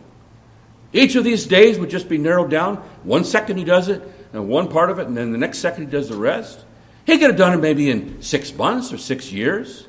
Each 0.92 1.14
of 1.14 1.24
these 1.24 1.46
days 1.46 1.78
would 1.78 1.88
just 1.88 2.08
be 2.08 2.18
narrowed 2.18 2.50
down. 2.50 2.76
One 3.04 3.24
second 3.24 3.56
he 3.56 3.64
does 3.64 3.88
it, 3.88 4.02
and 4.32 4.48
one 4.48 4.68
part 4.68 4.90
of 4.90 4.98
it, 4.98 5.06
and 5.06 5.16
then 5.16 5.32
the 5.32 5.38
next 5.38 5.58
second 5.58 5.84
he 5.84 5.90
does 5.90 6.08
the 6.08 6.16
rest. 6.16 6.64
He 7.06 7.18
could 7.18 7.30
have 7.30 7.38
done 7.38 7.54
it 7.54 7.58
maybe 7.58 7.90
in 7.90 8.20
six 8.20 8.54
months 8.54 8.92
or 8.92 8.98
six 8.98 9.32
years. 9.32 9.86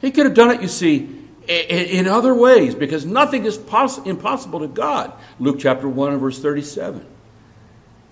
He 0.00 0.10
could 0.10 0.26
have 0.26 0.34
done 0.34 0.50
it, 0.50 0.60
you 0.60 0.68
see, 0.68 1.08
in 1.48 2.06
other 2.06 2.34
ways 2.34 2.74
because 2.74 3.04
nothing 3.04 3.44
is 3.44 3.56
poss- 3.58 3.98
impossible 4.04 4.60
to 4.60 4.68
God. 4.68 5.12
Luke 5.38 5.58
chapter 5.58 5.88
1 5.88 6.12
and 6.12 6.20
verse 6.20 6.40
37. 6.40 7.04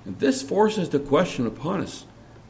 And 0.05 0.19
this 0.19 0.43
forces 0.43 0.89
the 0.89 0.99
question 0.99 1.47
upon 1.47 1.81
us 1.81 2.05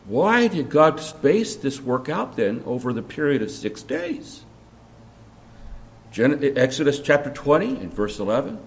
why 0.06 0.48
did 0.48 0.70
God 0.70 1.00
space 1.00 1.54
this 1.54 1.80
work 1.80 2.08
out 2.08 2.36
then 2.36 2.62
over 2.66 2.92
the 2.92 3.02
period 3.02 3.42
of 3.42 3.50
six 3.50 3.82
days? 3.82 4.42
Gen- 6.10 6.52
Exodus 6.56 6.98
chapter 6.98 7.30
20 7.30 7.76
and 7.76 7.94
verse 7.94 8.18
11. 8.18 8.58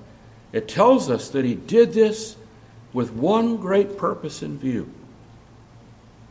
It 0.53 0.67
tells 0.67 1.09
us 1.09 1.29
that 1.29 1.43
he 1.43 1.55
did 1.55 1.93
this 1.93 2.37
with 2.93 3.11
one 3.11 3.57
great 3.57 3.97
purpose 3.97 4.41
in 4.41 4.57
view. 4.57 4.89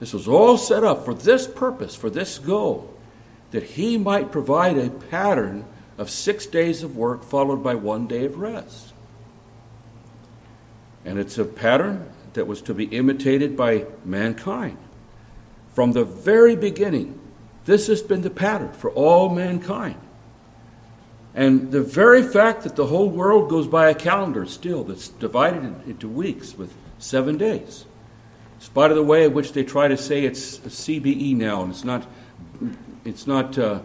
This 0.00 0.14
was 0.14 0.26
all 0.26 0.56
set 0.56 0.82
up 0.82 1.04
for 1.04 1.12
this 1.12 1.46
purpose, 1.46 1.94
for 1.94 2.08
this 2.08 2.38
goal, 2.38 2.92
that 3.50 3.62
he 3.62 3.98
might 3.98 4.32
provide 4.32 4.78
a 4.78 4.90
pattern 4.90 5.64
of 5.98 6.08
six 6.08 6.46
days 6.46 6.82
of 6.82 6.96
work 6.96 7.22
followed 7.22 7.62
by 7.62 7.74
one 7.74 8.06
day 8.06 8.24
of 8.24 8.38
rest. 8.38 8.92
And 11.04 11.18
it's 11.18 11.36
a 11.36 11.44
pattern 11.44 12.08
that 12.34 12.46
was 12.46 12.62
to 12.62 12.74
be 12.74 12.84
imitated 12.84 13.56
by 13.56 13.86
mankind. 14.04 14.78
From 15.74 15.92
the 15.92 16.04
very 16.04 16.56
beginning, 16.56 17.18
this 17.64 17.86
has 17.86 18.02
been 18.02 18.22
the 18.22 18.30
pattern 18.30 18.72
for 18.72 18.90
all 18.90 19.28
mankind. 19.28 19.96
And 21.34 21.72
the 21.72 21.82
very 21.82 22.22
fact 22.22 22.62
that 22.64 22.76
the 22.76 22.86
whole 22.86 23.08
world 23.08 23.48
goes 23.48 23.66
by 23.66 23.88
a 23.88 23.94
calendar 23.94 24.44
still 24.44 24.84
that's 24.84 25.08
divided 25.08 25.64
into 25.86 26.08
weeks 26.08 26.56
with 26.56 26.74
seven 26.98 27.38
days, 27.38 27.86
in 28.56 28.60
spite 28.60 28.90
of 28.90 28.96
the 28.96 29.02
way 29.02 29.24
in 29.24 29.32
which 29.32 29.52
they 29.52 29.64
try 29.64 29.88
to 29.88 29.96
say 29.96 30.24
it's 30.24 30.58
CBE 30.58 31.34
now, 31.36 31.62
and 31.62 31.72
it's 31.72 31.84
not, 31.84 32.06
it's 33.04 33.26
not 33.26 33.56
uh, 33.56 33.80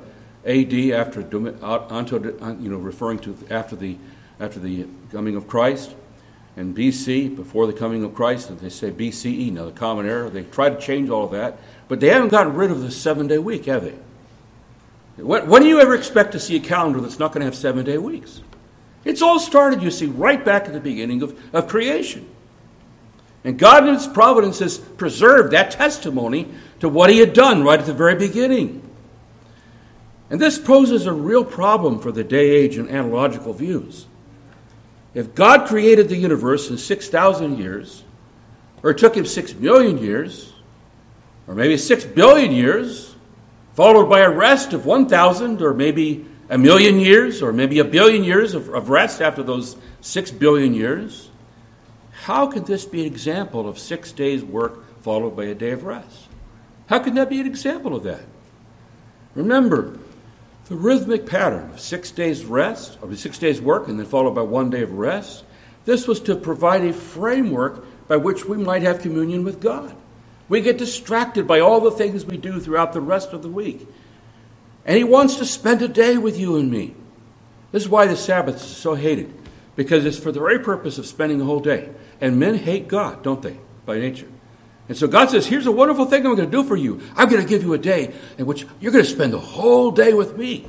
AD 0.46 0.74
after 0.74 1.22
you 1.22 2.70
know 2.70 2.78
referring 2.78 3.20
to 3.20 3.38
after 3.50 3.76
the 3.76 3.98
after 4.40 4.60
the 4.60 4.86
coming 5.12 5.36
of 5.36 5.48
Christ, 5.48 5.96
and 6.58 6.76
BC 6.76 7.36
before 7.36 7.68
the 7.68 7.74
coming 7.74 8.04
of 8.04 8.16
Christ, 8.16 8.50
and 8.50 8.60
they 8.60 8.70
say 8.70 8.90
BCE 8.92 9.54
now 9.54 9.66
the 9.66 9.72
Common 9.72 10.08
Era. 10.08 10.30
They 10.30 10.44
try 10.44 10.70
to 10.70 10.78
change 10.78 11.10
all 11.10 11.26
of 11.26 11.32
that, 11.32 11.60
but 11.88 12.00
they 12.00 12.10
haven't 12.10 12.30
gotten 12.30 12.56
rid 12.56 12.72
of 12.72 12.82
the 12.82 12.92
seven 12.92 13.28
day 13.28 13.38
week, 13.38 13.66
have 13.66 13.84
they? 13.84 13.94
When, 15.24 15.48
when 15.48 15.62
do 15.62 15.68
you 15.68 15.80
ever 15.80 15.96
expect 15.96 16.32
to 16.32 16.40
see 16.40 16.56
a 16.56 16.60
calendar 16.60 17.00
that's 17.00 17.20
not 17.20 17.32
going 17.32 17.42
to 17.42 17.46
have 17.46 17.56
seven 17.56 17.86
day 17.86 18.00
weeks? 18.00 18.42
It's 19.06 19.22
all 19.22 19.40
started, 19.40 19.84
you 19.84 19.92
see, 19.92 20.08
right 20.08 20.44
back 20.44 20.66
at 20.66 20.74
the 20.74 20.80
beginning 20.80 21.22
of, 21.22 21.40
of 21.54 21.68
creation. 21.68 22.28
And 23.44 23.58
God 23.60 23.88
in 23.88 23.94
His 23.94 24.08
providence 24.08 24.60
has 24.60 24.80
preserved 24.80 25.54
that 25.54 25.72
testimony 25.72 26.48
to 26.80 26.90
what 26.90 27.12
He 27.12 27.20
had 27.20 27.34
done 27.34 27.64
right 27.64 27.80
at 27.80 27.86
the 27.86 27.94
very 27.94 28.16
beginning. 28.16 28.82
And 30.30 30.42
this 30.42 30.58
poses 30.58 31.06
a 31.06 31.14
real 31.14 31.46
problem 31.46 32.00
for 32.00 32.12
the 32.12 32.24
day 32.24 32.50
age 32.50 32.78
and 32.78 32.90
analogical 32.90 33.54
views. 33.54 34.08
If 35.14 35.34
God 35.36 35.68
created 35.68 36.10
the 36.10 36.18
universe 36.18 36.70
in 36.70 36.78
6,000 36.78 37.58
years, 37.58 38.04
or 38.84 38.92
it 38.92 38.98
took 38.98 39.16
him 39.16 39.26
6 39.26 39.56
million 39.56 39.98
years, 39.98 40.54
or 41.48 41.56
maybe 41.56 41.78
6 41.78 42.06
billion 42.06 42.52
years, 42.52 43.16
followed 43.74 44.10
by 44.10 44.20
a 44.20 44.30
rest 44.30 44.74
of 44.74 44.86
1,000 44.86 45.62
or 45.62 45.74
maybe 45.74 46.26
a 46.50 46.58
million 46.58 47.00
years 47.00 47.42
or 47.42 47.52
maybe 47.52 47.80
a 47.80 47.84
billion 47.84 48.24
years 48.24 48.54
of, 48.54 48.70
of 48.70 48.90
rest 48.90 49.22
after 49.22 49.44
those 49.44 49.76
6 50.02 50.32
billion 50.32 50.74
years, 50.74 51.30
how 52.24 52.48
could 52.48 52.66
this 52.66 52.86
be 52.86 53.02
an 53.02 53.08
example 53.08 53.70
of 53.70 53.80
six 53.80 54.12
days' 54.12 54.44
work 54.44 55.02
followed 55.02 55.36
by 55.36 55.46
a 55.46 55.56
day 55.56 55.72
of 55.72 55.84
rest? 55.84 56.28
How 56.88 57.00
can 57.00 57.16
that 57.16 57.30
be 57.30 57.40
an 57.40 57.48
example 57.48 57.96
of 57.96 58.04
that? 58.04 58.24
Remember, 59.36 59.98
the 60.68 60.76
rhythmic 60.76 61.26
pattern 61.26 61.70
of 61.72 61.80
six 61.80 62.12
days 62.12 62.44
rest, 62.46 62.98
or 63.02 63.14
six 63.16 63.38
days 63.38 63.62
work, 63.62 63.88
and 63.88 64.00
then 64.00 64.06
followed 64.06 64.36
by 64.36 64.42
one 64.42 64.70
day 64.70 64.82
of 64.82 64.92
rest, 64.92 65.44
this 65.86 66.08
was 66.08 66.20
to 66.22 66.36
provide 66.36 66.84
a 66.84 66.92
framework 66.92 67.86
by 68.08 68.18
which 68.18 68.46
we 68.46 68.58
might 68.58 68.82
have 68.82 69.02
communion 69.02 69.44
with 69.44 69.62
God. 69.62 69.96
We 70.50 70.62
get 70.62 70.78
distracted 70.78 71.48
by 71.48 71.60
all 71.60 71.80
the 71.80 71.92
things 71.92 72.26
we 72.26 72.38
do 72.38 72.60
throughout 72.60 72.94
the 72.94 73.02
rest 73.02 73.34
of 73.34 73.42
the 73.42 73.50
week. 73.50 73.88
And 74.86 74.98
He 74.98 75.04
wants 75.04 75.36
to 75.38 75.46
spend 75.46 75.82
a 75.82 75.88
day 75.88 76.18
with 76.18 76.38
you 76.38 76.58
and 76.58 76.70
me. 76.70 76.96
This 77.72 77.84
is 77.84 77.90
why 77.90 78.08
the 78.08 78.16
Sabbath 78.16 78.58
is 78.58 78.62
so 78.62 78.96
hated, 78.96 79.34
because 79.76 80.06
it's 80.06 80.20
for 80.20 80.32
the 80.32 80.40
very 80.40 80.60
purpose 80.60 80.98
of 80.98 81.06
spending 81.06 81.42
a 81.42 81.46
whole 81.46 81.60
day. 81.60 81.90
And 82.20 82.40
men 82.40 82.56
hate 82.56 82.88
God, 82.88 83.24
don't 83.24 83.42
they, 83.42 83.58
by 83.86 84.00
nature? 84.00 84.28
And 84.88 84.98
so 84.98 85.08
God 85.08 85.30
says, 85.30 85.48
Here's 85.48 85.66
a 85.66 85.72
wonderful 85.72 86.06
thing 86.06 86.26
I'm 86.26 86.36
going 86.36 86.50
to 86.50 86.52
do 86.52 86.64
for 86.64 86.76
you. 86.76 87.02
I'm 87.16 87.30
going 87.30 87.42
to 87.42 87.48
give 87.48 87.64
you 87.64 87.74
a 87.74 87.78
day 87.78 88.14
in 88.38 88.46
which 88.46 88.66
you're 88.80 88.92
going 88.92 89.04
to 89.04 89.10
spend 89.10 89.34
the 89.34 89.40
whole 89.40 89.92
day 89.92 90.14
with 90.14 90.38
me. 90.38 90.66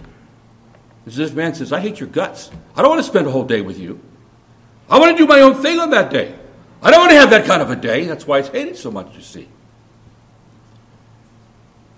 As 1.06 1.16
this 1.16 1.32
man 1.32 1.54
says, 1.54 1.72
I 1.72 1.80
hate 1.80 2.00
your 2.00 2.08
guts. 2.08 2.50
I 2.76 2.82
don't 2.82 2.90
want 2.90 3.02
to 3.02 3.08
spend 3.08 3.26
a 3.26 3.30
whole 3.30 3.44
day 3.44 3.60
with 3.60 3.78
you. 3.78 4.00
I 4.90 4.98
want 4.98 5.16
to 5.16 5.22
do 5.22 5.26
my 5.26 5.40
own 5.40 5.54
thing 5.54 5.78
on 5.78 5.90
that 5.90 6.10
day. 6.10 6.34
I 6.82 6.90
don't 6.90 7.00
want 7.00 7.12
to 7.12 7.18
have 7.18 7.30
that 7.30 7.46
kind 7.46 7.62
of 7.62 7.70
a 7.70 7.76
day. 7.76 8.04
That's 8.04 8.26
why 8.26 8.38
it's 8.38 8.48
hated 8.48 8.76
so 8.76 8.90
much, 8.90 9.14
you 9.14 9.22
see. 9.22 9.48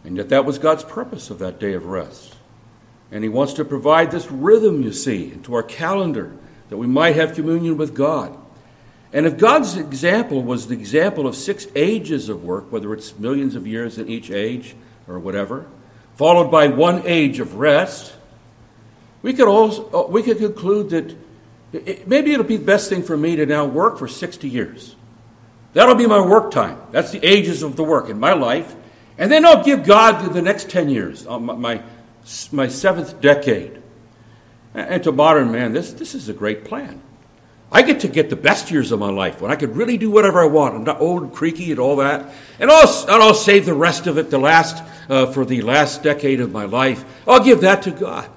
And 0.05 0.17
yet, 0.17 0.31
that 0.31 0.45
was 0.45 0.59
God's 0.59 0.85
purpose 0.85 1.31
of 1.31 1.39
that 1.41 1.59
day 1.59 1.75
of 1.75 1.87
rest. 1.87 2.35
And 3.11 3.23
He 3.23 3.29
wants 3.29 3.53
to 3.55 3.65
provide 3.65 4.11
this 4.11 4.31
rhythm, 4.31 4.83
you 4.83 4.93
see, 4.93 5.33
into 5.33 5.55
our 5.55 5.63
calendar 5.63 6.37
that 6.69 6.77
we 6.77 6.87
might 6.87 7.17
have 7.17 7.35
communion 7.35 7.77
with 7.77 7.95
God. 7.95 8.37
And 9.13 9.27
if 9.27 9.39
God's 9.39 9.77
example 9.77 10.43
was 10.43 10.69
the 10.69 10.75
example 10.75 11.27
of 11.27 11.35
six 11.35 11.67
ages 11.75 12.29
of 12.29 12.45
work, 12.45 12.71
whether 12.71 12.93
it's 12.95 13.19
millions 13.19 13.57
of 13.57 13.67
years 13.67 13.99
in 13.99 14.09
each 14.09 14.31
age 14.31 14.77
or 15.09 15.19
whatever, 15.19 15.67
followed 16.17 16.51
by 16.51 16.69
one 16.69 17.03
age 17.07 17.41
of 17.41 17.57
rest, 17.57 18.15
We 19.23 19.35
could 19.35 19.49
also 19.49 20.09
we 20.09 20.23
could 20.23 20.39
conclude 20.39 20.91
that 20.91 21.17
it, 21.73 22.09
maybe 22.09 22.33
it'll 22.33 22.45
be 22.45 22.57
the 22.57 22.65
best 22.65 22.89
thing 22.89 23.03
for 23.03 23.17
me 23.17 23.37
to 23.37 23.47
now 23.47 23.65
work 23.65 23.99
for 23.99 24.09
60 24.09 24.49
years. 24.49 24.97
That'll 25.73 25.95
be 25.95 26.07
my 26.07 26.21
work 26.21 26.51
time. 26.51 26.79
That's 26.91 27.11
the 27.11 27.25
ages 27.25 27.63
of 27.63 27.77
the 27.77 27.85
work 27.85 28.09
in 28.09 28.19
my 28.19 28.33
life. 28.33 28.75
And 29.19 29.31
then 29.31 29.45
I'll 29.45 29.63
give 29.63 29.85
God 29.85 30.33
the 30.33 30.43
next 30.43 30.71
10 30.71 30.89
years, 30.89 31.27
uh, 31.27 31.39
my, 31.39 31.83
my 32.51 32.69
seventh 32.69 33.21
decade. 33.21 33.81
And 34.75 35.05
to 35.05 35.13
modern 35.13 35.53
man, 35.53 35.73
this, 35.73 35.93
this 35.93 36.15
is 36.15 36.29
a 36.29 36.33
great 36.33 36.65
plan. 36.65 37.03
I 37.73 37.83
get 37.83 38.01
to 38.01 38.09
get 38.09 38.31
the 38.31 38.37
best 38.37 38.71
years 38.71 38.91
of 38.91 38.99
my 38.99 39.11
life 39.11 39.41
when 39.41 39.53
I 39.53 39.57
could 39.57 39.77
really 39.77 39.97
do 39.97 40.11
whatever 40.11 40.43
I 40.43 40.47
want. 40.47 40.75
I'm 40.75 40.85
not 40.85 41.01
old 41.01 41.23
and 41.23 41.33
creaky 41.33 41.71
and 41.71 41.79
all 41.79 41.97
that. 41.97 42.33
And 42.59 42.71
I'll, 42.71 42.89
and 43.03 43.23
I'll 43.23 43.35
save 43.35 43.65
the 43.65 43.75
rest 43.75 44.09
of 44.09 44.19
it, 44.19 44.31
the 44.31 44.39
last, 44.39 44.83
uh, 45.09 45.27
for 45.27 45.45
the 45.45 45.63
last 45.63 46.03
decade 46.03 46.41
of 46.41 46.51
my 46.51 46.65
life. 46.65 47.05
I'll 47.29 47.45
give 47.45 47.61
that 47.61 47.83
to 47.83 47.93
God. 47.93 48.29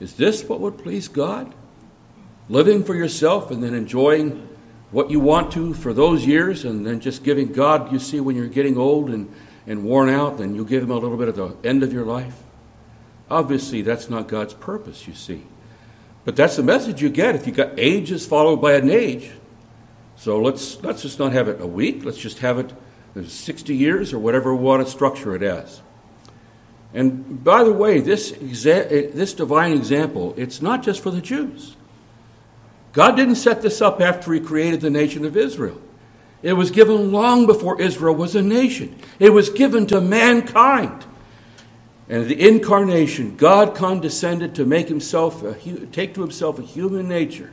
Is 0.00 0.14
this 0.14 0.42
what 0.44 0.60
would 0.60 0.78
please 0.78 1.08
God? 1.08 1.52
Living 2.48 2.84
for 2.84 2.94
yourself 2.94 3.50
and 3.50 3.62
then 3.62 3.74
enjoying 3.74 4.48
what 4.90 5.10
you 5.10 5.20
want 5.20 5.52
to 5.52 5.74
for 5.74 5.92
those 5.92 6.26
years 6.26 6.64
and 6.64 6.86
then 6.86 7.00
just 7.00 7.22
giving 7.22 7.52
God, 7.52 7.92
you 7.92 7.98
see, 7.98 8.18
when 8.18 8.34
you're 8.34 8.48
getting 8.48 8.78
old 8.78 9.10
and, 9.10 9.32
and 9.66 9.84
worn 9.84 10.08
out, 10.08 10.38
then 10.38 10.54
you 10.54 10.64
give 10.64 10.82
Him 10.82 10.90
a 10.90 10.96
little 10.96 11.18
bit 11.18 11.28
at 11.28 11.36
the 11.36 11.54
end 11.62 11.82
of 11.82 11.92
your 11.92 12.06
life? 12.06 12.34
Obviously, 13.30 13.82
that's 13.82 14.10
not 14.10 14.26
God's 14.26 14.54
purpose, 14.54 15.06
you 15.06 15.14
see. 15.14 15.44
But 16.30 16.36
that's 16.36 16.54
the 16.54 16.62
message 16.62 17.02
you 17.02 17.10
get 17.10 17.34
if 17.34 17.44
you 17.48 17.52
got 17.52 17.76
ages 17.76 18.24
followed 18.24 18.58
by 18.58 18.74
an 18.74 18.88
age. 18.88 19.32
So 20.16 20.40
let's 20.40 20.80
let's 20.80 21.02
just 21.02 21.18
not 21.18 21.32
have 21.32 21.48
it 21.48 21.60
a 21.60 21.66
week. 21.66 22.04
Let's 22.04 22.18
just 22.18 22.38
have 22.38 22.56
it 22.60 22.72
60 23.28 23.74
years 23.74 24.12
or 24.12 24.20
whatever 24.20 24.54
we 24.54 24.62
want 24.62 24.86
to 24.86 24.88
structure 24.88 25.34
it 25.34 25.42
as. 25.42 25.82
And 26.94 27.42
by 27.42 27.64
the 27.64 27.72
way, 27.72 27.98
this 27.98 28.30
exa- 28.30 29.12
this 29.12 29.34
divine 29.34 29.72
example, 29.72 30.32
it's 30.36 30.62
not 30.62 30.84
just 30.84 31.02
for 31.02 31.10
the 31.10 31.20
Jews. 31.20 31.74
God 32.92 33.16
didn't 33.16 33.34
set 33.34 33.60
this 33.60 33.82
up 33.82 34.00
after 34.00 34.32
he 34.32 34.38
created 34.38 34.82
the 34.82 34.90
nation 34.90 35.24
of 35.24 35.36
Israel. 35.36 35.80
It 36.44 36.52
was 36.52 36.70
given 36.70 37.10
long 37.10 37.46
before 37.46 37.82
Israel 37.82 38.14
was 38.14 38.36
a 38.36 38.42
nation. 38.42 38.96
It 39.18 39.30
was 39.30 39.50
given 39.50 39.84
to 39.88 40.00
mankind. 40.00 41.06
And 42.10 42.26
the 42.26 42.48
incarnation, 42.48 43.36
God 43.36 43.76
condescended 43.76 44.56
to 44.56 44.66
make 44.66 44.88
himself 44.88 45.44
a, 45.44 45.54
take 45.92 46.12
to 46.14 46.22
himself 46.22 46.58
a 46.58 46.62
human 46.62 47.08
nature 47.08 47.52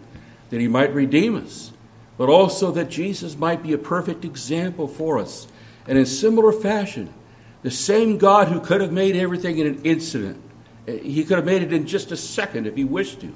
that 0.49 0.59
he 0.59 0.67
might 0.67 0.91
redeem 0.95 1.35
us, 1.35 1.71
but 2.17 2.27
also 2.27 2.71
that 2.71 2.89
Jesus 2.89 3.37
might 3.37 3.61
be 3.61 3.71
a 3.73 3.77
perfect 3.77 4.25
example 4.25 4.87
for 4.87 5.19
us. 5.19 5.47
And 5.87 5.95
in 5.95 6.07
similar 6.07 6.51
fashion, 6.51 7.13
the 7.61 7.69
same 7.69 8.17
God 8.17 8.47
who 8.47 8.59
could 8.59 8.81
have 8.81 8.91
made 8.91 9.15
everything 9.15 9.59
in 9.59 9.67
an 9.67 9.81
incident, 9.83 10.41
eh, 10.87 10.97
he 11.03 11.23
could 11.23 11.37
have 11.37 11.45
made 11.45 11.61
it 11.61 11.71
in 11.71 11.85
just 11.85 12.11
a 12.11 12.17
second 12.17 12.65
if 12.65 12.75
he 12.75 12.83
wished 12.83 13.21
to. 13.21 13.35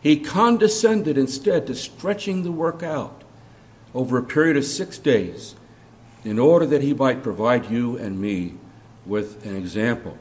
He 0.00 0.20
condescended 0.20 1.18
instead 1.18 1.66
to 1.66 1.74
stretching 1.74 2.44
the 2.44 2.52
work 2.52 2.84
out 2.84 3.22
over 3.92 4.18
a 4.18 4.22
period 4.22 4.56
of 4.56 4.64
six 4.64 4.98
days 4.98 5.56
in 6.24 6.38
order 6.38 6.66
that 6.66 6.82
he 6.82 6.94
might 6.94 7.24
provide 7.24 7.68
you 7.68 7.96
and 7.96 8.20
me 8.20 8.54
with 9.06 9.44
an 9.46 9.56
example. 9.56 10.16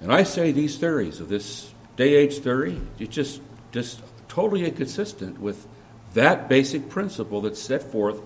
And 0.00 0.12
I 0.12 0.22
say 0.22 0.52
these 0.52 0.78
theories 0.78 1.20
of 1.20 1.28
this 1.28 1.72
day 1.96 2.14
age 2.14 2.38
theory, 2.38 2.80
it's 2.98 3.14
just, 3.14 3.40
just 3.72 4.00
totally 4.28 4.64
inconsistent 4.64 5.40
with 5.40 5.66
that 6.14 6.48
basic 6.48 6.88
principle 6.88 7.40
that's 7.40 7.60
set 7.60 7.82
forth 7.82 8.20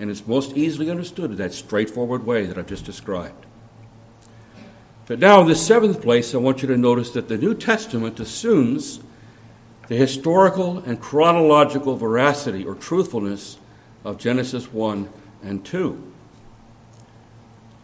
and 0.00 0.10
is 0.10 0.26
most 0.26 0.56
easily 0.56 0.90
understood 0.90 1.30
in 1.30 1.36
that 1.36 1.52
straightforward 1.52 2.24
way 2.24 2.46
that 2.46 2.56
I've 2.56 2.66
just 2.66 2.84
described. 2.84 3.44
But 5.06 5.18
now, 5.18 5.40
in 5.40 5.48
the 5.48 5.56
seventh 5.56 6.02
place, 6.02 6.34
I 6.34 6.38
want 6.38 6.62
you 6.62 6.68
to 6.68 6.76
notice 6.76 7.10
that 7.12 7.28
the 7.28 7.38
New 7.38 7.54
Testament 7.54 8.20
assumes 8.20 9.00
the 9.88 9.96
historical 9.96 10.78
and 10.78 11.00
chronological 11.00 11.96
veracity 11.96 12.64
or 12.64 12.74
truthfulness 12.74 13.56
of 14.04 14.18
Genesis 14.18 14.70
1 14.70 15.08
and 15.42 15.64
2. 15.64 16.12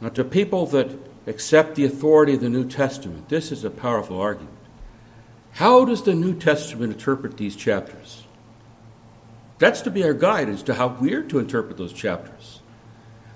Now, 0.03 0.11
to 0.11 0.23
people 0.23 0.67
that 0.67 0.91
accept 1.27 1.75
the 1.75 1.85
authority 1.85 2.35
of 2.35 2.41
the 2.41 2.49
New 2.49 2.69
Testament. 2.69 3.29
This 3.29 3.51
is 3.51 3.65
a 3.65 3.71
powerful 3.71 4.21
argument. 4.21 4.57
How 5.53 5.85
does 5.85 6.03
the 6.03 6.15
New 6.15 6.35
Testament 6.35 6.93
interpret 6.93 7.37
these 7.37 7.57
chapters? 7.57 8.25
That's 9.59 9.83
to 9.83 9.91
be 9.91 10.03
our 10.05 10.15
guide 10.15 10.49
as 10.49 10.63
to 10.65 10.75
how 10.75 10.89
we're 10.89 11.23
to 11.23 11.39
interpret 11.39 11.77
those 11.77 11.93
chapters. 11.93 12.61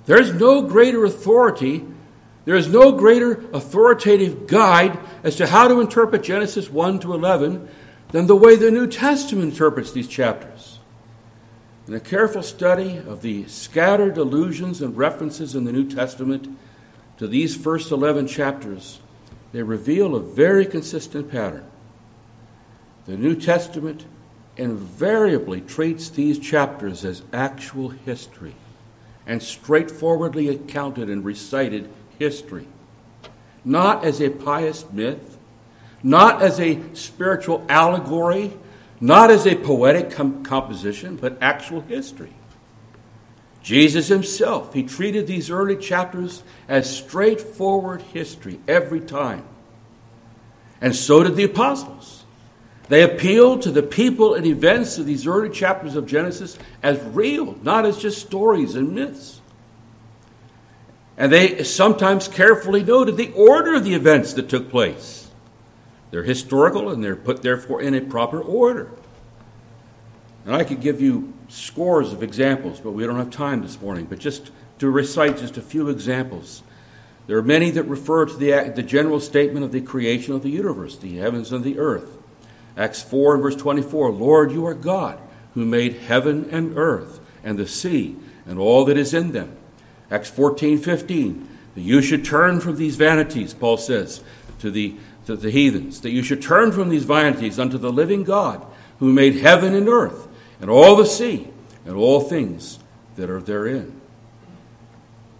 There 0.06 0.20
is 0.20 0.32
no 0.32 0.62
greater 0.62 1.04
authority, 1.04 1.86
there 2.44 2.56
is 2.56 2.68
no 2.68 2.92
greater 2.92 3.44
authoritative 3.52 4.46
guide 4.46 4.98
as 5.22 5.36
to 5.36 5.46
how 5.46 5.68
to 5.68 5.80
interpret 5.80 6.22
Genesis 6.22 6.68
1 6.70 7.00
to 7.00 7.14
11 7.14 7.68
than 8.10 8.26
the 8.26 8.36
way 8.36 8.56
the 8.56 8.70
New 8.70 8.86
Testament 8.86 9.52
interprets 9.52 9.92
these 9.92 10.08
chapters. 10.08 10.78
In 11.86 11.94
a 11.94 12.00
careful 12.00 12.42
study 12.42 12.98
of 12.98 13.22
the 13.22 13.46
scattered 13.46 14.18
allusions 14.18 14.82
and 14.82 14.96
references 14.96 15.54
in 15.54 15.64
the 15.64 15.72
New 15.72 15.88
Testament, 15.88 16.58
to 17.18 17.26
these 17.26 17.56
first 17.56 17.90
11 17.90 18.28
chapters, 18.28 19.00
they 19.52 19.62
reveal 19.62 20.14
a 20.14 20.20
very 20.20 20.64
consistent 20.66 21.30
pattern. 21.30 21.64
The 23.06 23.16
New 23.16 23.34
Testament 23.34 24.04
invariably 24.56 25.60
treats 25.60 26.10
these 26.10 26.38
chapters 26.38 27.04
as 27.04 27.22
actual 27.32 27.90
history 27.90 28.54
and 29.26 29.42
straightforwardly 29.42 30.48
accounted 30.48 31.08
and 31.08 31.24
recited 31.24 31.88
history, 32.18 32.66
not 33.64 34.04
as 34.04 34.20
a 34.20 34.30
pious 34.30 34.84
myth, 34.92 35.38
not 36.02 36.42
as 36.42 36.60
a 36.60 36.80
spiritual 36.94 37.64
allegory, 37.68 38.52
not 39.00 39.30
as 39.30 39.46
a 39.46 39.54
poetic 39.54 40.10
com- 40.10 40.44
composition, 40.44 41.16
but 41.16 41.38
actual 41.40 41.80
history. 41.82 42.32
Jesus 43.68 44.08
himself, 44.08 44.72
he 44.72 44.82
treated 44.82 45.26
these 45.26 45.50
early 45.50 45.76
chapters 45.76 46.42
as 46.68 46.88
straightforward 46.88 48.00
history 48.00 48.58
every 48.66 48.98
time. 48.98 49.44
And 50.80 50.96
so 50.96 51.22
did 51.22 51.36
the 51.36 51.44
apostles. 51.44 52.24
They 52.88 53.02
appealed 53.02 53.60
to 53.60 53.70
the 53.70 53.82
people 53.82 54.32
and 54.32 54.46
events 54.46 54.96
of 54.96 55.04
these 55.04 55.26
early 55.26 55.50
chapters 55.50 55.96
of 55.96 56.06
Genesis 56.06 56.56
as 56.82 56.98
real, 57.08 57.58
not 57.62 57.84
as 57.84 57.98
just 57.98 58.22
stories 58.26 58.74
and 58.74 58.94
myths. 58.94 59.42
And 61.18 61.30
they 61.30 61.62
sometimes 61.62 62.26
carefully 62.26 62.82
noted 62.82 63.18
the 63.18 63.32
order 63.32 63.74
of 63.74 63.84
the 63.84 63.92
events 63.92 64.32
that 64.32 64.48
took 64.48 64.70
place. 64.70 65.28
They're 66.10 66.22
historical 66.22 66.88
and 66.88 67.04
they're 67.04 67.16
put, 67.16 67.42
therefore, 67.42 67.82
in 67.82 67.92
a 67.92 68.00
proper 68.00 68.40
order. 68.40 68.90
And 70.46 70.56
I 70.56 70.64
could 70.64 70.80
give 70.80 71.02
you 71.02 71.34
scores 71.48 72.12
of 72.12 72.22
examples, 72.22 72.80
but 72.80 72.92
we 72.92 73.04
don't 73.04 73.16
have 73.16 73.30
time 73.30 73.62
this 73.62 73.80
morning. 73.80 74.06
But 74.06 74.18
just 74.18 74.50
to 74.78 74.90
recite 74.90 75.38
just 75.38 75.56
a 75.56 75.62
few 75.62 75.88
examples. 75.88 76.62
There 77.26 77.36
are 77.36 77.42
many 77.42 77.70
that 77.72 77.82
refer 77.84 78.26
to 78.26 78.34
the, 78.34 78.72
the 78.74 78.82
general 78.82 79.20
statement 79.20 79.64
of 79.64 79.72
the 79.72 79.80
creation 79.80 80.34
of 80.34 80.42
the 80.42 80.50
universe, 80.50 80.96
the 80.96 81.16
heavens 81.16 81.52
and 81.52 81.62
the 81.62 81.78
earth. 81.78 82.16
Acts 82.76 83.02
4 83.02 83.34
and 83.34 83.42
verse 83.42 83.56
24 83.56 84.12
Lord, 84.12 84.52
you 84.52 84.64
are 84.66 84.74
God, 84.74 85.18
who 85.54 85.64
made 85.66 85.94
heaven 85.94 86.48
and 86.50 86.78
earth, 86.78 87.20
and 87.42 87.58
the 87.58 87.66
sea, 87.66 88.16
and 88.46 88.58
all 88.58 88.84
that 88.84 88.96
is 88.96 89.12
in 89.12 89.32
them. 89.32 89.56
Acts 90.10 90.30
14 90.30 90.78
15 90.78 91.48
that 91.74 91.80
you 91.82 92.00
should 92.00 92.24
turn 92.24 92.60
from 92.60 92.76
these 92.76 92.96
vanities, 92.96 93.52
Paul 93.52 93.76
says 93.76 94.22
to 94.60 94.70
the, 94.70 94.96
to 95.26 95.36
the 95.36 95.50
heathens, 95.50 96.00
that 96.00 96.10
you 96.10 96.22
should 96.22 96.42
turn 96.42 96.72
from 96.72 96.88
these 96.88 97.04
vanities 97.04 97.58
unto 97.58 97.78
the 97.78 97.92
living 97.92 98.24
God, 98.24 98.64
who 99.00 99.12
made 99.12 99.36
heaven 99.36 99.74
and 99.74 99.88
earth 99.88 100.27
and 100.60 100.70
all 100.70 100.96
the 100.96 101.06
sea, 101.06 101.48
and 101.84 101.96
all 101.96 102.20
things 102.20 102.78
that 103.16 103.30
are 103.30 103.40
therein. 103.40 103.98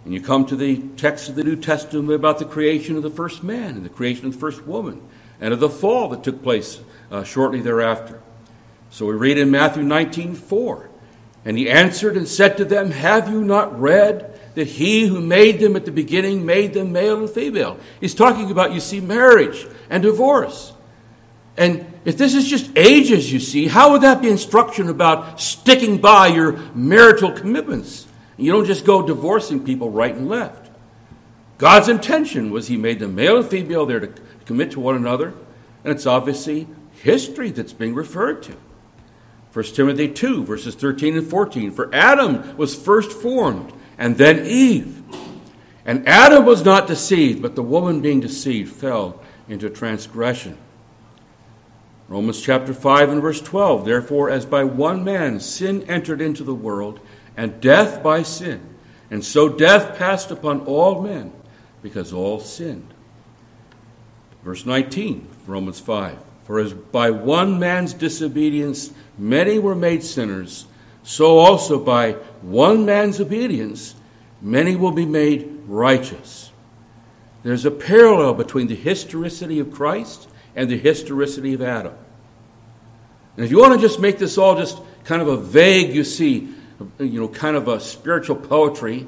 And 0.05 0.13
you 0.13 0.21
come 0.21 0.45
to 0.47 0.55
the 0.55 0.77
text 0.97 1.29
of 1.29 1.35
the 1.35 1.43
New 1.43 1.55
Testament 1.55 2.11
about 2.11 2.39
the 2.39 2.45
creation 2.45 2.95
of 2.95 3.03
the 3.03 3.09
first 3.09 3.43
man 3.43 3.75
and 3.75 3.85
the 3.85 3.89
creation 3.89 4.25
of 4.25 4.33
the 4.33 4.39
first 4.39 4.65
woman 4.65 5.01
and 5.39 5.53
of 5.53 5.59
the 5.59 5.69
fall 5.69 6.09
that 6.09 6.23
took 6.23 6.41
place 6.41 6.79
uh, 7.11 7.23
shortly 7.23 7.61
thereafter. 7.61 8.21
So 8.89 9.05
we 9.05 9.13
read 9.13 9.37
in 9.37 9.51
Matthew 9.51 9.83
19 9.83 10.35
4. 10.35 10.89
And 11.45 11.57
he 11.57 11.69
answered 11.69 12.17
and 12.17 12.27
said 12.27 12.57
to 12.57 12.65
them, 12.65 12.91
Have 12.91 13.29
you 13.29 13.43
not 13.43 13.79
read 13.79 14.39
that 14.55 14.67
he 14.67 15.07
who 15.07 15.21
made 15.21 15.59
them 15.59 15.75
at 15.75 15.85
the 15.85 15.91
beginning 15.91 16.45
made 16.45 16.73
them 16.73 16.91
male 16.91 17.19
and 17.19 17.29
female? 17.29 17.79
He's 18.01 18.13
talking 18.13 18.51
about, 18.51 18.73
you 18.73 18.79
see, 18.79 18.99
marriage 18.99 19.65
and 19.89 20.03
divorce. 20.03 20.73
And 21.59 21.85
if 22.05 22.17
this 22.17 22.35
is 22.35 22.47
just 22.47 22.71
ages, 22.77 23.33
you 23.33 23.41
see, 23.41 23.67
how 23.67 23.91
would 23.91 24.01
that 24.01 24.21
be 24.21 24.29
instruction 24.29 24.87
about 24.87 25.41
sticking 25.41 25.97
by 25.97 26.27
your 26.27 26.53
marital 26.73 27.33
commitments? 27.33 28.07
You 28.37 28.53
don't 28.53 28.65
just 28.65 28.85
go 28.85 29.05
divorcing 29.05 29.65
people 29.65 29.91
right 29.91 30.15
and 30.15 30.29
left. 30.29 30.71
God's 31.57 31.89
intention 31.89 32.49
was 32.49 32.69
He 32.69 32.77
made 32.77 32.99
them 32.99 33.13
male 33.13 33.35
and 33.37 33.45
female 33.45 33.85
there 33.85 33.99
to 33.99 34.13
commit 34.45 34.71
to 34.71 34.79
one 34.79 34.95
another, 34.95 35.33
and 35.83 35.91
it's 35.93 36.05
obviously 36.05 36.65
history 37.03 37.51
that's 37.51 37.73
being 37.73 37.93
referred 37.93 38.41
to. 38.43 38.55
1 39.51 39.65
Timothy 39.65 40.07
2, 40.07 40.45
verses 40.45 40.75
13 40.75 41.17
and 41.17 41.27
14. 41.27 41.71
For 41.71 41.93
Adam 41.93 42.55
was 42.55 42.73
first 42.73 43.11
formed, 43.11 43.73
and 43.97 44.17
then 44.17 44.45
Eve. 44.45 45.03
And 45.85 46.07
Adam 46.07 46.45
was 46.45 46.63
not 46.63 46.87
deceived, 46.87 47.41
but 47.41 47.55
the 47.55 47.63
woman 47.63 47.99
being 47.99 48.21
deceived 48.21 48.73
fell 48.73 49.21
into 49.49 49.69
transgression. 49.69 50.57
Romans 52.09 52.41
chapter 52.41 52.73
5 52.73 53.09
and 53.09 53.21
verse 53.21 53.39
12. 53.39 53.85
Therefore, 53.85 54.31
as 54.31 54.43
by 54.45 54.63
one 54.63 55.03
man 55.03 55.39
sin 55.39 55.83
entered 55.83 56.21
into 56.21 56.43
the 56.43 56.55
world, 56.55 56.99
and 57.37 57.61
death 57.61 58.01
by 58.01 58.23
sin, 58.23 58.61
and 59.11 59.23
so 59.23 59.47
death 59.47 59.97
passed 59.97 60.31
upon 60.31 60.61
all 60.61 61.03
men, 61.03 61.31
because 61.83 62.11
all 62.11 62.39
sinned. 62.39 62.93
Verse 64.43 64.65
19, 64.65 65.27
Romans 65.45 65.79
5. 65.79 66.17
For 66.45 66.59
as 66.59 66.73
by 66.73 67.11
one 67.11 67.59
man's 67.59 67.93
disobedience 67.93 68.91
many 69.15 69.59
were 69.59 69.75
made 69.75 70.03
sinners, 70.03 70.65
so 71.03 71.37
also 71.37 71.77
by 71.79 72.13
one 72.41 72.85
man's 72.85 73.21
obedience 73.21 73.93
many 74.41 74.75
will 74.75 74.91
be 74.91 75.05
made 75.05 75.61
righteous. 75.67 76.51
There's 77.43 77.65
a 77.65 77.71
parallel 77.71 78.33
between 78.33 78.67
the 78.67 78.75
historicity 78.75 79.59
of 79.59 79.71
Christ 79.71 80.27
and 80.55 80.69
the 80.69 80.77
historicity 80.77 81.53
of 81.53 81.61
Adam. 81.61 81.93
And 83.35 83.45
if 83.45 83.51
you 83.51 83.59
want 83.59 83.73
to 83.73 83.79
just 83.79 83.99
make 83.99 84.17
this 84.17 84.37
all 84.37 84.55
just 84.55 84.79
kind 85.05 85.21
of 85.21 85.27
a 85.27 85.37
vague, 85.37 85.95
you 85.95 86.03
see, 86.03 86.49
you 86.99 87.19
know, 87.19 87.27
kind 87.27 87.55
of 87.55 87.67
a 87.67 87.79
spiritual 87.79 88.35
poetry, 88.35 89.07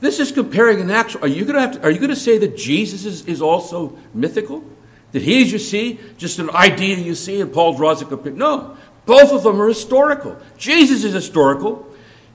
this 0.00 0.18
is 0.18 0.32
comparing 0.32 0.80
an 0.80 0.90
actual. 0.90 1.24
Are 1.24 1.28
you 1.28 1.44
going 1.44 1.54
to 1.54 1.60
have 1.60 1.72
to, 1.72 1.82
Are 1.82 1.90
you 1.90 1.98
going 1.98 2.10
to 2.10 2.16
say 2.16 2.38
that 2.38 2.56
Jesus 2.56 3.04
is, 3.04 3.24
is 3.26 3.40
also 3.40 3.96
mythical? 4.12 4.64
That 5.12 5.22
he 5.22 5.42
is, 5.42 5.52
you 5.52 5.58
see, 5.58 6.00
just 6.16 6.38
an 6.38 6.50
idea 6.50 6.96
you 6.96 7.14
see, 7.14 7.40
and 7.40 7.52
Paul 7.52 7.76
draws 7.76 8.02
a 8.02 8.04
comparison? 8.04 8.38
No, 8.38 8.76
both 9.06 9.32
of 9.32 9.42
them 9.42 9.60
are 9.60 9.68
historical. 9.68 10.38
Jesus 10.56 11.04
is 11.04 11.12
historical, 11.12 11.86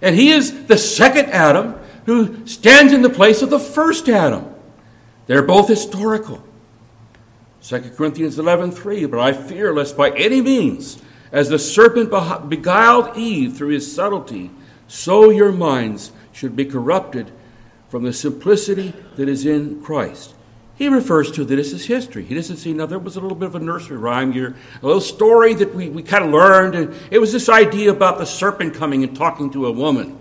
and 0.01 0.15
he 0.15 0.31
is 0.31 0.67
the 0.67 0.77
second 0.77 1.29
Adam 1.29 1.75
who 2.05 2.45
stands 2.47 2.93
in 2.93 3.01
the 3.01 3.09
place 3.09 3.41
of 3.41 3.49
the 3.49 3.59
first 3.59 4.07
Adam. 4.07 4.45
They're 5.25 5.41
both 5.41 5.67
historical. 5.67 6.41
2 7.67 7.81
Corinthians 7.97 8.37
11:3 8.37 9.11
But 9.11 9.19
I 9.19 9.33
fear 9.33 9.73
lest 9.73 9.97
by 9.97 10.11
any 10.11 10.39
means 10.39 10.99
as 11.33 11.49
the 11.49 11.59
serpent 11.59 12.09
beguiled 12.49 13.17
Eve 13.17 13.57
through 13.57 13.69
his 13.69 13.93
subtlety 13.93 14.51
so 14.87 15.29
your 15.29 15.51
minds 15.51 16.13
should 16.31 16.55
be 16.55 16.63
corrupted 16.63 17.29
from 17.89 18.03
the 18.03 18.13
simplicity 18.13 18.93
that 19.17 19.27
is 19.27 19.45
in 19.45 19.81
Christ. 19.81 20.33
He 20.77 20.87
refers 20.87 21.29
to 21.31 21.43
this 21.43 21.73
as 21.73 21.85
history. 21.87 22.23
He 22.23 22.35
doesn't 22.35 22.57
see, 22.57 22.71
now 22.71 22.85
there 22.85 22.99
was 22.99 23.17
a 23.17 23.19
little 23.19 23.35
bit 23.35 23.47
of 23.47 23.55
a 23.55 23.59
nursery 23.59 23.97
rhyme 23.97 24.31
here, 24.31 24.55
a 24.81 24.85
little 24.85 25.01
story 25.01 25.53
that 25.55 25.75
we, 25.75 25.89
we 25.89 26.03
kind 26.03 26.23
of 26.23 26.31
learned, 26.31 26.75
and 26.75 26.95
it 27.11 27.19
was 27.19 27.33
this 27.33 27.49
idea 27.49 27.91
about 27.91 28.17
the 28.17 28.25
serpent 28.25 28.75
coming 28.75 29.03
and 29.03 29.17
talking 29.17 29.49
to 29.51 29.65
a 29.65 29.71
woman. 29.71 30.17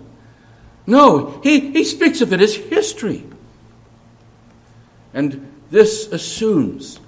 No, 0.85 1.39
he, 1.43 1.71
he 1.71 1.83
speaks 1.85 2.19
of 2.19 2.33
it 2.33 2.41
as 2.41 2.55
history. 2.55 3.23
And 5.13 5.49
this 5.69 6.07
assumes 6.11 6.99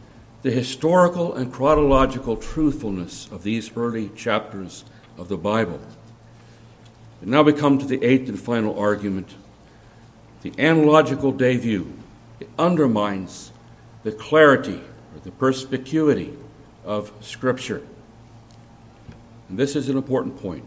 the 0.42 0.52
historical 0.52 1.34
and 1.34 1.52
chronological 1.52 2.38
truthfulness 2.38 3.28
of 3.32 3.44
these 3.44 3.76
early 3.76 4.10
chapters 4.16 4.86
of 5.18 5.28
the 5.28 5.38
Bible. 5.38 5.80
And 7.22 7.32
now 7.32 7.42
we 7.42 7.54
come 7.54 7.78
to 7.78 7.86
the 7.86 8.04
eighth 8.04 8.30
and 8.30 8.40
final 8.40 8.80
argument. 8.80 9.36
The 10.42 10.54
analogical 10.58 11.32
day 11.32 11.58
view 11.58 11.94
it 12.40 12.50
undermines 12.58 13.52
the 14.04 14.14
clarity 14.14 14.82
or 15.14 15.20
the 15.24 15.32
perspicuity 15.32 16.34
of 16.86 17.12
Scripture. 17.20 17.82
And 19.50 19.58
this 19.58 19.76
is 19.76 19.90
an 19.90 19.98
important 19.98 20.40
point. 20.42 20.64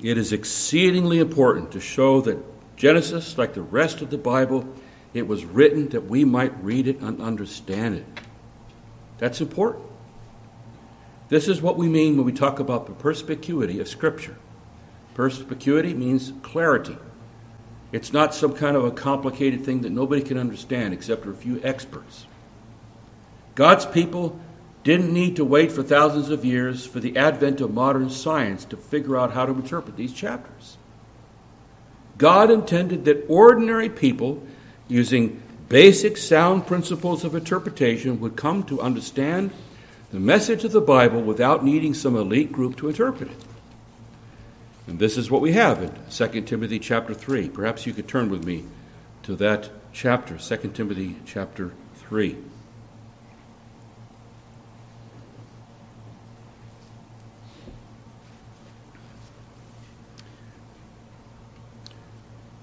It 0.00 0.18
is 0.18 0.32
exceedingly 0.32 1.18
important 1.18 1.72
to 1.72 1.80
show 1.80 2.20
that 2.20 2.38
Genesis, 2.76 3.38
like 3.38 3.54
the 3.54 3.62
rest 3.62 4.02
of 4.02 4.10
the 4.10 4.18
Bible, 4.18 4.68
it 5.14 5.28
was 5.28 5.44
written 5.44 5.88
that 5.90 6.06
we 6.06 6.24
might 6.24 6.52
read 6.62 6.88
it 6.88 7.00
and 7.00 7.22
understand 7.22 7.94
it. 7.96 8.06
That's 9.18 9.40
important. 9.40 9.86
This 11.28 11.48
is 11.48 11.62
what 11.62 11.78
we 11.78 11.88
mean 11.88 12.16
when 12.16 12.26
we 12.26 12.32
talk 12.32 12.58
about 12.58 12.86
the 12.86 12.92
perspicuity 12.92 13.80
of 13.80 13.88
Scripture. 13.88 14.36
Perspicuity 15.14 15.94
means 15.94 16.32
clarity. 16.42 16.98
It's 17.92 18.12
not 18.12 18.34
some 18.34 18.54
kind 18.54 18.76
of 18.76 18.84
a 18.84 18.90
complicated 18.90 19.64
thing 19.64 19.82
that 19.82 19.92
nobody 19.92 20.20
can 20.20 20.36
understand 20.36 20.92
except 20.92 21.22
for 21.22 21.30
a 21.30 21.36
few 21.36 21.60
experts. 21.62 22.26
God's 23.54 23.86
people 23.86 24.40
didn't 24.82 25.14
need 25.14 25.36
to 25.36 25.44
wait 25.44 25.70
for 25.70 25.84
thousands 25.84 26.28
of 26.28 26.44
years 26.44 26.84
for 26.84 26.98
the 26.98 27.16
advent 27.16 27.60
of 27.60 27.72
modern 27.72 28.10
science 28.10 28.64
to 28.66 28.76
figure 28.76 29.16
out 29.16 29.32
how 29.32 29.46
to 29.46 29.52
interpret 29.52 29.96
these 29.96 30.12
chapters. 30.12 30.76
God 32.18 32.50
intended 32.50 33.04
that 33.04 33.24
ordinary 33.28 33.88
people 33.88 34.42
using 34.88 35.42
basic 35.68 36.16
sound 36.16 36.66
principles 36.66 37.24
of 37.24 37.34
interpretation, 37.34 38.20
would 38.20 38.36
come 38.36 38.62
to 38.64 38.80
understand 38.80 39.50
the 40.12 40.20
message 40.20 40.64
of 40.64 40.72
the 40.72 40.80
Bible 40.80 41.20
without 41.20 41.64
needing 41.64 41.94
some 41.94 42.16
elite 42.16 42.52
group 42.52 42.76
to 42.76 42.88
interpret 42.88 43.30
it. 43.30 43.36
And 44.86 44.98
this 44.98 45.16
is 45.16 45.30
what 45.30 45.40
we 45.40 45.52
have 45.52 45.82
in 45.82 45.92
2 46.10 46.42
Timothy 46.42 46.78
chapter 46.78 47.14
3. 47.14 47.48
Perhaps 47.48 47.86
you 47.86 47.92
could 47.92 48.06
turn 48.06 48.30
with 48.30 48.44
me 48.44 48.64
to 49.22 49.34
that 49.36 49.70
chapter, 49.92 50.36
2 50.36 50.68
Timothy 50.68 51.16
chapter 51.24 51.72
3. 51.96 52.36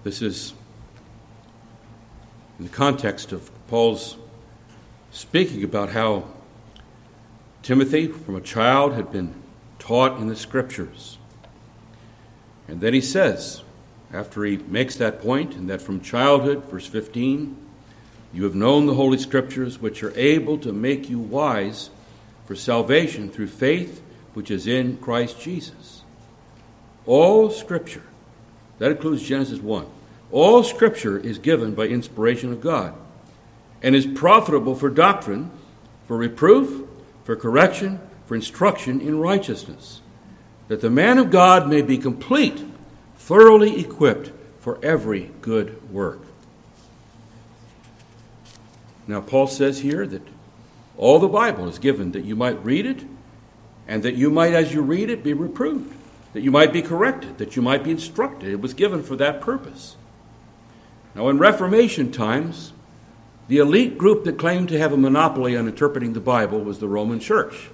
This 0.03 0.21
is 0.21 0.53
in 2.61 2.67
the 2.67 2.73
context 2.73 3.31
of 3.31 3.49
Paul's 3.69 4.17
speaking 5.11 5.63
about 5.63 5.89
how 5.89 6.25
Timothy, 7.63 8.05
from 8.05 8.35
a 8.35 8.41
child, 8.41 8.93
had 8.93 9.11
been 9.11 9.33
taught 9.79 10.19
in 10.19 10.27
the 10.27 10.35
scriptures. 10.35 11.17
And 12.67 12.79
then 12.79 12.93
he 12.93 13.01
says, 13.01 13.63
after 14.13 14.43
he 14.43 14.57
makes 14.57 14.95
that 14.97 15.23
point, 15.23 15.55
and 15.55 15.67
that 15.71 15.81
from 15.81 16.01
childhood, 16.01 16.65
verse 16.65 16.85
15, 16.85 17.57
you 18.31 18.43
have 18.43 18.53
known 18.53 18.85
the 18.85 18.93
Holy 18.93 19.17
Scriptures, 19.17 19.79
which 19.79 20.03
are 20.03 20.15
able 20.15 20.59
to 20.59 20.71
make 20.71 21.09
you 21.09 21.17
wise 21.17 21.89
for 22.45 22.55
salvation 22.55 23.31
through 23.31 23.47
faith 23.47 24.03
which 24.35 24.51
is 24.51 24.67
in 24.67 24.97
Christ 24.97 25.41
Jesus. 25.41 26.03
All 27.07 27.49
Scripture, 27.49 28.03
that 28.77 28.91
includes 28.91 29.23
Genesis 29.23 29.57
1, 29.57 29.87
all 30.31 30.63
Scripture 30.63 31.17
is 31.17 31.37
given 31.37 31.73
by 31.75 31.87
inspiration 31.87 32.51
of 32.51 32.61
God 32.61 32.93
and 33.81 33.95
is 33.95 34.05
profitable 34.05 34.75
for 34.75 34.89
doctrine, 34.89 35.51
for 36.07 36.17
reproof, 36.17 36.87
for 37.23 37.35
correction, 37.35 37.99
for 38.25 38.35
instruction 38.35 39.01
in 39.01 39.19
righteousness, 39.19 40.01
that 40.67 40.81
the 40.81 40.89
man 40.89 41.17
of 41.17 41.31
God 41.31 41.67
may 41.67 41.81
be 41.81 41.97
complete, 41.97 42.63
thoroughly 43.17 43.79
equipped 43.79 44.31
for 44.59 44.79
every 44.83 45.31
good 45.41 45.91
work. 45.91 46.21
Now, 49.07 49.19
Paul 49.19 49.47
says 49.47 49.79
here 49.79 50.05
that 50.07 50.21
all 50.97 51.19
the 51.19 51.27
Bible 51.27 51.67
is 51.67 51.79
given 51.79 52.11
that 52.11 52.23
you 52.23 52.35
might 52.35 52.63
read 52.63 52.85
it, 52.85 53.03
and 53.87 54.03
that 54.03 54.15
you 54.15 54.29
might, 54.29 54.53
as 54.53 54.73
you 54.73 54.81
read 54.81 55.09
it, 55.09 55.23
be 55.23 55.33
reproved, 55.33 55.93
that 56.33 56.41
you 56.41 56.51
might 56.51 56.71
be 56.71 56.81
corrected, 56.81 57.39
that 57.39 57.55
you 57.55 57.61
might 57.61 57.83
be 57.83 57.91
instructed. 57.91 58.49
It 58.49 58.61
was 58.61 58.73
given 58.73 59.03
for 59.03 59.15
that 59.17 59.41
purpose. 59.41 59.95
Now, 61.15 61.29
in 61.29 61.37
Reformation 61.37 62.11
times, 62.11 62.73
the 63.47 63.57
elite 63.57 63.97
group 63.97 64.23
that 64.23 64.37
claimed 64.37 64.69
to 64.69 64.79
have 64.79 64.93
a 64.93 64.97
monopoly 64.97 65.57
on 65.57 65.67
interpreting 65.67 66.13
the 66.13 66.21
Bible 66.21 66.61
was 66.61 66.79
the 66.79 66.87
Roman 66.87 67.19
Church. 67.19 67.69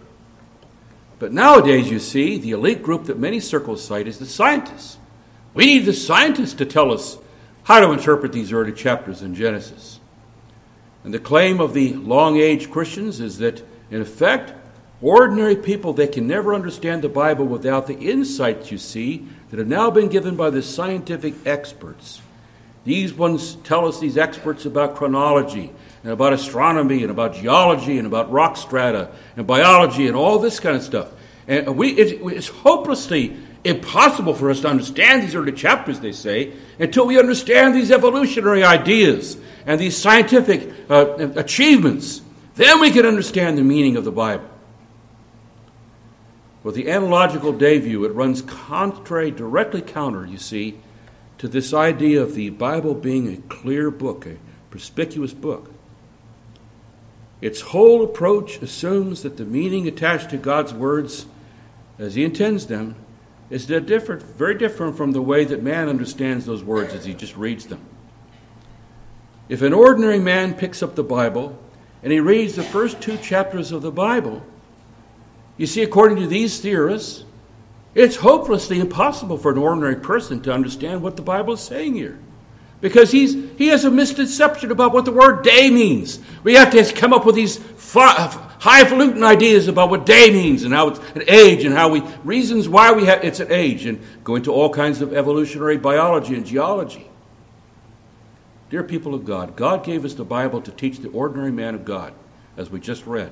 But 1.19 1.31
nowadays, 1.31 1.89
you 1.89 1.99
see, 1.99 2.37
the 2.37 2.51
elite 2.51 2.81
group 2.81 3.05
that 3.05 3.19
many 3.19 3.39
circles 3.39 3.83
cite 3.83 4.07
is 4.07 4.19
the 4.19 4.25
scientists. 4.25 4.97
We 5.53 5.65
need 5.65 5.85
the 5.85 5.93
scientists 5.93 6.53
to 6.55 6.65
tell 6.65 6.91
us 6.91 7.17
how 7.63 7.79
to 7.79 7.91
interpret 7.91 8.31
these 8.31 8.51
early 8.51 8.71
chapters 8.71 9.21
in 9.21 9.35
Genesis. 9.35 9.99
And 11.03 11.13
the 11.13 11.19
claim 11.19 11.59
of 11.59 11.73
the 11.73 11.93
long 11.93 12.37
age 12.37 12.69
Christians 12.71 13.19
is 13.19 13.37
that, 13.39 13.63
in 13.91 14.01
effect, 14.01 14.53
ordinary 15.01 15.55
people 15.55 15.93
they 15.93 16.07
can 16.07 16.27
never 16.27 16.53
understand 16.53 17.01
the 17.01 17.09
Bible 17.09 17.45
without 17.45 17.87
the 17.87 17.97
insights 17.97 18.71
you 18.71 18.77
see 18.77 19.27
that 19.49 19.59
have 19.59 19.67
now 19.67 19.89
been 19.89 20.07
given 20.07 20.35
by 20.35 20.49
the 20.49 20.61
scientific 20.61 21.33
experts. 21.45 22.21
These 22.87 23.13
ones 23.13 23.55
tell 23.65 23.85
us, 23.85 23.99
these 23.99 24.17
experts, 24.17 24.65
about 24.65 24.95
chronology 24.95 25.73
and 26.03 26.11
about 26.13 26.31
astronomy 26.31 27.01
and 27.01 27.11
about 27.11 27.33
geology 27.33 27.97
and 27.97 28.07
about 28.07 28.31
rock 28.31 28.55
strata 28.55 29.11
and 29.35 29.45
biology 29.45 30.07
and 30.07 30.15
all 30.15 30.39
this 30.39 30.61
kind 30.61 30.77
of 30.77 30.81
stuff. 30.81 31.11
And 31.49 31.75
we, 31.75 31.89
it's 31.89 32.47
hopelessly 32.47 33.35
impossible 33.65 34.33
for 34.33 34.49
us 34.49 34.61
to 34.61 34.69
understand 34.69 35.21
these 35.21 35.35
early 35.35 35.51
chapters, 35.51 35.99
they 35.99 36.13
say, 36.13 36.53
until 36.79 37.05
we 37.05 37.19
understand 37.19 37.75
these 37.75 37.91
evolutionary 37.91 38.63
ideas 38.63 39.35
and 39.65 39.81
these 39.81 39.97
scientific 39.97 40.71
uh, 40.89 41.27
achievements. 41.35 42.21
Then 42.55 42.79
we 42.79 42.91
can 42.91 43.05
understand 43.05 43.57
the 43.57 43.63
meaning 43.63 43.97
of 43.97 44.05
the 44.05 44.13
Bible. 44.13 44.49
With 46.63 46.75
the 46.75 46.89
analogical 46.89 47.51
day 47.51 47.79
view, 47.79 48.05
it 48.05 48.13
runs 48.13 48.41
contrary, 48.41 49.31
directly 49.31 49.81
counter, 49.81 50.25
you 50.25 50.37
see, 50.37 50.79
to 51.37 51.47
this 51.47 51.73
idea 51.73 52.21
of 52.21 52.35
the 52.35 52.49
Bible 52.49 52.93
being 52.93 53.31
a 53.31 53.37
clear 53.53 53.91
book, 53.91 54.25
a 54.25 54.37
perspicuous 54.71 55.33
book. 55.33 55.71
Its 57.41 57.61
whole 57.61 58.03
approach 58.03 58.61
assumes 58.61 59.21
that 59.23 59.37
the 59.37 59.45
meaning 59.45 59.87
attached 59.87 60.31
to 60.31 60.37
God's 60.37 60.73
words, 60.73 61.27
as 61.99 62.15
He 62.15 62.23
intends 62.23 62.67
them, 62.67 62.95
is 63.49 63.65
different, 63.65 64.23
very 64.23 64.57
different 64.57 64.97
from 64.97 65.11
the 65.11 65.21
way 65.21 65.45
that 65.45 65.63
man 65.63 65.87
understands 65.87 66.45
those 66.45 66.63
words 66.63 66.93
as 66.93 67.05
he 67.05 67.13
just 67.13 67.37
reads 67.37 67.67
them. 67.67 67.79
If 69.47 69.61
an 69.61 69.73
ordinary 69.73 70.19
man 70.19 70.53
picks 70.53 70.83
up 70.83 70.95
the 70.95 71.03
Bible 71.03 71.57
and 72.03 72.11
he 72.11 72.19
reads 72.19 72.55
the 72.55 72.63
first 72.63 72.99
two 72.99 73.17
chapters 73.17 73.71
of 73.71 73.81
the 73.81 73.91
Bible, 73.91 74.43
you 75.55 75.65
see, 75.65 75.81
according 75.81 76.17
to 76.17 76.27
these 76.27 76.59
theorists, 76.59 77.23
it's 77.97 78.17
hopelessly 78.17 78.79
impossible 78.79 79.39
for 79.39 79.51
an 79.51 79.57
ordinary 79.57 79.95
person 79.95 80.39
to 80.43 80.53
understand 80.53 81.01
what 81.01 81.15
the 81.15 81.23
Bible 81.23 81.55
is 81.55 81.61
saying 81.61 81.95
here. 81.95 82.19
Because 82.79 83.09
he's, 83.09 83.33
he 83.57 83.69
has 83.69 83.85
a 83.85 83.89
misconception 83.89 84.69
about 84.69 84.93
what 84.93 85.05
the 85.05 85.11
word 85.11 85.43
day 85.43 85.71
means. 85.71 86.19
We 86.43 86.53
have 86.53 86.71
to 86.73 86.93
come 86.93 87.11
up 87.11 87.25
with 87.25 87.33
these 87.33 87.59
highfalutin 87.91 89.23
ideas 89.23 89.67
about 89.67 89.89
what 89.89 90.05
day 90.05 90.29
means 90.29 90.63
and 90.63 90.75
how 90.75 90.89
it's 90.89 90.99
an 91.15 91.23
age 91.27 91.65
and 91.65 91.73
how 91.73 91.89
we, 91.89 92.03
reasons 92.23 92.69
why 92.69 92.91
we 92.91 93.05
have, 93.05 93.23
it's 93.23 93.39
an 93.39 93.51
age 93.51 93.87
and 93.87 93.99
go 94.23 94.35
into 94.35 94.51
all 94.51 94.69
kinds 94.69 95.01
of 95.01 95.11
evolutionary 95.11 95.77
biology 95.77 96.35
and 96.35 96.45
geology. 96.45 97.07
Dear 98.69 98.83
people 98.83 99.15
of 99.15 99.25
God, 99.25 99.55
God 99.55 99.83
gave 99.83 100.05
us 100.05 100.13
the 100.13 100.23
Bible 100.23 100.61
to 100.61 100.71
teach 100.71 100.99
the 100.99 101.09
ordinary 101.09 101.51
man 101.51 101.73
of 101.73 101.83
God, 101.83 102.13
as 102.57 102.69
we 102.69 102.79
just 102.79 103.07
read. 103.07 103.31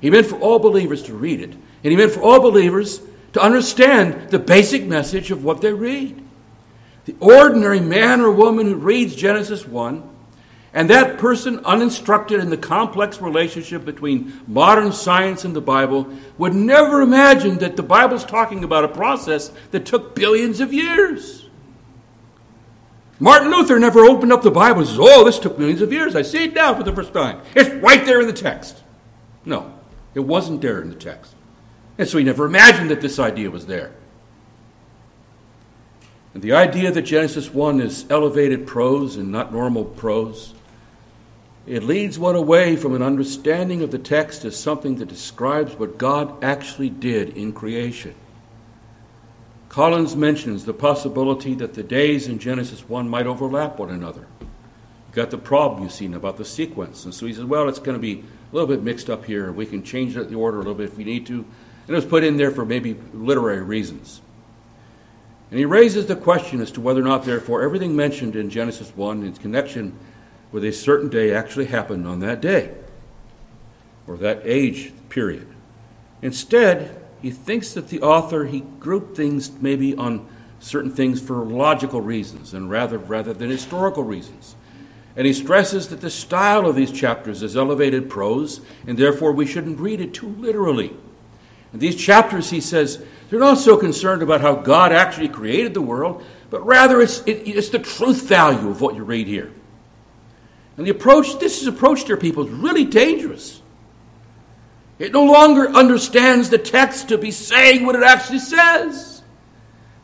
He 0.00 0.10
meant 0.10 0.26
for 0.26 0.40
all 0.40 0.58
believers 0.58 1.04
to 1.04 1.14
read 1.14 1.40
it, 1.40 1.54
and 1.84 1.90
He 1.90 1.96
meant 1.96 2.12
for 2.12 2.22
all 2.22 2.40
believers 2.40 3.00
to 3.34 3.42
understand 3.42 4.30
the 4.30 4.38
basic 4.38 4.84
message 4.84 5.30
of 5.30 5.44
what 5.44 5.60
they 5.60 5.72
read. 5.72 6.20
The 7.04 7.14
ordinary 7.20 7.80
man 7.80 8.22
or 8.22 8.32
woman 8.32 8.66
who 8.66 8.76
reads 8.76 9.14
Genesis 9.14 9.66
1, 9.66 10.10
and 10.72 10.90
that 10.90 11.18
person, 11.18 11.60
uninstructed 11.64 12.40
in 12.40 12.50
the 12.50 12.56
complex 12.56 13.20
relationship 13.20 13.84
between 13.84 14.40
modern 14.48 14.92
science 14.92 15.44
and 15.44 15.54
the 15.54 15.60
Bible, 15.60 16.08
would 16.38 16.54
never 16.54 17.02
imagine 17.02 17.58
that 17.58 17.76
the 17.76 17.82
Bible's 17.82 18.24
talking 18.24 18.64
about 18.64 18.84
a 18.84 18.88
process 18.88 19.52
that 19.70 19.86
took 19.86 20.16
billions 20.16 20.60
of 20.60 20.72
years. 20.72 21.48
Martin 23.20 23.50
Luther 23.50 23.78
never 23.78 24.00
opened 24.00 24.32
up 24.32 24.42
the 24.42 24.50
Bible 24.50 24.80
and 24.80 24.88
says, 24.88 24.98
Oh, 25.00 25.24
this 25.24 25.38
took 25.38 25.58
millions 25.58 25.80
of 25.80 25.92
years. 25.92 26.16
I 26.16 26.22
see 26.22 26.44
it 26.44 26.54
now 26.54 26.74
for 26.74 26.82
the 26.82 26.92
first 26.92 27.12
time. 27.12 27.40
It's 27.54 27.70
right 27.82 28.04
there 28.04 28.20
in 28.20 28.26
the 28.26 28.32
text. 28.32 28.82
No, 29.44 29.72
it 30.14 30.20
wasn't 30.20 30.62
there 30.62 30.80
in 30.80 30.88
the 30.88 30.96
text. 30.96 31.34
And 31.98 32.08
so 32.08 32.18
he 32.18 32.24
never 32.24 32.46
imagined 32.46 32.90
that 32.90 33.00
this 33.00 33.18
idea 33.18 33.50
was 33.50 33.66
there. 33.66 33.92
And 36.34 36.42
the 36.42 36.52
idea 36.52 36.90
that 36.90 37.02
Genesis 37.02 37.54
1 37.54 37.80
is 37.80 38.04
elevated 38.10 38.66
prose 38.66 39.16
and 39.16 39.30
not 39.30 39.52
normal 39.52 39.84
prose, 39.84 40.54
it 41.66 41.82
leads 41.82 42.18
one 42.18 42.34
away 42.34 42.76
from 42.76 42.94
an 42.94 43.02
understanding 43.02 43.82
of 43.82 43.90
the 43.90 43.98
text 43.98 44.44
as 44.44 44.58
something 44.58 44.96
that 44.96 45.08
describes 45.08 45.74
what 45.74 45.96
God 45.96 46.42
actually 46.42 46.90
did 46.90 47.36
in 47.36 47.52
creation. 47.52 48.14
Collins 49.68 50.14
mentions 50.14 50.64
the 50.64 50.74
possibility 50.74 51.54
that 51.54 51.74
the 51.74 51.82
days 51.82 52.28
in 52.28 52.38
Genesis 52.38 52.88
1 52.88 53.08
might 53.08 53.26
overlap 53.26 53.78
one 53.78 53.90
another. 53.90 54.26
You've 54.40 55.14
got 55.14 55.30
the 55.30 55.38
problem 55.38 55.82
you've 55.82 55.92
seen 55.92 56.14
about 56.14 56.36
the 56.36 56.44
sequence. 56.44 57.04
And 57.04 57.14
so 57.14 57.26
he 57.26 57.32
says, 57.32 57.44
well, 57.44 57.68
it's 57.68 57.78
going 57.78 57.96
to 57.96 58.02
be 58.02 58.20
a 58.20 58.54
little 58.54 58.68
bit 58.68 58.82
mixed 58.82 59.08
up 59.08 59.24
here. 59.24 59.50
We 59.50 59.66
can 59.66 59.82
change 59.82 60.14
the 60.14 60.34
order 60.34 60.58
a 60.58 60.60
little 60.60 60.74
bit 60.74 60.90
if 60.90 60.96
we 60.96 61.04
need 61.04 61.26
to. 61.26 61.44
And 61.86 61.90
it 61.90 61.94
was 61.94 62.04
put 62.04 62.24
in 62.24 62.36
there 62.36 62.50
for 62.50 62.64
maybe 62.64 62.96
literary 63.12 63.62
reasons. 63.62 64.20
And 65.50 65.58
he 65.58 65.66
raises 65.66 66.06
the 66.06 66.16
question 66.16 66.60
as 66.60 66.70
to 66.72 66.80
whether 66.80 67.00
or 67.00 67.04
not, 67.04 67.24
therefore, 67.24 67.62
everything 67.62 67.94
mentioned 67.94 68.34
in 68.34 68.50
Genesis 68.50 68.90
1 68.96 69.22
in 69.22 69.32
connection 69.34 69.96
with 70.50 70.64
a 70.64 70.72
certain 70.72 71.08
day 71.08 71.34
actually 71.34 71.66
happened 71.66 72.06
on 72.06 72.20
that 72.20 72.40
day 72.40 72.72
or 74.06 74.16
that 74.16 74.40
age 74.44 74.92
period. 75.08 75.46
Instead, 76.22 77.00
he 77.20 77.30
thinks 77.30 77.72
that 77.74 77.88
the 77.88 78.02
author 78.02 78.46
he 78.46 78.60
grouped 78.80 79.16
things 79.16 79.50
maybe 79.60 79.94
on 79.94 80.26
certain 80.60 80.90
things 80.90 81.20
for 81.20 81.36
logical 81.44 82.00
reasons 82.00 82.54
and 82.54 82.70
rather 82.70 82.98
rather 82.98 83.32
than 83.32 83.50
historical 83.50 84.02
reasons. 84.02 84.56
And 85.16 85.26
he 85.26 85.32
stresses 85.32 85.88
that 85.88 86.00
the 86.00 86.10
style 86.10 86.66
of 86.66 86.74
these 86.74 86.90
chapters 86.90 87.42
is 87.42 87.56
elevated 87.56 88.10
prose, 88.10 88.60
and 88.86 88.98
therefore 88.98 89.32
we 89.32 89.46
shouldn't 89.46 89.78
read 89.78 90.00
it 90.00 90.14
too 90.14 90.28
literally. 90.38 90.96
And 91.74 91.82
these 91.82 91.96
chapters, 91.96 92.48
he 92.48 92.60
says, 92.60 93.04
they're 93.28 93.40
not 93.40 93.58
so 93.58 93.76
concerned 93.76 94.22
about 94.22 94.40
how 94.40 94.54
God 94.54 94.92
actually 94.92 95.28
created 95.28 95.74
the 95.74 95.82
world, 95.82 96.22
but 96.48 96.64
rather 96.64 97.00
it's, 97.00 97.18
it, 97.26 97.48
it's 97.48 97.70
the 97.70 97.80
truth 97.80 98.28
value 98.28 98.70
of 98.70 98.80
what 98.80 98.94
you 98.94 99.02
read 99.02 99.26
here. 99.26 99.50
And 100.76 100.86
the 100.86 100.92
approach, 100.92 101.40
this 101.40 101.60
is 101.60 101.66
approach, 101.66 102.04
dear 102.04 102.16
people, 102.16 102.44
is 102.44 102.50
really 102.50 102.84
dangerous. 102.84 103.60
It 105.00 105.10
no 105.10 105.24
longer 105.24 105.68
understands 105.68 106.48
the 106.48 106.58
text 106.58 107.08
to 107.08 107.18
be 107.18 107.32
saying 107.32 107.84
what 107.84 107.96
it 107.96 108.04
actually 108.04 108.38
says. 108.38 109.22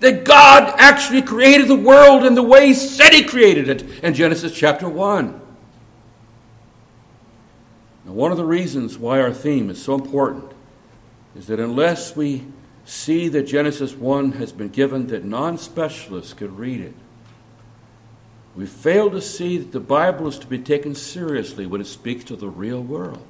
That 0.00 0.24
God 0.24 0.74
actually 0.76 1.22
created 1.22 1.68
the 1.68 1.76
world 1.76 2.24
in 2.24 2.34
the 2.34 2.42
way 2.42 2.66
He 2.66 2.74
said 2.74 3.12
He 3.12 3.22
created 3.22 3.68
it 3.68 3.82
in 4.02 4.14
Genesis 4.14 4.52
chapter 4.52 4.88
1. 4.88 5.40
Now, 8.06 8.12
one 8.12 8.32
of 8.32 8.38
the 8.38 8.44
reasons 8.44 8.98
why 8.98 9.20
our 9.20 9.32
theme 9.32 9.70
is 9.70 9.80
so 9.80 9.94
important 9.94 10.50
is 11.36 11.46
that 11.46 11.60
unless 11.60 12.16
we 12.16 12.44
see 12.84 13.28
that 13.28 13.44
Genesis 13.44 13.94
1 13.94 14.32
has 14.32 14.52
been 14.52 14.68
given 14.68 15.06
that 15.08 15.24
non 15.24 15.58
specialists 15.58 16.32
could 16.32 16.58
read 16.58 16.80
it, 16.80 16.94
we 18.56 18.66
fail 18.66 19.10
to 19.10 19.22
see 19.22 19.58
that 19.58 19.72
the 19.72 19.80
Bible 19.80 20.26
is 20.26 20.38
to 20.40 20.46
be 20.46 20.58
taken 20.58 20.94
seriously 20.94 21.66
when 21.66 21.80
it 21.80 21.86
speaks 21.86 22.24
to 22.24 22.36
the 22.36 22.48
real 22.48 22.82
world. 22.82 23.24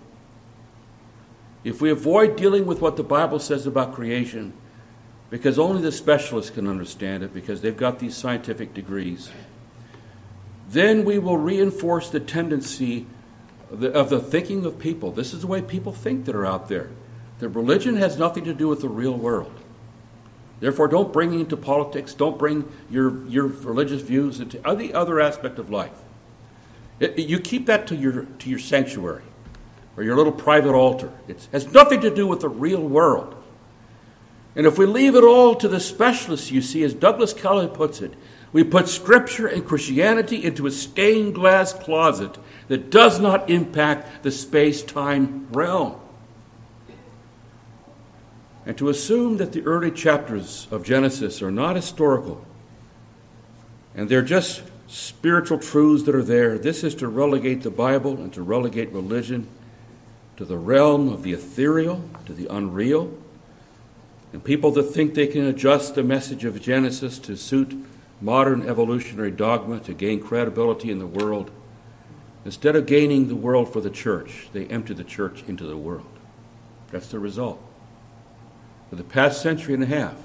If 1.63 1.83
we 1.83 1.91
avoid 1.91 2.37
dealing 2.37 2.65
with 2.65 2.81
what 2.81 2.97
the 2.97 3.03
Bible 3.03 3.39
says 3.39 3.67
about 3.67 3.95
creation, 3.95 4.55
because 5.29 5.59
only 5.59 5.83
the 5.83 5.93
specialists 5.93 6.51
can 6.51 6.67
understand 6.67 7.23
it, 7.23 7.35
because 7.35 7.61
they've 7.61 7.77
got 7.77 7.99
these 7.99 8.17
scientific 8.17 8.73
degrees, 8.73 9.31
then 10.71 11.05
we 11.05 11.19
will 11.19 11.37
reinforce 11.37 12.09
the 12.09 12.21
tendency 12.21 13.07
of 13.71 13.81
the, 13.81 13.93
of 13.93 14.09
the 14.09 14.21
thinking 14.21 14.65
of 14.65 14.79
people. 14.79 15.13
This 15.13 15.35
is 15.35 15.43
the 15.43 15.47
way 15.47 15.61
people 15.61 15.93
think 15.93 16.25
that 16.25 16.35
are 16.35 16.47
out 16.47 16.69
there. 16.69 16.91
That 17.41 17.49
religion 17.49 17.97
has 17.97 18.19
nothing 18.19 18.45
to 18.45 18.55
do 18.55 18.69
with 18.69 18.81
the 18.81 18.89
real 18.89 19.17
world. 19.17 19.53
Therefore, 20.61 20.89
don't 20.89 21.13
bring 21.13 21.33
it 21.33 21.41
into 21.41 21.57
politics. 21.57 22.13
Don't 22.13 22.39
bring 22.39 22.71
your, 22.91 23.27
your 23.27 23.47
religious 23.47 24.03
views 24.03 24.41
into 24.41 24.67
any 24.69 24.93
other 24.93 25.21
aspect 25.21 25.59
of 25.59 25.71
life. 25.71 25.93
It, 27.01 27.19
you 27.19 27.41
keep 27.41 27.67
that 27.67 27.87
to 27.89 27.97
your, 27.97 28.25
to 28.25 28.51
your 28.51 28.59
sanctuary 28.59 29.23
or 29.97 30.03
your 30.03 30.17
little 30.17 30.33
private 30.33 30.75
altar. 30.75 31.11
It 31.29 31.49
has 31.51 31.73
nothing 31.73 32.03
to 32.03 32.15
do 32.15 32.27
with 32.27 32.41
the 32.41 32.49
real 32.49 32.83
world. 32.83 33.35
And 34.55 34.67
if 34.67 34.77
we 34.77 34.85
leave 34.85 35.15
it 35.15 35.25
all 35.25 35.55
to 35.55 35.69
the 35.69 35.81
specialists, 35.81 36.51
you 36.51 36.61
see, 36.61 36.83
as 36.83 36.93
Douglas 36.93 37.33
Kelly 37.33 37.69
puts 37.69 38.03
it, 38.03 38.13
we 38.53 38.65
put 38.65 38.89
Scripture 38.89 39.47
and 39.47 39.65
Christianity 39.65 40.45
into 40.45 40.67
a 40.67 40.71
stained 40.71 41.35
glass 41.35 41.73
closet 41.73 42.37
that 42.69 42.91
does 42.91 43.21
not 43.21 43.49
impact 43.49 44.23
the 44.23 44.31
space 44.31 44.83
time 44.83 45.47
realm. 45.53 45.99
And 48.71 48.79
to 48.79 48.89
assume 48.89 49.39
that 49.39 49.51
the 49.51 49.63
early 49.63 49.91
chapters 49.91 50.69
of 50.71 50.85
Genesis 50.85 51.43
are 51.43 51.51
not 51.51 51.75
historical 51.75 52.47
and 53.97 54.09
they're 54.09 54.23
just 54.23 54.63
spiritual 54.87 55.59
truths 55.59 56.05
that 56.05 56.15
are 56.15 56.23
there, 56.23 56.57
this 56.57 56.85
is 56.85 56.95
to 56.95 57.09
relegate 57.09 57.65
the 57.65 57.71
Bible 57.73 58.13
and 58.13 58.33
to 58.33 58.43
relegate 58.43 58.93
religion 58.93 59.49
to 60.37 60.45
the 60.45 60.57
realm 60.57 61.13
of 61.13 61.25
the 61.25 61.33
ethereal, 61.33 62.09
to 62.27 62.33
the 62.33 62.47
unreal. 62.47 63.13
And 64.33 64.45
people 64.45 64.71
that 64.71 64.85
think 64.85 65.15
they 65.15 65.27
can 65.27 65.47
adjust 65.47 65.97
the 65.97 66.05
message 66.05 66.45
of 66.45 66.63
Genesis 66.63 67.19
to 67.19 67.35
suit 67.35 67.75
modern 68.21 68.69
evolutionary 68.69 69.33
dogma 69.33 69.81
to 69.81 69.95
gain 69.95 70.21
credibility 70.21 70.93
in 70.93 71.01
the 71.01 71.09
world, 71.09 71.51
instead 72.45 72.77
of 72.77 72.87
gaining 72.87 73.27
the 73.27 73.35
world 73.35 73.73
for 73.73 73.81
the 73.81 73.91
church, 73.91 74.47
they 74.53 74.67
empty 74.67 74.95
the 74.95 75.03
church 75.03 75.43
into 75.49 75.65
the 75.65 75.77
world. 75.77 76.07
That's 76.93 77.09
the 77.09 77.19
result. 77.19 77.61
For 78.91 78.97
the 78.97 79.05
past 79.05 79.41
century 79.41 79.73
and 79.73 79.83
a 79.83 79.87
half, 79.87 80.17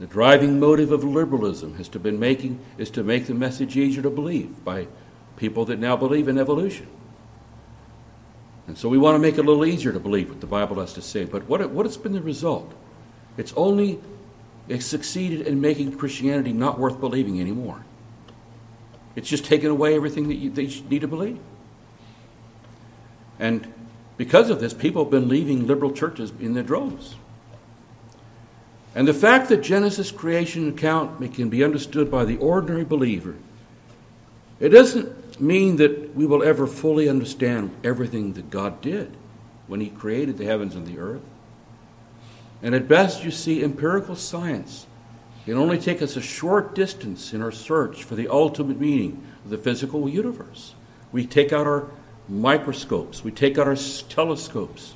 the 0.00 0.06
driving 0.06 0.58
motive 0.58 0.90
of 0.90 1.04
liberalism 1.04 1.76
has 1.76 1.88
to 1.90 1.98
been 1.98 2.18
making 2.18 2.60
is 2.78 2.90
to 2.90 3.02
make 3.02 3.26
the 3.26 3.34
message 3.34 3.76
easier 3.76 4.02
to 4.02 4.10
believe 4.10 4.64
by 4.64 4.86
people 5.36 5.64
that 5.66 5.78
now 5.78 5.96
believe 5.96 6.28
in 6.28 6.38
evolution. 6.38 6.86
And 8.66 8.78
so 8.78 8.88
we 8.88 8.98
want 8.98 9.16
to 9.16 9.18
make 9.18 9.34
it 9.34 9.40
a 9.40 9.42
little 9.42 9.66
easier 9.66 9.92
to 9.92 10.00
believe 10.00 10.28
what 10.28 10.40
the 10.40 10.46
Bible 10.46 10.76
has 10.80 10.92
to 10.94 11.02
say. 11.02 11.24
But 11.24 11.48
what, 11.48 11.68
what 11.70 11.84
has 11.84 11.96
been 11.96 12.12
the 12.12 12.22
result? 12.22 12.72
It's 13.36 13.52
only 13.54 13.98
it's 14.68 14.86
succeeded 14.86 15.46
in 15.46 15.60
making 15.60 15.98
Christianity 15.98 16.52
not 16.52 16.78
worth 16.78 17.00
believing 17.00 17.40
anymore. 17.40 17.84
It's 19.16 19.28
just 19.28 19.44
taken 19.44 19.70
away 19.70 19.94
everything 19.94 20.28
that 20.28 20.36
you, 20.36 20.50
that 20.50 20.62
you 20.62 20.82
need 20.88 21.00
to 21.00 21.08
believe. 21.08 21.38
And 23.38 23.72
because 24.16 24.50
of 24.50 24.60
this, 24.60 24.72
people 24.72 25.04
have 25.04 25.10
been 25.10 25.28
leaving 25.28 25.66
liberal 25.66 25.90
churches 25.90 26.32
in 26.40 26.54
their 26.54 26.62
droves. 26.62 27.16
And 28.94 29.08
the 29.08 29.14
fact 29.14 29.48
that 29.48 29.62
Genesis 29.62 30.10
creation 30.10 30.68
account 30.68 31.34
can 31.34 31.48
be 31.48 31.64
understood 31.64 32.10
by 32.10 32.24
the 32.24 32.36
ordinary 32.36 32.84
believer 32.84 33.36
It 34.60 34.68
doesn't 34.68 35.40
mean 35.40 35.76
that 35.76 36.14
we 36.14 36.26
will 36.26 36.42
ever 36.42 36.66
fully 36.66 37.08
understand 37.08 37.70
everything 37.82 38.34
that 38.34 38.50
God 38.50 38.80
did 38.80 39.10
when 39.66 39.80
He 39.80 39.88
created 39.88 40.38
the 40.38 40.44
heavens 40.44 40.74
and 40.74 40.86
the 40.86 40.98
earth. 40.98 41.22
And 42.62 42.74
at 42.74 42.86
best, 42.86 43.24
you 43.24 43.30
see, 43.30 43.64
empirical 43.64 44.14
science 44.14 44.86
can 45.46 45.56
only 45.56 45.78
take 45.78 46.00
us 46.00 46.16
a 46.16 46.22
short 46.22 46.74
distance 46.74 47.32
in 47.32 47.42
our 47.42 47.50
search 47.50 48.04
for 48.04 48.14
the 48.14 48.28
ultimate 48.28 48.78
meaning 48.78 49.24
of 49.44 49.50
the 49.50 49.58
physical 49.58 50.08
universe. 50.08 50.74
We 51.10 51.26
take 51.26 51.52
out 51.52 51.66
our 51.66 51.88
microscopes, 52.28 53.24
we 53.24 53.32
take 53.32 53.58
out 53.58 53.66
our 53.66 53.76
telescopes, 54.08 54.94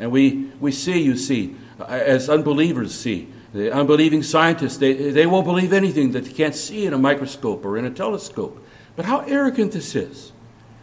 and 0.00 0.10
we, 0.10 0.50
we 0.58 0.72
see, 0.72 1.00
you 1.00 1.16
see, 1.16 1.54
as 1.88 2.28
unbelievers 2.28 2.94
see, 2.94 3.28
the 3.52 3.72
unbelieving 3.72 4.22
scientists, 4.22 4.78
they, 4.78 5.10
they 5.10 5.26
won't 5.26 5.44
believe 5.44 5.72
anything 5.72 6.12
that 6.12 6.24
they 6.24 6.32
can't 6.32 6.54
see 6.54 6.86
in 6.86 6.94
a 6.94 6.98
microscope 6.98 7.64
or 7.64 7.76
in 7.76 7.84
a 7.84 7.90
telescope. 7.90 8.64
But 8.96 9.04
how 9.04 9.20
arrogant 9.20 9.72
this 9.72 9.94
is. 9.94 10.32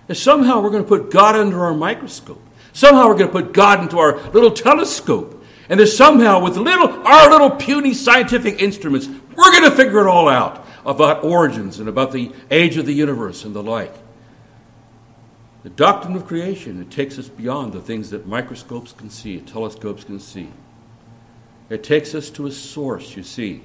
That 0.07 0.15
somehow 0.15 0.61
we're 0.61 0.69
going 0.69 0.83
to 0.83 0.89
put 0.89 1.11
God 1.11 1.35
under 1.35 1.63
our 1.65 1.73
microscope. 1.73 2.41
Somehow 2.73 3.07
we're 3.07 3.17
going 3.17 3.27
to 3.27 3.31
put 3.31 3.53
God 3.53 3.81
into 3.81 3.97
our 3.97 4.19
little 4.31 4.51
telescope. 4.51 5.43
And 5.67 5.79
that 5.79 5.87
somehow, 5.87 6.41
with 6.43 6.57
little, 6.57 6.89
our 7.05 7.29
little 7.29 7.51
puny 7.51 7.93
scientific 7.93 8.61
instruments, 8.61 9.07
we're 9.07 9.51
going 9.51 9.69
to 9.69 9.75
figure 9.75 9.99
it 9.99 10.07
all 10.07 10.27
out 10.27 10.65
about 10.85 11.23
origins 11.23 11.79
and 11.79 11.87
about 11.87 12.11
the 12.11 12.31
age 12.49 12.77
of 12.77 12.85
the 12.85 12.93
universe 12.93 13.45
and 13.45 13.55
the 13.55 13.61
like. 13.61 13.93
The 15.63 15.69
doctrine 15.69 16.15
of 16.15 16.25
creation, 16.25 16.81
it 16.81 16.89
takes 16.89 17.19
us 17.19 17.27
beyond 17.27 17.73
the 17.73 17.81
things 17.81 18.09
that 18.11 18.25
microscopes 18.25 18.93
can 18.93 19.09
see, 19.09 19.39
telescopes 19.39 20.03
can 20.03 20.19
see. 20.19 20.49
It 21.70 21.84
takes 21.84 22.15
us 22.15 22.30
to 22.32 22.47
a 22.47 22.51
source, 22.51 23.15
you 23.15 23.24
see, 23.24 23.61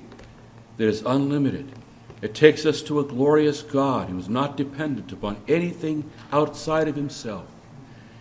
that 0.77 0.87
is 0.87 1.03
unlimited. 1.07 1.73
It 2.21 2.35
takes 2.35 2.65
us 2.65 2.83
to 2.83 3.01
a 3.01 3.05
glorious 3.05 3.63
God 3.63 4.09
who 4.09 4.19
is 4.19 4.29
not 4.29 4.57
dependent 4.57 5.13
upon 5.13 5.37
anything 5.49 6.11
outside 6.33 6.89
of 6.89 6.97
himself. 6.97 7.47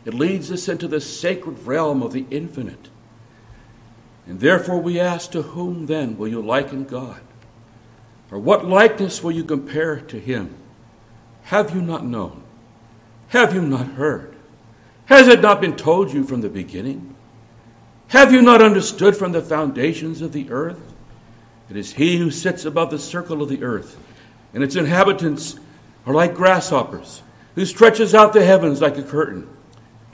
It 0.06 0.14
leads 0.14 0.52
us 0.52 0.68
into 0.68 0.88
the 0.88 1.00
sacred 1.00 1.66
realm 1.66 2.02
of 2.04 2.14
the 2.14 2.26
infinite. 2.30 2.90
And 4.28 4.40
therefore 4.40 4.80
we 4.80 5.00
ask, 5.00 5.32
to 5.32 5.42
whom 5.42 5.86
then 5.86 6.18
will 6.18 6.28
you 6.28 6.42
liken 6.42 6.86
God? 6.86 7.22
Or 8.32 8.40
what 8.40 8.66
likeness 8.66 9.22
will 9.22 9.32
you 9.32 9.44
compare 9.44 9.98
to 9.98 10.20
him? 10.20 10.54
Have 11.44 11.76
you 11.76 11.82
not 11.82 12.06
known? 12.06 12.42
Have 13.30 13.54
you 13.54 13.62
not 13.62 13.88
heard? 13.88 14.36
Has 15.06 15.28
it 15.28 15.42
not 15.42 15.62
been 15.62 15.76
told 15.76 16.14
you 16.14 16.24
from 16.24 16.42
the 16.42 16.50
beginning? 16.50 17.16
Have 18.14 18.32
you 18.32 18.44
not 18.44 18.62
understood 18.62 19.18
from 19.18 19.32
the 19.32 19.42
foundations 19.42 20.22
of 20.22 20.34
the 20.34 20.52
earth? 20.52 20.80
It 21.68 21.76
is 21.76 21.94
he 21.94 22.20
who 22.20 22.30
sits 22.30 22.64
above 22.64 22.92
the 22.92 23.00
circle 23.00 23.42
of 23.42 23.50
the 23.50 23.64
earth, 23.64 23.98
and 24.54 24.64
its 24.64 24.76
inhabitants 24.76 25.56
are 26.06 26.14
like 26.14 26.36
grasshoppers, 26.36 27.24
who 27.56 27.66
stretches 27.66 28.14
out 28.14 28.34
the 28.34 28.46
heavens 28.46 28.82
like 28.82 29.00
a 29.00 29.02
curtain. 29.02 29.50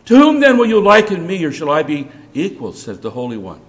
To 0.05 0.15
whom 0.15 0.39
then 0.39 0.57
will 0.57 0.67
you 0.67 0.79
liken 0.79 1.27
me, 1.27 1.43
or 1.43 1.51
shall 1.51 1.69
I 1.69 1.83
be 1.83 2.07
equal, 2.33 2.71
says 2.71 3.01
the 3.01 3.11
Holy 3.11 3.35
One? 3.35 3.59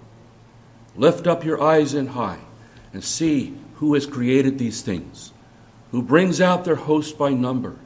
Lift 0.95 1.27
up 1.27 1.45
your 1.45 1.61
eyes 1.61 1.93
in 1.93 2.07
high, 2.07 2.39
and 2.93 3.03
see 3.03 3.57
who 3.79 3.95
has 3.95 4.07
created 4.07 4.59
these 4.59 4.81
things, 4.81 5.33
who 5.91 6.03
brings 6.03 6.41
out 6.41 6.65
their 6.65 6.77
host 6.77 7.19
by 7.19 7.31
number. 7.31 7.81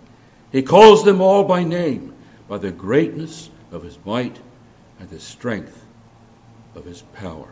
He 0.52 0.60
calls 0.60 1.06
them 1.06 1.22
all 1.22 1.44
by 1.44 1.64
name, 1.64 2.12
by 2.48 2.58
the 2.58 2.70
greatness 2.70 3.48
of 3.72 3.82
his 3.82 3.96
might 4.04 4.36
and 5.00 5.08
the 5.08 5.18
strength 5.18 5.83
of 6.74 6.84
his 6.84 7.02
power. 7.02 7.48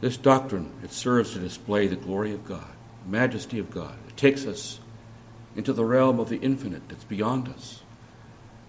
This 0.00 0.16
doctrine, 0.16 0.70
it 0.82 0.92
serves 0.92 1.32
to 1.32 1.38
display 1.38 1.86
the 1.86 1.96
glory 1.96 2.32
of 2.32 2.46
God, 2.46 2.66
the 3.04 3.10
majesty 3.10 3.58
of 3.58 3.70
God. 3.70 3.94
It 4.08 4.16
takes 4.16 4.44
us 4.44 4.80
into 5.56 5.72
the 5.72 5.84
realm 5.84 6.20
of 6.20 6.28
the 6.28 6.36
infinite 6.38 6.88
that's 6.88 7.04
beyond 7.04 7.48
us. 7.48 7.80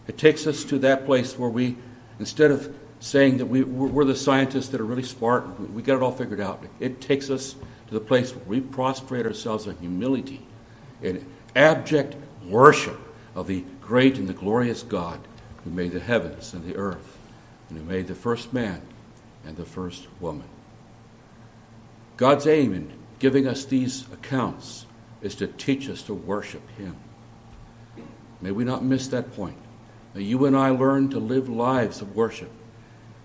It 0.08 0.18
takes 0.18 0.48
us 0.48 0.64
to 0.66 0.80
that 0.80 1.06
place 1.06 1.38
where 1.38 1.50
we, 1.50 1.78
instead 2.20 2.52
of 2.52 2.74
saying 3.00 3.38
that 3.40 3.48
we, 3.48 3.64
we're 3.64 4.06
the 4.06 4.16
scientists 4.16 4.70
that 4.70 4.80
are 4.80 4.86
really 4.86 5.04
smart, 5.04 5.60
we 5.72 5.82
got 5.82 5.98
it 5.98 6.02
all 6.02 6.12
figured 6.12 6.40
out, 6.40 6.64
it 6.80 7.02
takes 7.02 7.30
us 7.30 7.56
to 7.88 7.94
the 7.94 8.00
place 8.00 8.36
where 8.36 8.46
we 8.46 8.62
prostrate 8.62 9.26
ourselves 9.26 9.68
in 9.68 9.76
humility, 9.78 10.46
in 11.02 11.26
abject 11.56 12.16
worship 12.46 13.00
of 13.36 13.48
the 13.48 13.64
great 13.82 14.18
and 14.18 14.30
the 14.30 14.34
glorious 14.34 14.84
God 14.84 15.20
who 15.64 15.70
made 15.70 15.92
the 15.92 16.00
heavens 16.00 16.54
and 16.54 16.64
the 16.64 16.76
earth 16.76 17.15
and 17.70 17.78
who 17.78 17.84
made 17.84 18.08
the 18.08 18.16
first 18.16 18.54
man 18.54 18.82
and 19.46 19.58
the 19.58 19.66
first 19.66 20.08
woman. 20.20 20.48
God's 22.18 22.48
aim 22.48 22.74
in 22.74 22.92
giving 23.20 23.48
us 23.48 23.66
these 23.66 24.06
accounts 24.12 24.86
is 25.22 25.36
to 25.36 25.48
teach 25.48 25.90
us 25.90 26.02
to 26.04 26.14
worship 26.14 26.62
Him. 26.78 26.96
May 28.42 28.52
we 28.52 28.64
not 28.64 28.84
miss 28.84 29.08
that 29.08 29.36
point. 29.36 29.58
May 30.14 30.22
you 30.22 30.46
and 30.46 30.56
I 30.56 30.70
learn 30.70 31.10
to 31.10 31.20
live 31.20 31.50
lives 31.50 32.02
of 32.02 32.16
worship. 32.16 32.52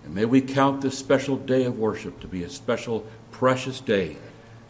And 0.03 0.15
may 0.15 0.25
we 0.25 0.41
count 0.41 0.81
this 0.81 0.97
special 0.97 1.37
day 1.37 1.63
of 1.65 1.77
worship 1.77 2.19
to 2.21 2.27
be 2.27 2.43
a 2.43 2.49
special, 2.49 3.05
precious 3.31 3.79
day 3.79 4.17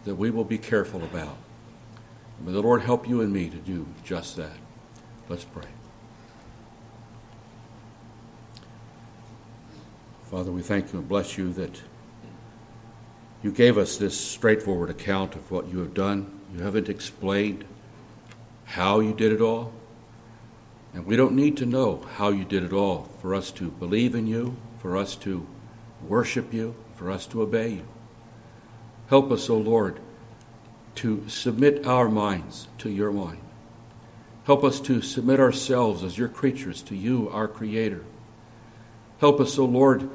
that 0.05 0.15
we 0.15 0.29
will 0.29 0.43
be 0.43 0.57
careful 0.57 1.03
about. 1.03 1.37
may 2.39 2.51
the 2.51 2.61
Lord 2.61 2.81
help 2.81 3.07
you 3.07 3.21
and 3.21 3.31
me 3.31 3.49
to 3.49 3.57
do 3.57 3.87
just 4.03 4.35
that. 4.35 4.57
Let's 5.29 5.45
pray. 5.45 5.80
Father, 10.31 10.49
we 10.49 10.61
thank 10.61 10.93
you 10.93 10.99
and 10.99 11.09
bless 11.09 11.37
you 11.37 11.51
that 11.51 11.81
you 13.43 13.51
gave 13.51 13.77
us 13.77 13.97
this 13.97 14.17
straightforward 14.17 14.89
account 14.89 15.35
of 15.35 15.51
what 15.51 15.67
you 15.67 15.79
have 15.79 15.93
done. 15.93 16.39
You 16.55 16.63
haven't 16.63 16.87
explained 16.87 17.65
how 18.63 19.01
you 19.01 19.13
did 19.13 19.33
it 19.33 19.41
all. 19.41 19.73
And 20.93 21.05
we 21.05 21.17
don't 21.17 21.33
need 21.33 21.57
to 21.57 21.65
know 21.65 22.05
how 22.15 22.29
you 22.29 22.45
did 22.45 22.63
it 22.63 22.71
all 22.71 23.09
for 23.21 23.35
us 23.35 23.51
to 23.51 23.71
believe 23.71 24.15
in 24.15 24.25
you, 24.25 24.55
for 24.81 24.95
us 24.95 25.17
to 25.17 25.45
worship 26.07 26.53
you, 26.53 26.75
for 26.95 27.11
us 27.11 27.27
to 27.27 27.41
obey 27.41 27.67
you. 27.67 27.85
Help 29.09 29.31
us, 29.31 29.49
O 29.49 29.57
Lord, 29.57 29.99
to 30.95 31.27
submit 31.27 31.85
our 31.85 32.07
minds 32.07 32.69
to 32.77 32.89
your 32.89 33.11
mind. 33.11 33.41
Help 34.45 34.63
us 34.63 34.79
to 34.79 35.01
submit 35.01 35.41
ourselves 35.41 36.05
as 36.05 36.17
your 36.17 36.29
creatures 36.29 36.81
to 36.83 36.95
you, 36.95 37.29
our 37.33 37.49
Creator. 37.49 38.05
Help 39.19 39.41
us, 39.41 39.59
O 39.59 39.65
Lord, 39.65 40.09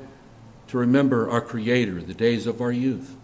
to 0.68 0.78
remember 0.78 1.30
our 1.30 1.40
Creator 1.40 2.02
the 2.02 2.14
days 2.14 2.46
of 2.46 2.60
our 2.60 2.72
youth, 2.72 3.14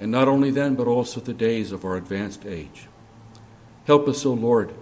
and 0.00 0.10
not 0.10 0.28
only 0.28 0.50
then, 0.50 0.74
but 0.74 0.86
also 0.86 1.20
the 1.20 1.34
days 1.34 1.72
of 1.72 1.84
our 1.84 1.96
advanced 1.96 2.44
age. 2.46 2.86
Help 3.86 4.08
us, 4.08 4.26
O 4.26 4.32
Lord, 4.32 4.72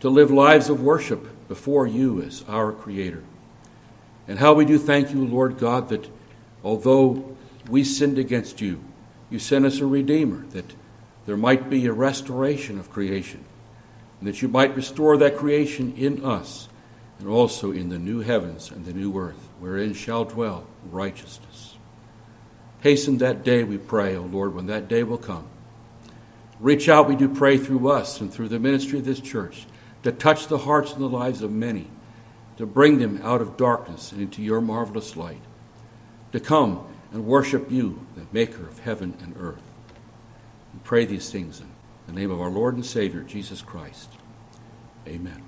to 0.00 0.08
live 0.08 0.30
lives 0.30 0.68
of 0.68 0.82
worship 0.82 1.48
before 1.48 1.86
you 1.86 2.22
as 2.22 2.44
our 2.48 2.72
Creator. 2.72 3.22
And 4.26 4.38
how 4.38 4.52
we 4.54 4.64
do 4.64 4.78
thank 4.78 5.12
you, 5.12 5.24
Lord 5.24 5.58
God, 5.58 5.88
that 5.88 6.08
although 6.62 7.36
we 7.68 7.84
sinned 7.84 8.18
against 8.18 8.60
you, 8.60 8.82
you 9.30 9.38
sent 9.38 9.64
us 9.64 9.80
a 9.80 9.86
Redeemer, 9.86 10.44
that 10.50 10.72
there 11.26 11.36
might 11.36 11.68
be 11.68 11.86
a 11.86 11.92
restoration 11.92 12.78
of 12.78 12.90
creation, 12.90 13.44
and 14.20 14.28
that 14.28 14.42
you 14.42 14.48
might 14.48 14.76
restore 14.76 15.16
that 15.18 15.36
creation 15.36 15.94
in 15.96 16.24
us 16.24 16.68
and 17.18 17.28
also 17.28 17.72
in 17.72 17.88
the 17.88 17.98
new 17.98 18.20
heavens 18.20 18.70
and 18.70 18.84
the 18.84 18.92
new 18.92 19.16
earth, 19.18 19.47
wherein 19.60 19.94
shall 19.94 20.24
dwell 20.24 20.66
righteousness. 20.90 21.76
Hasten 22.80 23.18
that 23.18 23.44
day, 23.44 23.64
we 23.64 23.78
pray, 23.78 24.16
O 24.16 24.22
Lord, 24.22 24.54
when 24.54 24.66
that 24.66 24.88
day 24.88 25.02
will 25.02 25.18
come. 25.18 25.46
Reach 26.60 26.88
out, 26.88 27.08
we 27.08 27.16
do 27.16 27.28
pray, 27.28 27.58
through 27.58 27.90
us 27.90 28.20
and 28.20 28.32
through 28.32 28.48
the 28.48 28.58
ministry 28.58 28.98
of 28.98 29.04
this 29.04 29.20
church 29.20 29.66
to 30.02 30.12
touch 30.12 30.46
the 30.46 30.58
hearts 30.58 30.92
and 30.92 31.02
the 31.02 31.08
lives 31.08 31.42
of 31.42 31.50
many, 31.50 31.86
to 32.56 32.66
bring 32.66 32.98
them 32.98 33.20
out 33.22 33.40
of 33.40 33.56
darkness 33.56 34.12
and 34.12 34.20
into 34.20 34.42
your 34.42 34.60
marvelous 34.60 35.16
light, 35.16 35.40
to 36.32 36.40
come 36.40 36.84
and 37.12 37.26
worship 37.26 37.70
you, 37.70 38.04
the 38.16 38.26
maker 38.32 38.62
of 38.66 38.78
heaven 38.80 39.14
and 39.22 39.34
earth. 39.38 39.62
We 40.74 40.80
pray 40.84 41.04
these 41.04 41.30
things 41.30 41.60
in 41.60 41.66
the 42.06 42.12
name 42.20 42.30
of 42.30 42.40
our 42.40 42.50
Lord 42.50 42.74
and 42.74 42.84
Savior, 42.84 43.22
Jesus 43.22 43.62
Christ. 43.62 44.10
Amen. 45.06 45.47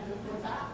that 0.00 0.22
before 0.22 0.40
that. 0.42 0.69